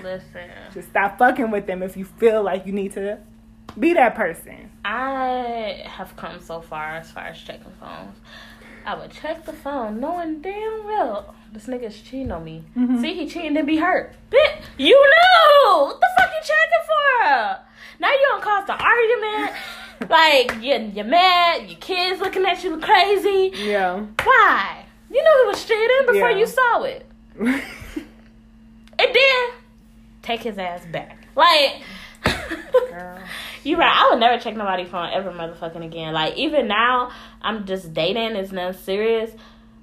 listen. 0.04 0.50
Just 0.74 0.90
stop 0.90 1.18
fucking 1.18 1.52
with 1.52 1.66
them 1.68 1.84
if 1.84 1.96
you 1.98 2.06
feel 2.06 2.44
like 2.44 2.66
you 2.66 2.72
need 2.74 2.94
to 2.94 3.20
be 3.80 3.94
that 3.94 4.16
person. 4.16 4.70
I 4.84 5.84
have 5.86 6.16
come 6.16 6.40
so 6.42 6.62
far 6.62 6.96
as 6.98 7.12
far 7.12 7.26
as 7.26 7.40
checking 7.40 7.72
phones. 7.80 8.18
I 8.86 8.96
would 8.96 9.12
check 9.12 9.46
the 9.46 9.54
phone 9.54 10.00
knowing 10.00 10.42
damn 10.42 10.86
well 10.86 11.36
this 11.54 11.68
nigga's 11.68 12.00
cheating 12.02 12.32
on 12.32 12.44
me. 12.44 12.64
Mhm. 12.76 13.00
See, 13.02 13.14
he 13.14 13.28
cheating 13.30 13.54
to 13.56 13.64
be 13.64 13.78
hurt. 13.78 14.14
Bitch, 14.32 14.62
you 14.78 14.96
know 14.96 15.84
What 15.86 16.00
the 16.00 16.08
fuck 16.18 16.30
you 16.32 16.42
checking 16.42 16.86
for? 16.88 17.60
Now 18.00 18.10
you 18.12 18.28
don't 18.32 18.42
cause 18.42 18.66
the 18.66 18.74
argument. 18.74 19.54
like, 20.10 20.64
you're, 20.64 20.80
you're 20.96 21.06
mad, 21.06 21.70
your 21.70 21.78
kids 21.80 22.20
looking 22.20 22.44
at 22.46 22.64
you 22.64 22.78
crazy. 22.80 23.52
Yeah. 23.56 24.04
Why? 24.24 24.86
You 25.12 25.22
knew 25.22 25.44
he 25.44 25.48
was 25.50 25.64
cheating 25.66 26.08
before 26.08 26.32
Yeah. 26.32 26.38
you 26.38 26.48
saw 26.48 26.84
it. 26.84 27.06
And 29.00 29.10
then, 29.16 29.50
take 30.22 30.42
his 30.44 30.58
ass 30.58 30.86
back. 30.92 31.18
Like, 31.36 31.82
Girl. 32.24 33.20
you 33.64 33.78
right. 33.78 33.92
I 33.94 34.10
would 34.12 34.20
never 34.20 34.42
check 34.42 34.56
nobody's 34.56 34.90
phone 34.90 35.10
ever 35.14 35.32
motherfucking 35.32 35.84
again. 35.86 36.14
Like, 36.14 36.36
even 36.38 36.68
now, 36.68 37.12
I'm 37.42 37.66
just 37.66 37.94
dating. 37.94 38.36
It's 38.36 38.52
nothing 38.52 38.82
serious. 38.82 39.32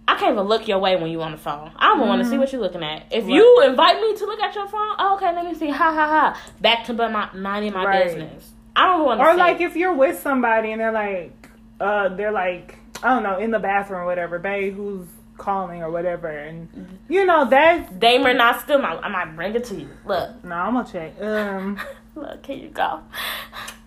I 0.06 0.16
can't 0.16 0.32
even 0.32 0.44
look 0.46 0.66
your 0.68 0.78
way 0.78 0.96
when 0.96 1.10
you 1.10 1.20
on 1.20 1.32
the 1.32 1.38
phone. 1.38 1.70
I 1.76 1.88
don't 1.88 2.08
want 2.08 2.22
to 2.22 2.28
see 2.28 2.38
what 2.38 2.50
you're 2.50 2.62
looking 2.62 2.82
at. 2.82 3.04
If 3.10 3.26
you 3.26 3.62
invite 3.66 4.00
me 4.00 4.16
to 4.16 4.24
look 4.24 4.40
at 4.40 4.54
your 4.54 4.66
phone, 4.66 4.94
oh, 4.98 5.16
okay, 5.16 5.34
let 5.34 5.44
me 5.44 5.54
see. 5.54 5.68
Ha 5.68 5.74
ha 5.76 5.92
ha. 6.34 6.40
Back 6.62 6.86
to 6.86 6.94
my 6.94 7.28
minding 7.34 7.74
my 7.74 7.84
Right. 7.84 8.04
business. 8.06 8.50
I 8.74 8.86
don't 8.86 9.04
want 9.04 9.20
to. 9.20 9.26
Or 9.26 9.32
see. 9.32 9.38
like 9.38 9.60
if 9.60 9.76
you're 9.76 9.94
with 9.94 10.18
somebody 10.20 10.72
and 10.72 10.80
they're 10.80 10.92
like, 10.92 11.50
uh, 11.78 12.08
they're 12.08 12.32
like, 12.32 12.78
I 13.02 13.08
don't 13.14 13.22
know, 13.22 13.38
in 13.38 13.50
the 13.50 13.58
bathroom 13.58 14.00
or 14.00 14.06
whatever, 14.06 14.38
babe, 14.38 14.74
who's 14.74 15.06
calling 15.38 15.82
or 15.82 15.90
whatever, 15.90 16.28
and 16.28 16.68
Mm-hmm. 16.72 17.12
you 17.12 17.24
know 17.24 17.48
that's 17.48 17.90
Damer 17.92 18.34
not 18.34 18.60
still. 18.60 18.84
I 18.84 18.96
I 18.96 19.08
might 19.08 19.34
bring 19.36 19.54
it 19.54 19.64
to 19.66 19.74
you. 19.76 19.88
Look, 20.04 20.44
no, 20.44 20.54
I'm 20.54 20.74
gonna 20.74 20.88
check. 20.92 21.20
Um, 21.22 21.80
look. 22.14 22.44
Here 22.44 22.56
you 22.56 22.68
go. 22.68 23.00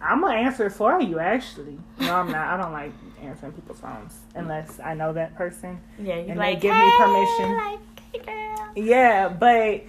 I'm 0.02 0.22
gonna 0.22 0.40
answer 0.40 0.70
for 0.70 1.00
you 1.02 1.20
actually. 1.20 1.78
No, 2.00 2.16
I'm 2.16 2.32
not. 2.32 2.48
I 2.48 2.58
don't 2.62 2.72
like 2.74 2.92
answering 3.22 3.52
people's 3.52 3.80
phones 3.80 4.18
unless 4.34 4.80
I 4.80 4.96
know 4.96 5.14
that 5.14 5.36
person. 5.36 5.80
Yeah, 6.00 6.16
you 6.16 6.22
And 6.22 6.30
they 6.32 6.54
like 6.54 6.62
give 6.62 6.74
me 6.74 6.80
"Hey," 6.80 6.98
permission. 6.98 7.56
Like, 7.56 7.80
hey, 8.14 8.20
girl. 8.26 8.72
Yeah, 8.76 9.28
but 9.30 9.84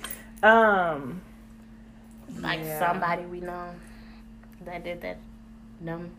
um, 0.46 1.22
like 2.40 2.60
yeah. 2.60 2.78
somebody 2.78 3.24
we 3.24 3.40
know 3.40 3.70
that 4.66 4.84
did 4.84 5.00
that 5.02 5.18
dumb 5.84 6.10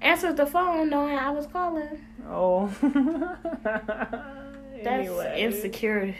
answered 0.00 0.36
the 0.36 0.46
phone 0.46 0.90
knowing 0.90 1.16
I 1.16 1.30
was 1.30 1.46
calling. 1.46 2.00
Oh. 2.28 2.68
That's 3.62 4.86
Anyway. 4.86 5.40
insecure. 5.40 6.14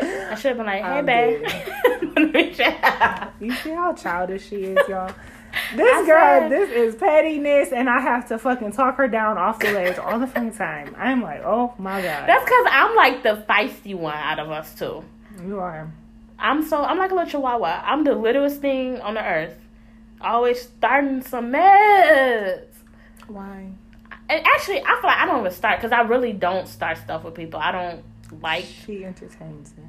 I 0.00 0.34
should 0.34 0.48
have 0.48 0.56
been 0.58 0.66
like, 0.66 0.82
hey, 0.82 1.02
babe. 1.02 1.44
You 3.40 3.52
see 3.56 3.70
how 3.70 3.92
childish 3.92 4.48
she 4.48 4.56
is, 4.56 4.88
y'all. 4.88 5.10
I 5.72 5.76
This 5.76 6.06
girl, 6.06 6.40
said- 6.40 6.50
this 6.50 6.70
is 6.70 6.94
pettiness, 6.96 7.72
and 7.72 7.88
I 7.88 8.00
have 8.00 8.28
to 8.28 8.38
fucking 8.38 8.72
talk 8.72 8.96
her 8.96 9.08
down 9.08 9.38
off 9.38 9.58
the 9.58 9.72
ledge 9.72 9.98
all 9.98 10.18
the 10.18 10.26
fucking 10.26 10.54
time. 10.54 10.94
I'm 10.98 11.22
like, 11.22 11.42
oh 11.44 11.74
my 11.78 12.00
god, 12.02 12.28
That's 12.28 12.44
because 12.44 12.66
I'm 12.70 12.94
like 12.96 13.22
the 13.22 13.44
feisty 13.48 13.94
one 13.94 14.14
out 14.16 14.38
of 14.38 14.50
us 14.50 14.74
two. 14.74 15.04
you 15.46 15.58
are. 15.60 15.90
I'm 16.38 16.62
so 16.66 16.82
I'm 16.82 16.98
like 16.98 17.10
a 17.10 17.14
little 17.14 17.30
chihuahua. 17.30 17.82
I'm 17.84 18.04
the 18.04 18.14
littlest 18.14 18.60
thing 18.60 19.00
on 19.00 19.14
the 19.14 19.24
earth. 19.24 19.54
Always 20.20 20.62
starting 20.62 21.22
some 21.22 21.50
mess. 21.50 22.60
Why? 23.28 23.68
And 24.28 24.44
actually, 24.46 24.80
I 24.82 24.86
feel 25.00 25.00
like 25.10 25.18
I 25.18 25.26
don't 25.26 25.40
even 25.40 25.52
start 25.52 25.78
because 25.78 25.92
I 25.92 26.00
really 26.00 26.32
don't 26.32 26.66
start 26.66 26.98
stuff 26.98 27.22
with 27.24 27.34
people. 27.34 27.60
I 27.60 27.70
don't 27.72 28.02
like. 28.42 28.64
She 28.64 29.04
entertains 29.04 29.72
it. 29.76 29.84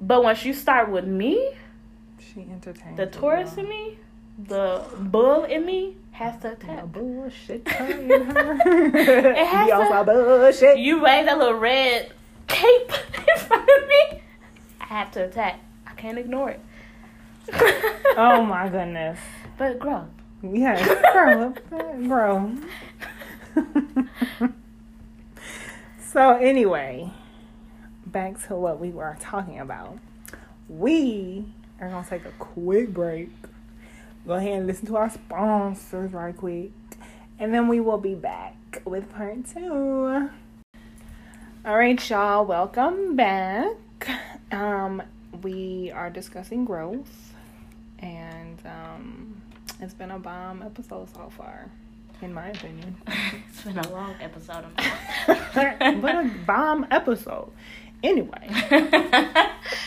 But 0.00 0.22
once 0.22 0.44
you 0.44 0.52
start 0.54 0.90
with 0.90 1.04
me, 1.06 1.50
She 2.32 2.40
entertains 2.40 2.96
the 2.96 3.06
Taurus 3.06 3.56
in 3.56 3.68
me, 3.68 3.98
the 4.38 4.84
bull 4.98 5.44
in 5.44 5.66
me 5.66 5.96
has 6.12 6.40
to 6.42 6.52
attack. 6.52 6.86
bullshit 6.86 7.66
in 7.80 8.08
her. 8.10 8.58
It 8.64 9.46
has 9.46 9.68
to- 9.68 9.86
some 9.88 10.06
bullshit. 10.06 10.78
You 10.78 11.04
raise 11.04 11.26
that 11.26 11.38
little 11.38 11.54
red 11.58 12.12
cape 12.48 12.90
in 13.28 13.38
front 13.38 13.62
of 13.68 13.88
me, 13.88 14.22
I 14.80 14.84
have 14.86 15.10
to 15.12 15.24
attack. 15.24 15.60
I 15.86 15.92
can't 15.94 16.18
ignore 16.18 16.50
it. 16.50 16.60
Oh 18.16 18.42
my 18.44 18.68
goodness. 18.68 19.18
But 19.58 19.78
grow. 19.78 20.06
Yes, 20.42 20.86
grow 21.12 21.54
grow. 22.06 22.54
so 26.00 26.36
anyway, 26.36 27.10
back 28.06 28.44
to 28.48 28.56
what 28.56 28.80
we 28.80 28.90
were 28.90 29.16
talking 29.20 29.60
about. 29.60 29.98
We 30.68 31.46
are 31.80 31.88
gonna 31.88 32.06
take 32.08 32.24
a 32.24 32.32
quick 32.38 32.92
break. 32.92 33.30
Go 34.26 34.34
ahead 34.34 34.52
and 34.52 34.66
listen 34.66 34.86
to 34.86 34.96
our 34.96 35.10
sponsors 35.10 36.12
right 36.12 36.36
quick, 36.36 36.70
and 37.38 37.52
then 37.52 37.66
we 37.68 37.80
will 37.80 37.98
be 37.98 38.14
back 38.14 38.82
with 38.84 39.10
part 39.12 39.46
two. 39.52 40.30
All 41.64 41.76
right, 41.76 42.10
y'all, 42.10 42.44
welcome 42.44 43.16
back. 43.16 43.76
Um, 44.50 45.02
we 45.42 45.90
are 45.92 46.10
discussing 46.10 46.64
growth, 46.64 47.31
and 48.02 48.60
um, 48.66 49.42
it's 49.80 49.94
been 49.94 50.10
a 50.10 50.18
bomb 50.18 50.62
episode 50.62 51.08
so 51.14 51.30
far, 51.36 51.70
in 52.20 52.34
my 52.34 52.48
opinion. 52.48 52.96
it's 53.48 53.62
been 53.62 53.78
a 53.78 53.88
long 53.90 54.14
episode 54.20 54.64
of 54.64 54.76
but 56.02 56.14
a 56.14 56.30
bomb 56.46 56.86
episode. 56.90 57.50
Anyway, 58.02 58.48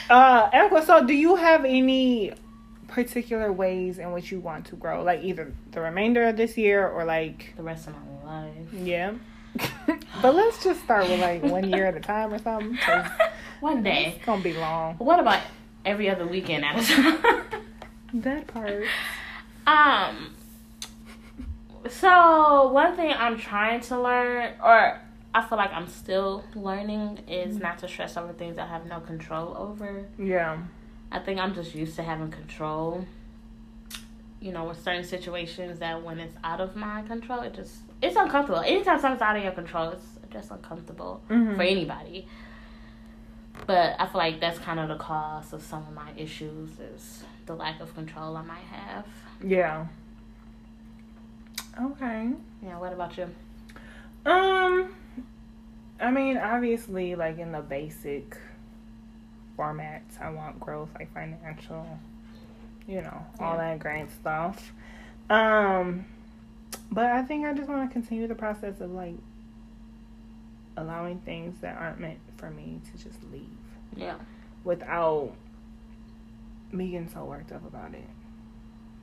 uh, 0.09 0.49
Erica, 0.53 0.85
so 0.85 1.05
do 1.05 1.13
you 1.13 1.35
have 1.35 1.65
any 1.65 2.31
particular 2.87 3.51
ways 3.51 3.99
in 3.99 4.13
which 4.13 4.31
you 4.31 4.39
want 4.39 4.65
to 4.67 4.77
grow? 4.77 5.03
Like 5.03 5.21
either 5.23 5.53
the 5.71 5.81
remainder 5.81 6.23
of 6.23 6.37
this 6.37 6.57
year 6.57 6.87
or 6.87 7.03
like, 7.03 7.53
the 7.57 7.63
rest 7.63 7.87
of 7.87 7.93
my 8.23 8.43
life. 8.43 8.73
yeah. 8.73 9.13
but 10.21 10.33
let's 10.33 10.63
just 10.63 10.81
start 10.83 11.09
with 11.09 11.19
like 11.19 11.43
one 11.43 11.69
year 11.69 11.85
at 11.85 11.95
a 11.95 11.99
time 11.99 12.33
or 12.33 12.39
something. 12.39 12.77
One 13.59 13.83
day. 13.83 14.13
It's 14.15 14.25
gonna 14.25 14.41
be 14.41 14.53
long. 14.53 14.95
What 14.95 15.19
about 15.19 15.41
every 15.85 16.09
other 16.09 16.27
weekend 16.27 16.63
at 16.63 16.77
a 16.77 16.85
time? 16.85 17.61
That 18.21 18.47
part. 18.47 18.83
um. 19.67 20.35
So 21.89 22.71
one 22.71 22.95
thing 22.95 23.13
I'm 23.15 23.37
trying 23.37 23.81
to 23.81 24.01
learn, 24.01 24.53
or 24.63 24.99
I 25.35 25.41
feel 25.47 25.57
like 25.57 25.71
I'm 25.71 25.87
still 25.87 26.43
learning, 26.55 27.19
is 27.27 27.57
not 27.57 27.77
to 27.79 27.87
stress 27.87 28.17
over 28.17 28.33
things 28.33 28.57
I 28.57 28.65
have 28.65 28.85
no 28.87 28.99
control 29.01 29.55
over. 29.57 30.05
Yeah. 30.17 30.57
I 31.11 31.19
think 31.19 31.39
I'm 31.39 31.53
just 31.53 31.75
used 31.75 31.95
to 31.97 32.03
having 32.03 32.31
control. 32.31 33.05
You 34.41 34.51
know, 34.51 34.63
with 34.65 34.81
certain 34.83 35.03
situations 35.03 35.79
that 35.79 36.01
when 36.03 36.19
it's 36.19 36.35
out 36.43 36.59
of 36.61 36.75
my 36.75 37.01
control, 37.03 37.41
it 37.41 37.53
just 37.53 37.75
it's 38.01 38.15
uncomfortable. 38.15 38.61
Anytime 38.61 38.99
something's 38.99 39.21
out 39.21 39.37
of 39.37 39.43
your 39.43 39.51
control, 39.53 39.89
it's 39.89 40.05
just 40.31 40.51
uncomfortable 40.51 41.21
Mhm. 41.29 41.55
for 41.55 41.61
anybody. 41.63 42.27
But 43.67 43.95
I 43.99 44.05
feel 44.07 44.17
like 44.19 44.39
that's 44.39 44.59
kind 44.59 44.79
of 44.79 44.89
the 44.89 44.97
cause 44.97 45.53
of 45.53 45.61
some 45.61 45.83
of 45.87 45.93
my 45.93 46.11
issues 46.17 46.79
is 46.79 47.23
the 47.45 47.55
lack 47.55 47.79
of 47.81 47.93
control 47.93 48.35
I 48.37 48.41
might 48.41 48.57
have. 48.71 49.05
Yeah. 49.43 49.87
Okay. 51.79 52.29
Yeah, 52.63 52.79
what 52.79 52.93
about 52.93 53.17
you? 53.17 53.29
Um, 54.25 54.95
I 55.99 56.09
mean, 56.11 56.37
obviously, 56.37 57.15
like 57.15 57.37
in 57.37 57.51
the 57.51 57.61
basic 57.61 58.37
formats, 59.57 60.19
I 60.19 60.29
want 60.29 60.59
growth, 60.59 60.89
like 60.95 61.13
financial, 61.13 61.85
you 62.87 63.01
know, 63.01 63.25
all 63.39 63.55
Yeah. 63.55 63.57
that 63.57 63.79
great 63.79 64.09
stuff. 64.11 64.73
Um, 65.29 66.05
but 66.91 67.05
I 67.05 67.23
think 67.23 67.45
I 67.45 67.53
just 67.53 67.69
want 67.69 67.89
to 67.89 67.93
continue 67.93 68.27
the 68.27 68.35
process 68.35 68.79
of 68.81 68.91
like 68.91 69.15
allowing 70.77 71.19
things 71.19 71.59
that 71.61 71.77
aren't 71.77 71.99
meant 71.99 72.19
for 72.37 72.49
me 72.49 72.81
to 72.91 73.03
just 73.03 73.19
leave 73.31 73.47
Yeah. 73.95 74.15
without 74.63 75.31
me 76.71 76.89
getting 76.91 77.09
so 77.09 77.23
worked 77.25 77.51
up 77.51 77.65
about 77.65 77.93
it. 77.93 78.07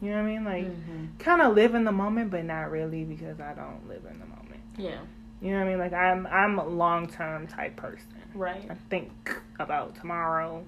You 0.00 0.10
know 0.10 0.16
what 0.16 0.22
I 0.22 0.26
mean? 0.32 0.44
Like, 0.44 0.66
hmm 0.66 1.06
kind 1.18 1.40
of 1.42 1.54
live 1.54 1.74
in 1.74 1.84
the 1.84 1.92
moment, 1.92 2.30
but 2.30 2.44
not 2.44 2.70
really 2.70 3.04
because 3.04 3.38
I 3.40 3.54
don't 3.54 3.86
live 3.88 4.04
in 4.10 4.18
the 4.18 4.26
moment. 4.26 4.60
Yeah. 4.76 4.98
You 5.40 5.52
know 5.52 5.58
what 5.58 5.66
I 5.66 5.68
mean? 5.70 5.78
Like 5.78 5.92
I'm 5.92 6.26
I'm 6.26 6.58
a 6.58 6.66
long 6.66 7.08
term 7.08 7.46
type 7.46 7.76
person. 7.76 8.08
Right. 8.34 8.64
I 8.70 8.74
think 8.90 9.34
about 9.58 9.96
tomorrow, 9.96 10.64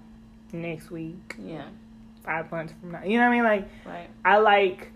next 0.53 0.91
week, 0.91 1.35
Yeah. 1.39 1.67
five 2.25 2.51
months 2.53 2.73
from 2.81 2.93
now. 2.93 3.03
You 3.05 3.19
know 3.19 3.25
what 3.29 3.33
I 3.33 3.35
mean? 3.37 3.45
Like 3.45 3.69
Right. 3.87 4.09
I 4.25 4.39
like 4.39 4.91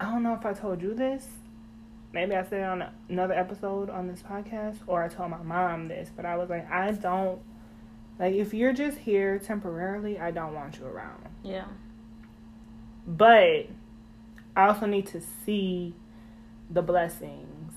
I 0.00 0.10
don't 0.10 0.22
know 0.22 0.34
if 0.34 0.44
I 0.44 0.52
told 0.52 0.82
you 0.82 0.94
this. 0.94 1.26
Maybe 2.12 2.34
I 2.34 2.42
said 2.44 2.60
it 2.60 2.64
on 2.64 2.84
another 3.08 3.34
episode 3.34 3.90
on 3.90 4.06
this 4.06 4.22
podcast 4.22 4.76
or 4.86 5.02
I 5.02 5.08
told 5.08 5.30
my 5.30 5.42
mom 5.42 5.88
this, 5.88 6.10
but 6.14 6.24
I 6.24 6.36
was 6.36 6.48
like, 6.50 6.70
I 6.70 6.92
don't 6.92 7.40
like 8.18 8.34
if 8.34 8.54
you're 8.54 8.72
just 8.72 8.98
here 8.98 9.38
temporarily, 9.38 10.18
I 10.18 10.30
don't 10.30 10.54
want 10.54 10.78
you 10.78 10.86
around. 10.86 11.24
Yeah. 11.42 11.64
But 13.06 13.66
I 14.56 14.68
also 14.68 14.86
need 14.86 15.06
to 15.08 15.20
see 15.44 15.94
the 16.70 16.82
blessings 16.82 17.72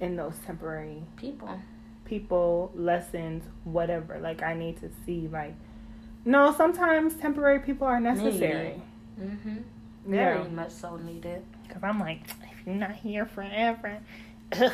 in 0.00 0.16
those 0.16 0.34
temporary 0.46 1.02
People. 1.16 1.60
people, 2.04 2.70
lessons, 2.74 3.44
whatever. 3.64 4.18
Like 4.18 4.42
I 4.42 4.54
need 4.54 4.80
to 4.80 4.90
see 5.04 5.28
like 5.30 5.54
no, 6.24 6.52
sometimes 6.52 7.14
temporary 7.14 7.60
people 7.60 7.86
are 7.86 8.00
necessary. 8.00 8.82
Mm-hmm. 9.20 9.56
Yeah. 10.12 10.34
Very 10.38 10.48
much 10.50 10.70
so 10.70 10.96
needed. 10.96 11.44
Cuz 11.68 11.82
I'm 11.82 11.98
like 11.98 12.22
if 12.28 12.66
you're 12.66 12.74
not 12.76 12.92
here 12.92 13.26
forever, 13.26 13.98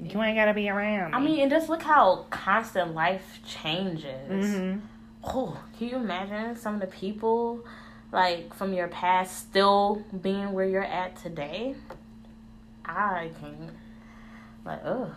you 0.00 0.22
ain't 0.22 0.36
got 0.36 0.46
to 0.46 0.54
be 0.54 0.68
around. 0.68 1.14
I 1.14 1.20
mean, 1.20 1.40
and 1.40 1.50
just 1.50 1.68
look 1.68 1.82
how 1.82 2.26
constant 2.30 2.94
life 2.94 3.40
changes. 3.46 4.54
mhm. 4.54 4.80
Oh, 5.26 5.58
can 5.78 5.88
you 5.88 5.96
imagine 5.96 6.56
some 6.56 6.74
of 6.74 6.80
the 6.80 6.86
people 6.86 7.64
like 8.12 8.52
from 8.54 8.72
your 8.74 8.88
past 8.88 9.38
still 9.38 10.02
being 10.20 10.52
where 10.52 10.66
you're 10.66 10.84
at 10.84 11.16
today? 11.16 11.74
I 12.84 13.30
can't. 13.40 13.70
Like, 14.64 14.80
oh, 14.84 15.14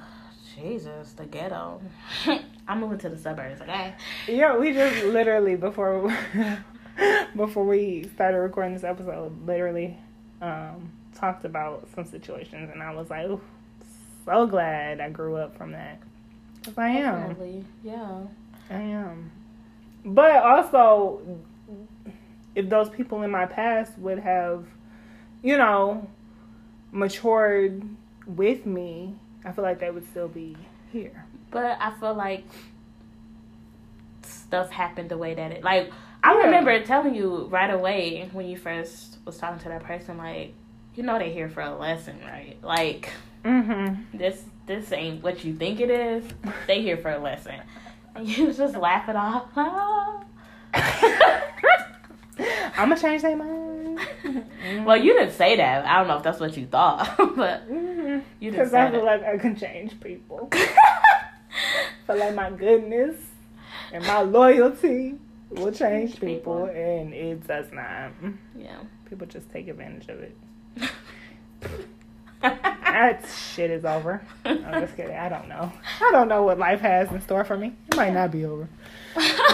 Jesus, 0.55 1.11
the 1.13 1.25
ghetto. 1.25 1.81
I'm 2.67 2.79
moving 2.79 2.97
to 2.99 3.09
the 3.09 3.17
suburbs, 3.17 3.61
okay? 3.61 3.95
Yeah, 4.27 4.57
we 4.57 4.73
just 4.73 5.05
literally 5.05 5.55
before 5.55 6.13
before 7.35 7.65
we 7.65 8.09
started 8.15 8.37
recording 8.39 8.73
this 8.73 8.83
episode, 8.83 9.45
literally 9.45 9.97
um, 10.41 10.91
talked 11.15 11.45
about 11.45 11.87
some 11.93 12.05
situations, 12.05 12.69
and 12.73 12.81
I 12.81 12.93
was 12.93 13.09
like, 13.09 13.27
Ooh, 13.27 13.41
so 14.27 14.45
glad 14.45 14.99
I 14.99 15.09
grew 15.09 15.35
up 15.37 15.57
from 15.57 15.71
that. 15.71 15.99
Cause 16.65 16.77
I 16.77 16.89
am, 16.89 17.29
Definitely, 17.29 17.65
yeah. 17.83 18.19
I 18.69 18.75
am. 18.75 19.31
But 20.05 20.43
also, 20.43 21.21
if 22.55 22.69
those 22.69 22.89
people 22.89 23.23
in 23.23 23.31
my 23.31 23.45
past 23.45 23.97
would 23.97 24.19
have, 24.19 24.65
you 25.41 25.57
know, 25.57 26.09
matured 26.91 27.81
with 28.25 28.65
me, 28.65 29.15
I 29.45 29.51
feel 29.51 29.63
like 29.63 29.79
they 29.79 29.91
would 29.91 30.05
still 30.09 30.27
be 30.27 30.57
here. 30.91 31.25
But 31.51 31.77
I 31.79 31.91
feel 31.99 32.13
like 32.13 32.45
stuff 34.23 34.69
happened 34.71 35.09
the 35.09 35.17
way 35.17 35.33
that 35.33 35.51
it 35.51 35.63
like 35.63 35.91
I 36.23 36.33
Yeah. 36.37 36.45
remember 36.45 36.83
telling 36.83 37.15
you 37.15 37.45
right 37.45 37.69
away 37.69 38.29
when 38.33 38.47
you 38.47 38.57
first 38.57 39.17
was 39.25 39.37
talking 39.37 39.59
to 39.59 39.69
that 39.69 39.83
person, 39.83 40.17
like, 40.17 40.53
you 40.95 41.03
know 41.03 41.17
they're 41.19 41.29
here 41.29 41.47
for 41.47 41.61
a 41.61 41.75
lesson, 41.75 42.19
right? 42.25 42.57
Like 42.63 43.11
Mm-hmm. 43.47 44.17
this 44.17 44.43
this 44.65 44.91
ain't 44.91 45.23
what 45.23 45.43
you 45.45 45.55
think 45.55 45.79
it 45.79 45.89
is. 45.89 46.23
Stay 46.65 46.81
here 46.81 46.97
for 46.97 47.09
a 47.11 47.19
lesson. 47.19 47.55
And 48.15 48.27
you 48.27 48.51
just 48.61 48.75
laugh 48.75 49.07
it 49.07 49.15
off. 49.15 49.45
I'm 52.77 52.89
gonna 52.89 52.99
change 52.99 53.21
their 53.23 53.35
mind. 53.37 53.99
well, 54.85 54.97
you 54.97 55.13
didn't 55.13 55.33
say 55.33 55.55
that. 55.57 55.85
I 55.85 55.97
don't 55.99 56.07
know 56.07 56.17
if 56.17 56.23
that's 56.23 56.39
what 56.39 56.55
you 56.57 56.65
thought, 56.67 57.15
but 57.17 57.67
Mm-hmm. 57.69 58.19
You 58.39 58.51
didn't 58.51 58.65
Because 58.65 58.73
I 58.73 58.91
feel 58.91 59.05
that. 59.05 59.21
like 59.21 59.23
I 59.23 59.37
can 59.37 59.55
change 59.55 59.99
people. 59.99 60.49
feel 62.05 62.17
like 62.17 62.35
my 62.35 62.51
goodness 62.51 63.15
and 63.91 64.05
my 64.05 64.21
loyalty 64.21 65.15
will 65.49 65.71
change 65.71 66.11
Change 66.11 66.19
people, 66.19 66.67
people. 66.67 66.75
and 66.75 67.13
it 67.13 67.47
does 67.47 67.71
not. 67.71 68.11
yeah. 68.57 68.77
People 69.09 69.25
just 69.27 69.49
take 69.51 69.67
advantage 69.69 70.09
of 70.09 70.19
it. 70.21 70.33
That 72.91 73.25
shit 73.53 73.69
is 73.71 73.85
over. 73.85 74.21
I'm 74.45 74.81
just 74.81 74.95
kidding. 74.95 75.15
I 75.15 75.29
don't 75.29 75.47
know. 75.49 75.71
I 76.01 76.09
don't 76.11 76.27
know 76.27 76.43
what 76.43 76.57
life 76.57 76.79
has 76.81 77.11
in 77.11 77.21
store 77.21 77.43
for 77.43 77.57
me. 77.57 77.73
It 77.89 77.95
might 77.95 78.13
not 78.13 78.31
be 78.31 78.45
over. 78.45 78.67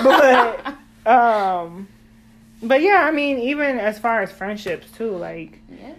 But 0.04 0.76
um 1.06 1.88
but 2.62 2.82
yeah, 2.82 3.04
I 3.04 3.12
mean 3.12 3.40
even 3.40 3.80
as 3.80 4.00
far 4.00 4.22
as 4.22 4.32
friendships 4.32 4.90
too, 4.92 5.12
like 5.12 5.60
yeah. 5.70 5.94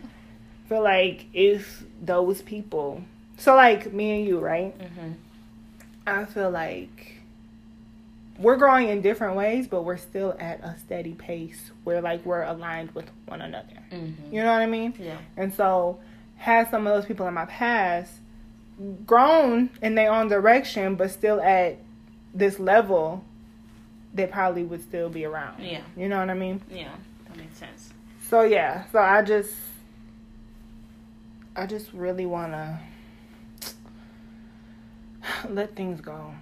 feel 0.69 0.83
like 0.83 1.27
if 1.35 1.85
those 2.01 2.41
people 2.43 3.03
so 3.37 3.55
like 3.55 3.93
me 3.93 4.19
and 4.19 4.27
you, 4.27 4.39
right? 4.39 4.75
hmm 4.75 5.13
I 6.07 6.25
feel 6.27 6.51
like 6.51 7.17
we're 8.39 8.57
growing 8.57 8.89
in 8.89 9.01
different 9.01 9.37
ways, 9.37 9.67
but 9.67 9.83
we're 9.83 9.97
still 9.97 10.37
at 10.39 10.61
a 10.61 10.77
steady 10.79 11.13
pace 11.15 11.71
where 11.85 12.01
like 12.01 12.25
we're 12.27 12.43
aligned 12.43 12.91
with 12.93 13.07
one 13.27 13.41
another. 13.41 13.79
hmm 13.91 14.13
You 14.31 14.43
know 14.43 14.53
what 14.53 14.61
I 14.63 14.67
mean? 14.67 14.95
Yeah. 14.99 15.19
And 15.37 15.53
so 15.55 15.99
had 16.45 16.71
some 16.71 16.87
of 16.87 16.93
those 16.95 17.07
people 17.07 17.27
in 17.27 17.33
my 17.33 17.47
past 17.47 18.13
grown 19.07 19.71
in 19.81 19.95
their 19.95 20.13
own 20.13 20.29
direction, 20.29 20.95
but 20.95 21.11
still 21.11 21.41
at 21.41 21.79
this 22.35 22.59
level, 22.59 23.25
they 24.13 24.27
probably 24.27 24.63
would 24.63 24.83
still 24.83 25.09
be 25.09 25.25
around. 25.25 25.63
Yeah. 25.65 25.81
You 25.97 26.07
know 26.07 26.19
what 26.19 26.29
I 26.29 26.35
mean? 26.35 26.61
Yeah. 26.71 26.93
That 27.29 27.39
makes 27.39 27.57
sense. 27.57 27.95
So 28.29 28.43
yeah, 28.43 28.85
so 28.93 28.99
I 28.99 29.23
just 29.23 29.55
I 31.57 31.65
just 31.65 31.91
really 31.95 32.27
wanna 32.27 32.79
let 35.49 35.75
things 35.75 36.03
go 36.03 36.35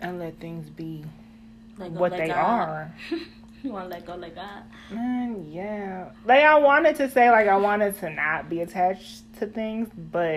and 0.00 0.20
let 0.20 0.38
things 0.38 0.70
be 0.70 1.04
go, 1.76 1.88
what 1.88 2.12
they 2.12 2.28
God. 2.28 2.36
are. 2.36 2.94
you 3.62 3.72
want 3.72 3.86
to 3.86 3.96
let 3.96 4.06
go, 4.06 4.14
let 4.16 4.34
God. 4.34 4.62
Man, 4.90 5.46
yeah. 5.50 6.10
Like 6.24 6.44
I 6.44 6.58
wanted 6.58 6.96
to 6.96 7.10
say 7.10 7.30
like 7.30 7.48
I 7.48 7.56
wanted 7.56 7.98
to 8.00 8.10
not 8.10 8.48
be 8.48 8.60
attached 8.60 9.22
to 9.38 9.46
things, 9.46 9.88
but 10.12 10.32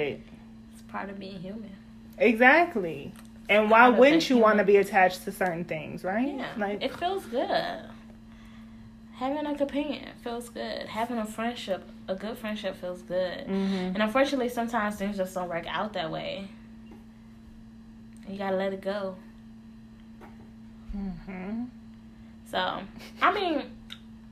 It's 0.74 0.82
part 0.88 1.10
of 1.10 1.20
being 1.20 1.40
human. 1.40 1.72
exactly. 2.18 3.14
And 3.50 3.72
why 3.72 3.90
wouldn't 3.90 4.30
you 4.30 4.38
want 4.38 4.60
to 4.60 4.64
be 4.64 4.78
attached 4.78 5.24
to 5.24 5.32
certain 5.32 5.64
things, 5.66 6.04
right? 6.04 6.36
Yeah. 6.38 6.48
Like 6.58 6.84
it 6.84 6.96
feels 6.96 7.26
good. 7.26 7.80
Having 9.16 9.46
a 9.48 9.56
companion 9.58 10.08
feels 10.24 10.50
good. 10.50 10.86
Having 10.88 11.18
a 11.18 11.26
friendship, 11.26 11.84
a 12.08 12.16
good 12.16 12.38
friendship 12.38 12.78
feels 12.80 13.02
good. 13.02 13.48
mhm. 13.48 13.94
And 13.94 13.98
unfortunately, 13.98 14.50
sometimes 14.50 14.96
things 14.98 15.18
just 15.18 15.34
don't 15.34 15.50
work 15.50 15.66
out 15.68 15.94
that 15.94 16.10
way. 16.12 16.48
You 18.30 18.38
gotta 18.38 18.56
let 18.56 18.72
it 18.74 18.82
go. 18.82 19.16
Mhm. 20.96 21.68
So, 22.50 22.82
I 23.22 23.34
mean, 23.34 23.64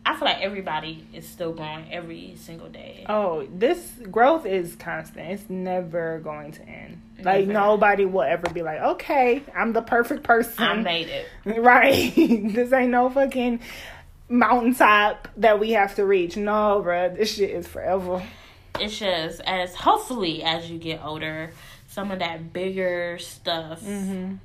I 0.05 0.15
feel 0.15 0.25
like 0.25 0.41
everybody 0.41 1.05
is 1.13 1.27
still 1.27 1.51
growing 1.53 1.91
every 1.91 2.35
single 2.37 2.69
day. 2.69 3.05
Oh, 3.09 3.45
this 3.53 3.91
growth 4.09 4.45
is 4.45 4.75
constant. 4.75 5.31
It's 5.31 5.49
never 5.49 6.19
going 6.19 6.53
to 6.53 6.61
end. 6.67 7.01
Like 7.21 7.47
nobody 7.47 8.05
will 8.05 8.21
ever 8.21 8.49
be 8.49 8.61
like, 8.61 8.79
"Okay, 8.79 9.43
I'm 9.55 9.73
the 9.73 9.81
perfect 9.81 10.23
person." 10.23 10.63
I 10.63 10.75
made 10.75 11.09
it. 11.09 11.27
Right. 11.61 12.13
this 12.15 12.71
ain't 12.71 12.91
no 12.91 13.09
fucking 13.09 13.59
mountaintop 14.29 15.27
that 15.37 15.59
we 15.59 15.71
have 15.71 15.95
to 15.95 16.05
reach. 16.05 16.37
No, 16.37 16.81
bruh. 16.85 17.15
This 17.17 17.35
shit 17.35 17.49
is 17.49 17.67
forever. 17.67 18.23
It's 18.79 18.97
just 18.97 19.41
as 19.41 19.73
hopefully 19.75 20.43
as 20.43 20.69
you 20.69 20.77
get 20.77 21.03
older, 21.03 21.51
some 21.87 22.11
of 22.11 22.19
that 22.19 22.53
bigger 22.53 23.17
stuff, 23.19 23.81
Mm-hmm. 23.81 24.35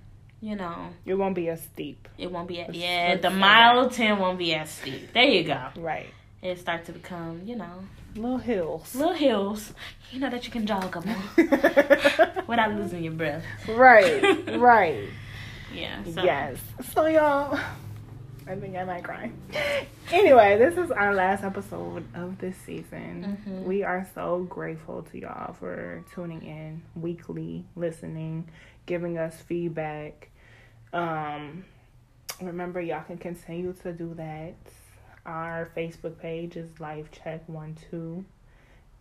You 0.42 0.56
know, 0.56 0.88
It 1.06 1.14
won't 1.14 1.34
be 1.34 1.48
as 1.48 1.62
steep. 1.62 2.06
it 2.18 2.30
won't 2.30 2.48
be. 2.48 2.56
Let's- 2.58 2.74
yeah, 2.74 3.16
the 3.16 3.30
say 3.30 3.36
mountain 3.36 4.18
won't 4.18 4.38
be 4.38 4.54
as 4.54 4.68
steep. 4.70 5.12
There 5.14 5.24
you 5.24 5.44
go. 5.44 5.68
Right. 5.76 6.08
It 6.42 6.58
starts 6.58 6.86
to 6.86 6.92
become, 6.92 7.42
you 7.46 7.54
know, 7.56 7.84
Little 8.16 8.36
hills. 8.38 8.94
little 8.94 9.14
hills. 9.14 9.72
You 10.10 10.18
know 10.20 10.28
that 10.28 10.44
you 10.44 10.50
can 10.52 10.66
jog 10.66 10.92
them 10.92 11.16
without 12.46 12.74
losing 12.74 13.04
your 13.04 13.12
breath. 13.14 13.44
right. 13.68 14.22
Right. 14.58 15.08
Yeah. 15.72 16.02
So. 16.04 16.22
Yes. 16.22 16.58
So 16.92 17.06
y'all, 17.06 17.58
I 18.46 18.56
think 18.56 18.76
I 18.76 18.84
might 18.84 19.04
cry. 19.04 19.30
Anyway, 20.10 20.58
this 20.58 20.76
is 20.76 20.90
our 20.90 21.14
last 21.14 21.44
episode 21.44 22.04
of 22.14 22.38
this 22.38 22.56
season. 22.66 23.38
Mhm. 23.46 23.62
We 23.64 23.82
are 23.84 24.06
so 24.14 24.40
grateful 24.50 25.02
to 25.04 25.18
y'all 25.18 25.54
for 25.54 26.04
tuning 26.14 26.42
in 26.42 26.82
weekly, 26.94 27.64
listening, 27.76 28.48
giving 28.84 29.16
us 29.16 29.34
feedback. 29.40 30.28
Um, 30.92 31.64
remember, 32.40 32.80
y'all 32.80 33.02
can 33.04 33.18
continue 33.18 33.72
to 33.82 33.92
do 33.92 34.14
that. 34.14 34.54
Our 35.24 35.70
Facebook 35.76 36.18
page 36.18 36.56
is 36.56 36.80
Life 36.80 37.10
Check 37.12 37.48
One 37.48 37.76
Two, 37.90 38.24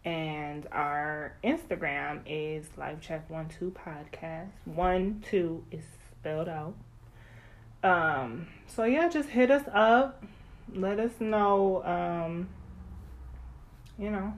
and 0.05 0.67
our 0.71 1.35
Instagram 1.43 2.21
is 2.25 2.67
Life 2.77 3.01
Check 3.01 3.29
One 3.29 3.49
Two 3.49 3.71
Podcast. 3.71 4.51
One 4.65 5.23
two 5.27 5.63
is 5.71 5.83
spelled 6.11 6.47
out. 6.47 6.75
Um, 7.83 8.47
so 8.67 8.83
yeah, 8.83 9.09
just 9.09 9.29
hit 9.29 9.49
us 9.49 9.67
up. 9.73 10.23
Let 10.73 10.99
us 10.99 11.11
know, 11.19 11.83
um, 11.83 12.47
you 13.97 14.11
know, 14.11 14.33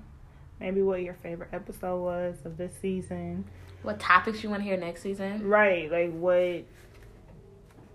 maybe 0.60 0.82
what 0.82 1.02
your 1.02 1.16
favorite 1.16 1.50
episode 1.52 2.02
was 2.02 2.38
of 2.46 2.58
this 2.58 2.72
season. 2.82 3.46
What 3.84 4.00
topics 4.00 4.42
you 4.42 4.50
want 4.50 4.62
to 4.62 4.64
hear 4.64 4.78
next 4.78 5.02
season? 5.02 5.48
Right, 5.48 5.92
like 5.92 6.14
what 6.14 6.64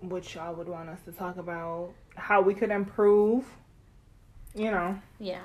what 0.01 0.34
y'all 0.34 0.55
would 0.55 0.68
want 0.68 0.88
us 0.88 0.99
to 1.07 1.12
talk 1.12 1.36
about, 1.36 1.90
how 2.16 2.40
we 2.40 2.55
could 2.55 2.70
improve, 2.70 3.44
you 4.55 4.70
know. 4.70 4.99
Yeah, 5.18 5.42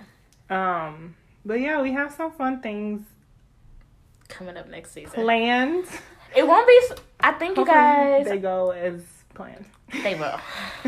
Um, 0.50 1.16
but 1.46 1.60
yeah, 1.60 1.82
we 1.82 1.92
have 1.94 2.12
some 2.14 2.32
fun 2.32 2.62
things 2.62 3.06
coming 4.28 4.58
up 4.58 4.70
next 4.70 4.92
season. 4.92 5.14
planned. 5.14 5.86
It 6.36 6.48
won't 6.48 6.68
be. 6.68 6.80
I 7.20 7.32
think 7.34 7.58
you 7.58 7.66
guys. 7.66 8.26
they 8.26 8.38
go 8.40 8.72
as 8.72 9.04
planned. 9.36 9.66
They 10.02 10.16
will. 10.16 10.40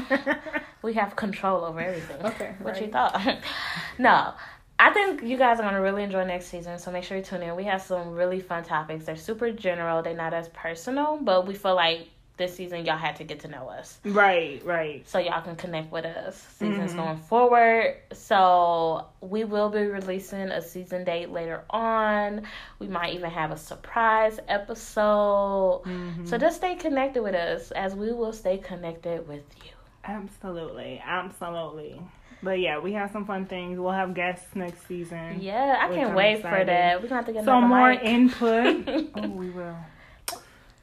we 0.81 0.93
have 0.93 1.15
control 1.15 1.63
over 1.63 1.79
everything. 1.79 2.25
Okay, 2.25 2.55
What 2.61 2.81
you 2.81 2.87
thought? 2.87 3.21
no. 3.99 4.33
I 4.77 4.91
think 4.91 5.23
you 5.23 5.37
guys 5.37 5.59
are 5.59 5.63
gonna 5.63 5.81
really 5.81 6.03
enjoy 6.03 6.25
next 6.25 6.47
season, 6.47 6.77
so 6.79 6.91
make 6.91 7.03
sure 7.05 7.15
you 7.15 7.23
tune 7.23 7.43
in. 7.43 7.55
We 7.55 7.63
have 7.65 7.81
some 7.81 8.11
really 8.13 8.41
fun 8.41 8.63
topics. 8.63 9.05
They're 9.05 9.15
super 9.15 9.51
general, 9.51 10.01
they're 10.01 10.15
not 10.15 10.33
as 10.33 10.49
personal, 10.49 11.17
but 11.21 11.47
we 11.47 11.53
feel 11.53 11.75
like 11.75 12.07
this 12.37 12.55
season 12.55 12.85
y'all 12.85 12.97
had 12.97 13.15
to 13.17 13.23
get 13.23 13.39
to 13.41 13.47
know 13.47 13.69
us. 13.69 13.99
right, 14.03 14.61
right. 14.65 15.07
So 15.07 15.19
y'all 15.19 15.41
can 15.41 15.55
connect 15.55 15.91
with 15.91 16.05
us 16.05 16.35
seasons 16.57 16.93
Mhm. 16.93 16.97
going 16.97 17.17
forward. 17.17 17.95
So 18.11 19.05
we 19.21 19.43
will 19.45 19.69
be 19.69 19.85
releasing 19.85 20.49
a 20.49 20.61
season 20.61 21.03
date 21.05 21.29
later 21.31 21.63
on. 21.69 22.43
We 22.79 22.87
might 22.87 23.13
even 23.13 23.31
have 23.31 23.51
a 23.51 23.57
surprise 23.57 24.39
episode. 24.47 25.81
Mhm. 25.85 26.27
So 26.27 26.37
just 26.37 26.57
stay 26.57 26.75
connected 26.75 27.21
with 27.23 27.35
us 27.35 27.71
as 27.71 27.95
we 27.95 28.11
will 28.11 28.33
stay 28.33 28.57
connected 28.57 29.27
with 29.27 29.43
you. 29.63 29.71
Absolutely, 30.03 31.01
absolutely. 31.05 32.01
But 32.43 32.59
yeah, 32.59 32.79
we 32.79 32.93
have 32.93 33.11
some 33.11 33.25
fun 33.25 33.45
things. 33.45 33.79
We'll 33.79 33.91
have 33.91 34.13
guests 34.13 34.55
next 34.55 34.85
season. 34.87 35.37
Yeah, 35.39 35.77
I 35.79 35.93
can't 35.93 36.15
wait 36.15 36.41
for 36.41 36.63
that. 36.63 37.01
We're 37.01 37.07
gonna 37.07 37.15
have 37.15 37.25
to 37.25 37.33
get 37.33 37.45
some 37.45 37.69
more 37.69 37.89
mic. 37.91 38.03
input. 38.03 39.09
oh, 39.15 39.27
we 39.29 39.49
will. 39.49 39.75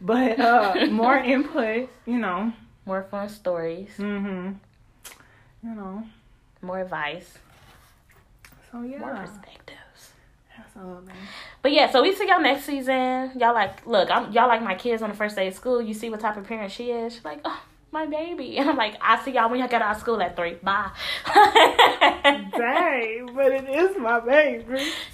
But 0.03 0.38
uh 0.40 0.86
more 0.90 1.16
input, 1.16 1.88
you 2.07 2.18
know. 2.18 2.53
more 2.84 3.05
fun 3.11 3.28
stories, 3.28 3.90
Mhm. 3.98 4.57
You 5.62 5.74
know. 5.74 6.03
more 6.61 6.80
advice, 6.80 7.38
So 8.70 8.78
more 8.78 9.14
perspectives. 9.14 9.78
Absolutely. 10.59 11.12
But 11.62 11.72
yeah, 11.72 11.90
so 11.90 12.03
we 12.03 12.14
see 12.14 12.26
y'all 12.28 12.40
next 12.40 12.64
season. 12.64 13.32
Y'all 13.38 13.55
like, 13.55 13.86
look, 13.86 14.11
I'm 14.11 14.32
y'all 14.32 14.48
like 14.48 14.62
my 14.62 14.74
kids 14.74 15.03
on 15.03 15.09
the 15.11 15.16
first 15.16 15.36
day 15.36 15.46
of 15.48 15.55
school. 15.55 15.80
You 15.80 15.94
see 15.94 16.11
what 16.11 16.20
type 16.20 16.36
of 16.36 16.44
parent 16.46 16.72
she 16.72 16.90
is. 16.90 17.14
She's 17.14 17.24
like, 17.24 17.40
oh, 17.44 17.61
my 17.92 18.07
baby, 18.07 18.57
and 18.59 18.68
I'm 18.70 18.76
like, 18.76 18.96
I 19.00 19.22
see 19.24 19.32
y'all 19.32 19.48
when 19.50 19.61
y'all 19.61 19.68
get 19.68 19.82
out 19.82 19.94
of 19.96 20.00
school 20.00 20.20
at 20.20 20.34
three. 20.36 20.55
Bye. 20.62 20.90
Dang, 22.24 23.30
but 23.34 23.53
it 23.53 23.68
is 23.68 23.96
my 23.98 24.20
baby. 24.20 24.64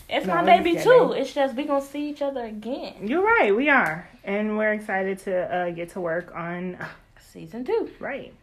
It's 0.09 0.27
No, 0.27 0.35
my 0.37 0.45
baby 0.45 0.81
too. 0.81 1.13
It's 1.17 1.33
just 1.33 1.55
we 1.55 1.65
gonna 1.65 1.85
see 1.85 2.09
each 2.11 2.23
other 2.23 2.45
again. 2.45 2.95
You're 3.07 3.23
right, 3.25 3.55
we 3.55 3.69
are. 3.69 4.09
And 4.29 4.59
we're 4.59 4.75
excited 4.75 5.19
to 5.21 5.33
uh, 5.55 5.71
get 5.71 5.89
to 5.95 6.01
work 6.01 6.33
on 6.37 6.77
Season 7.33 7.65
two. 7.65 7.91
right. 7.99 8.35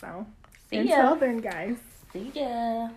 So 0.00 0.26
See 0.70 0.78
until 0.78 0.96
ya. 0.96 1.14
then 1.14 1.38
guys. 1.38 1.76
See 2.10 2.32
ya. 2.34 2.88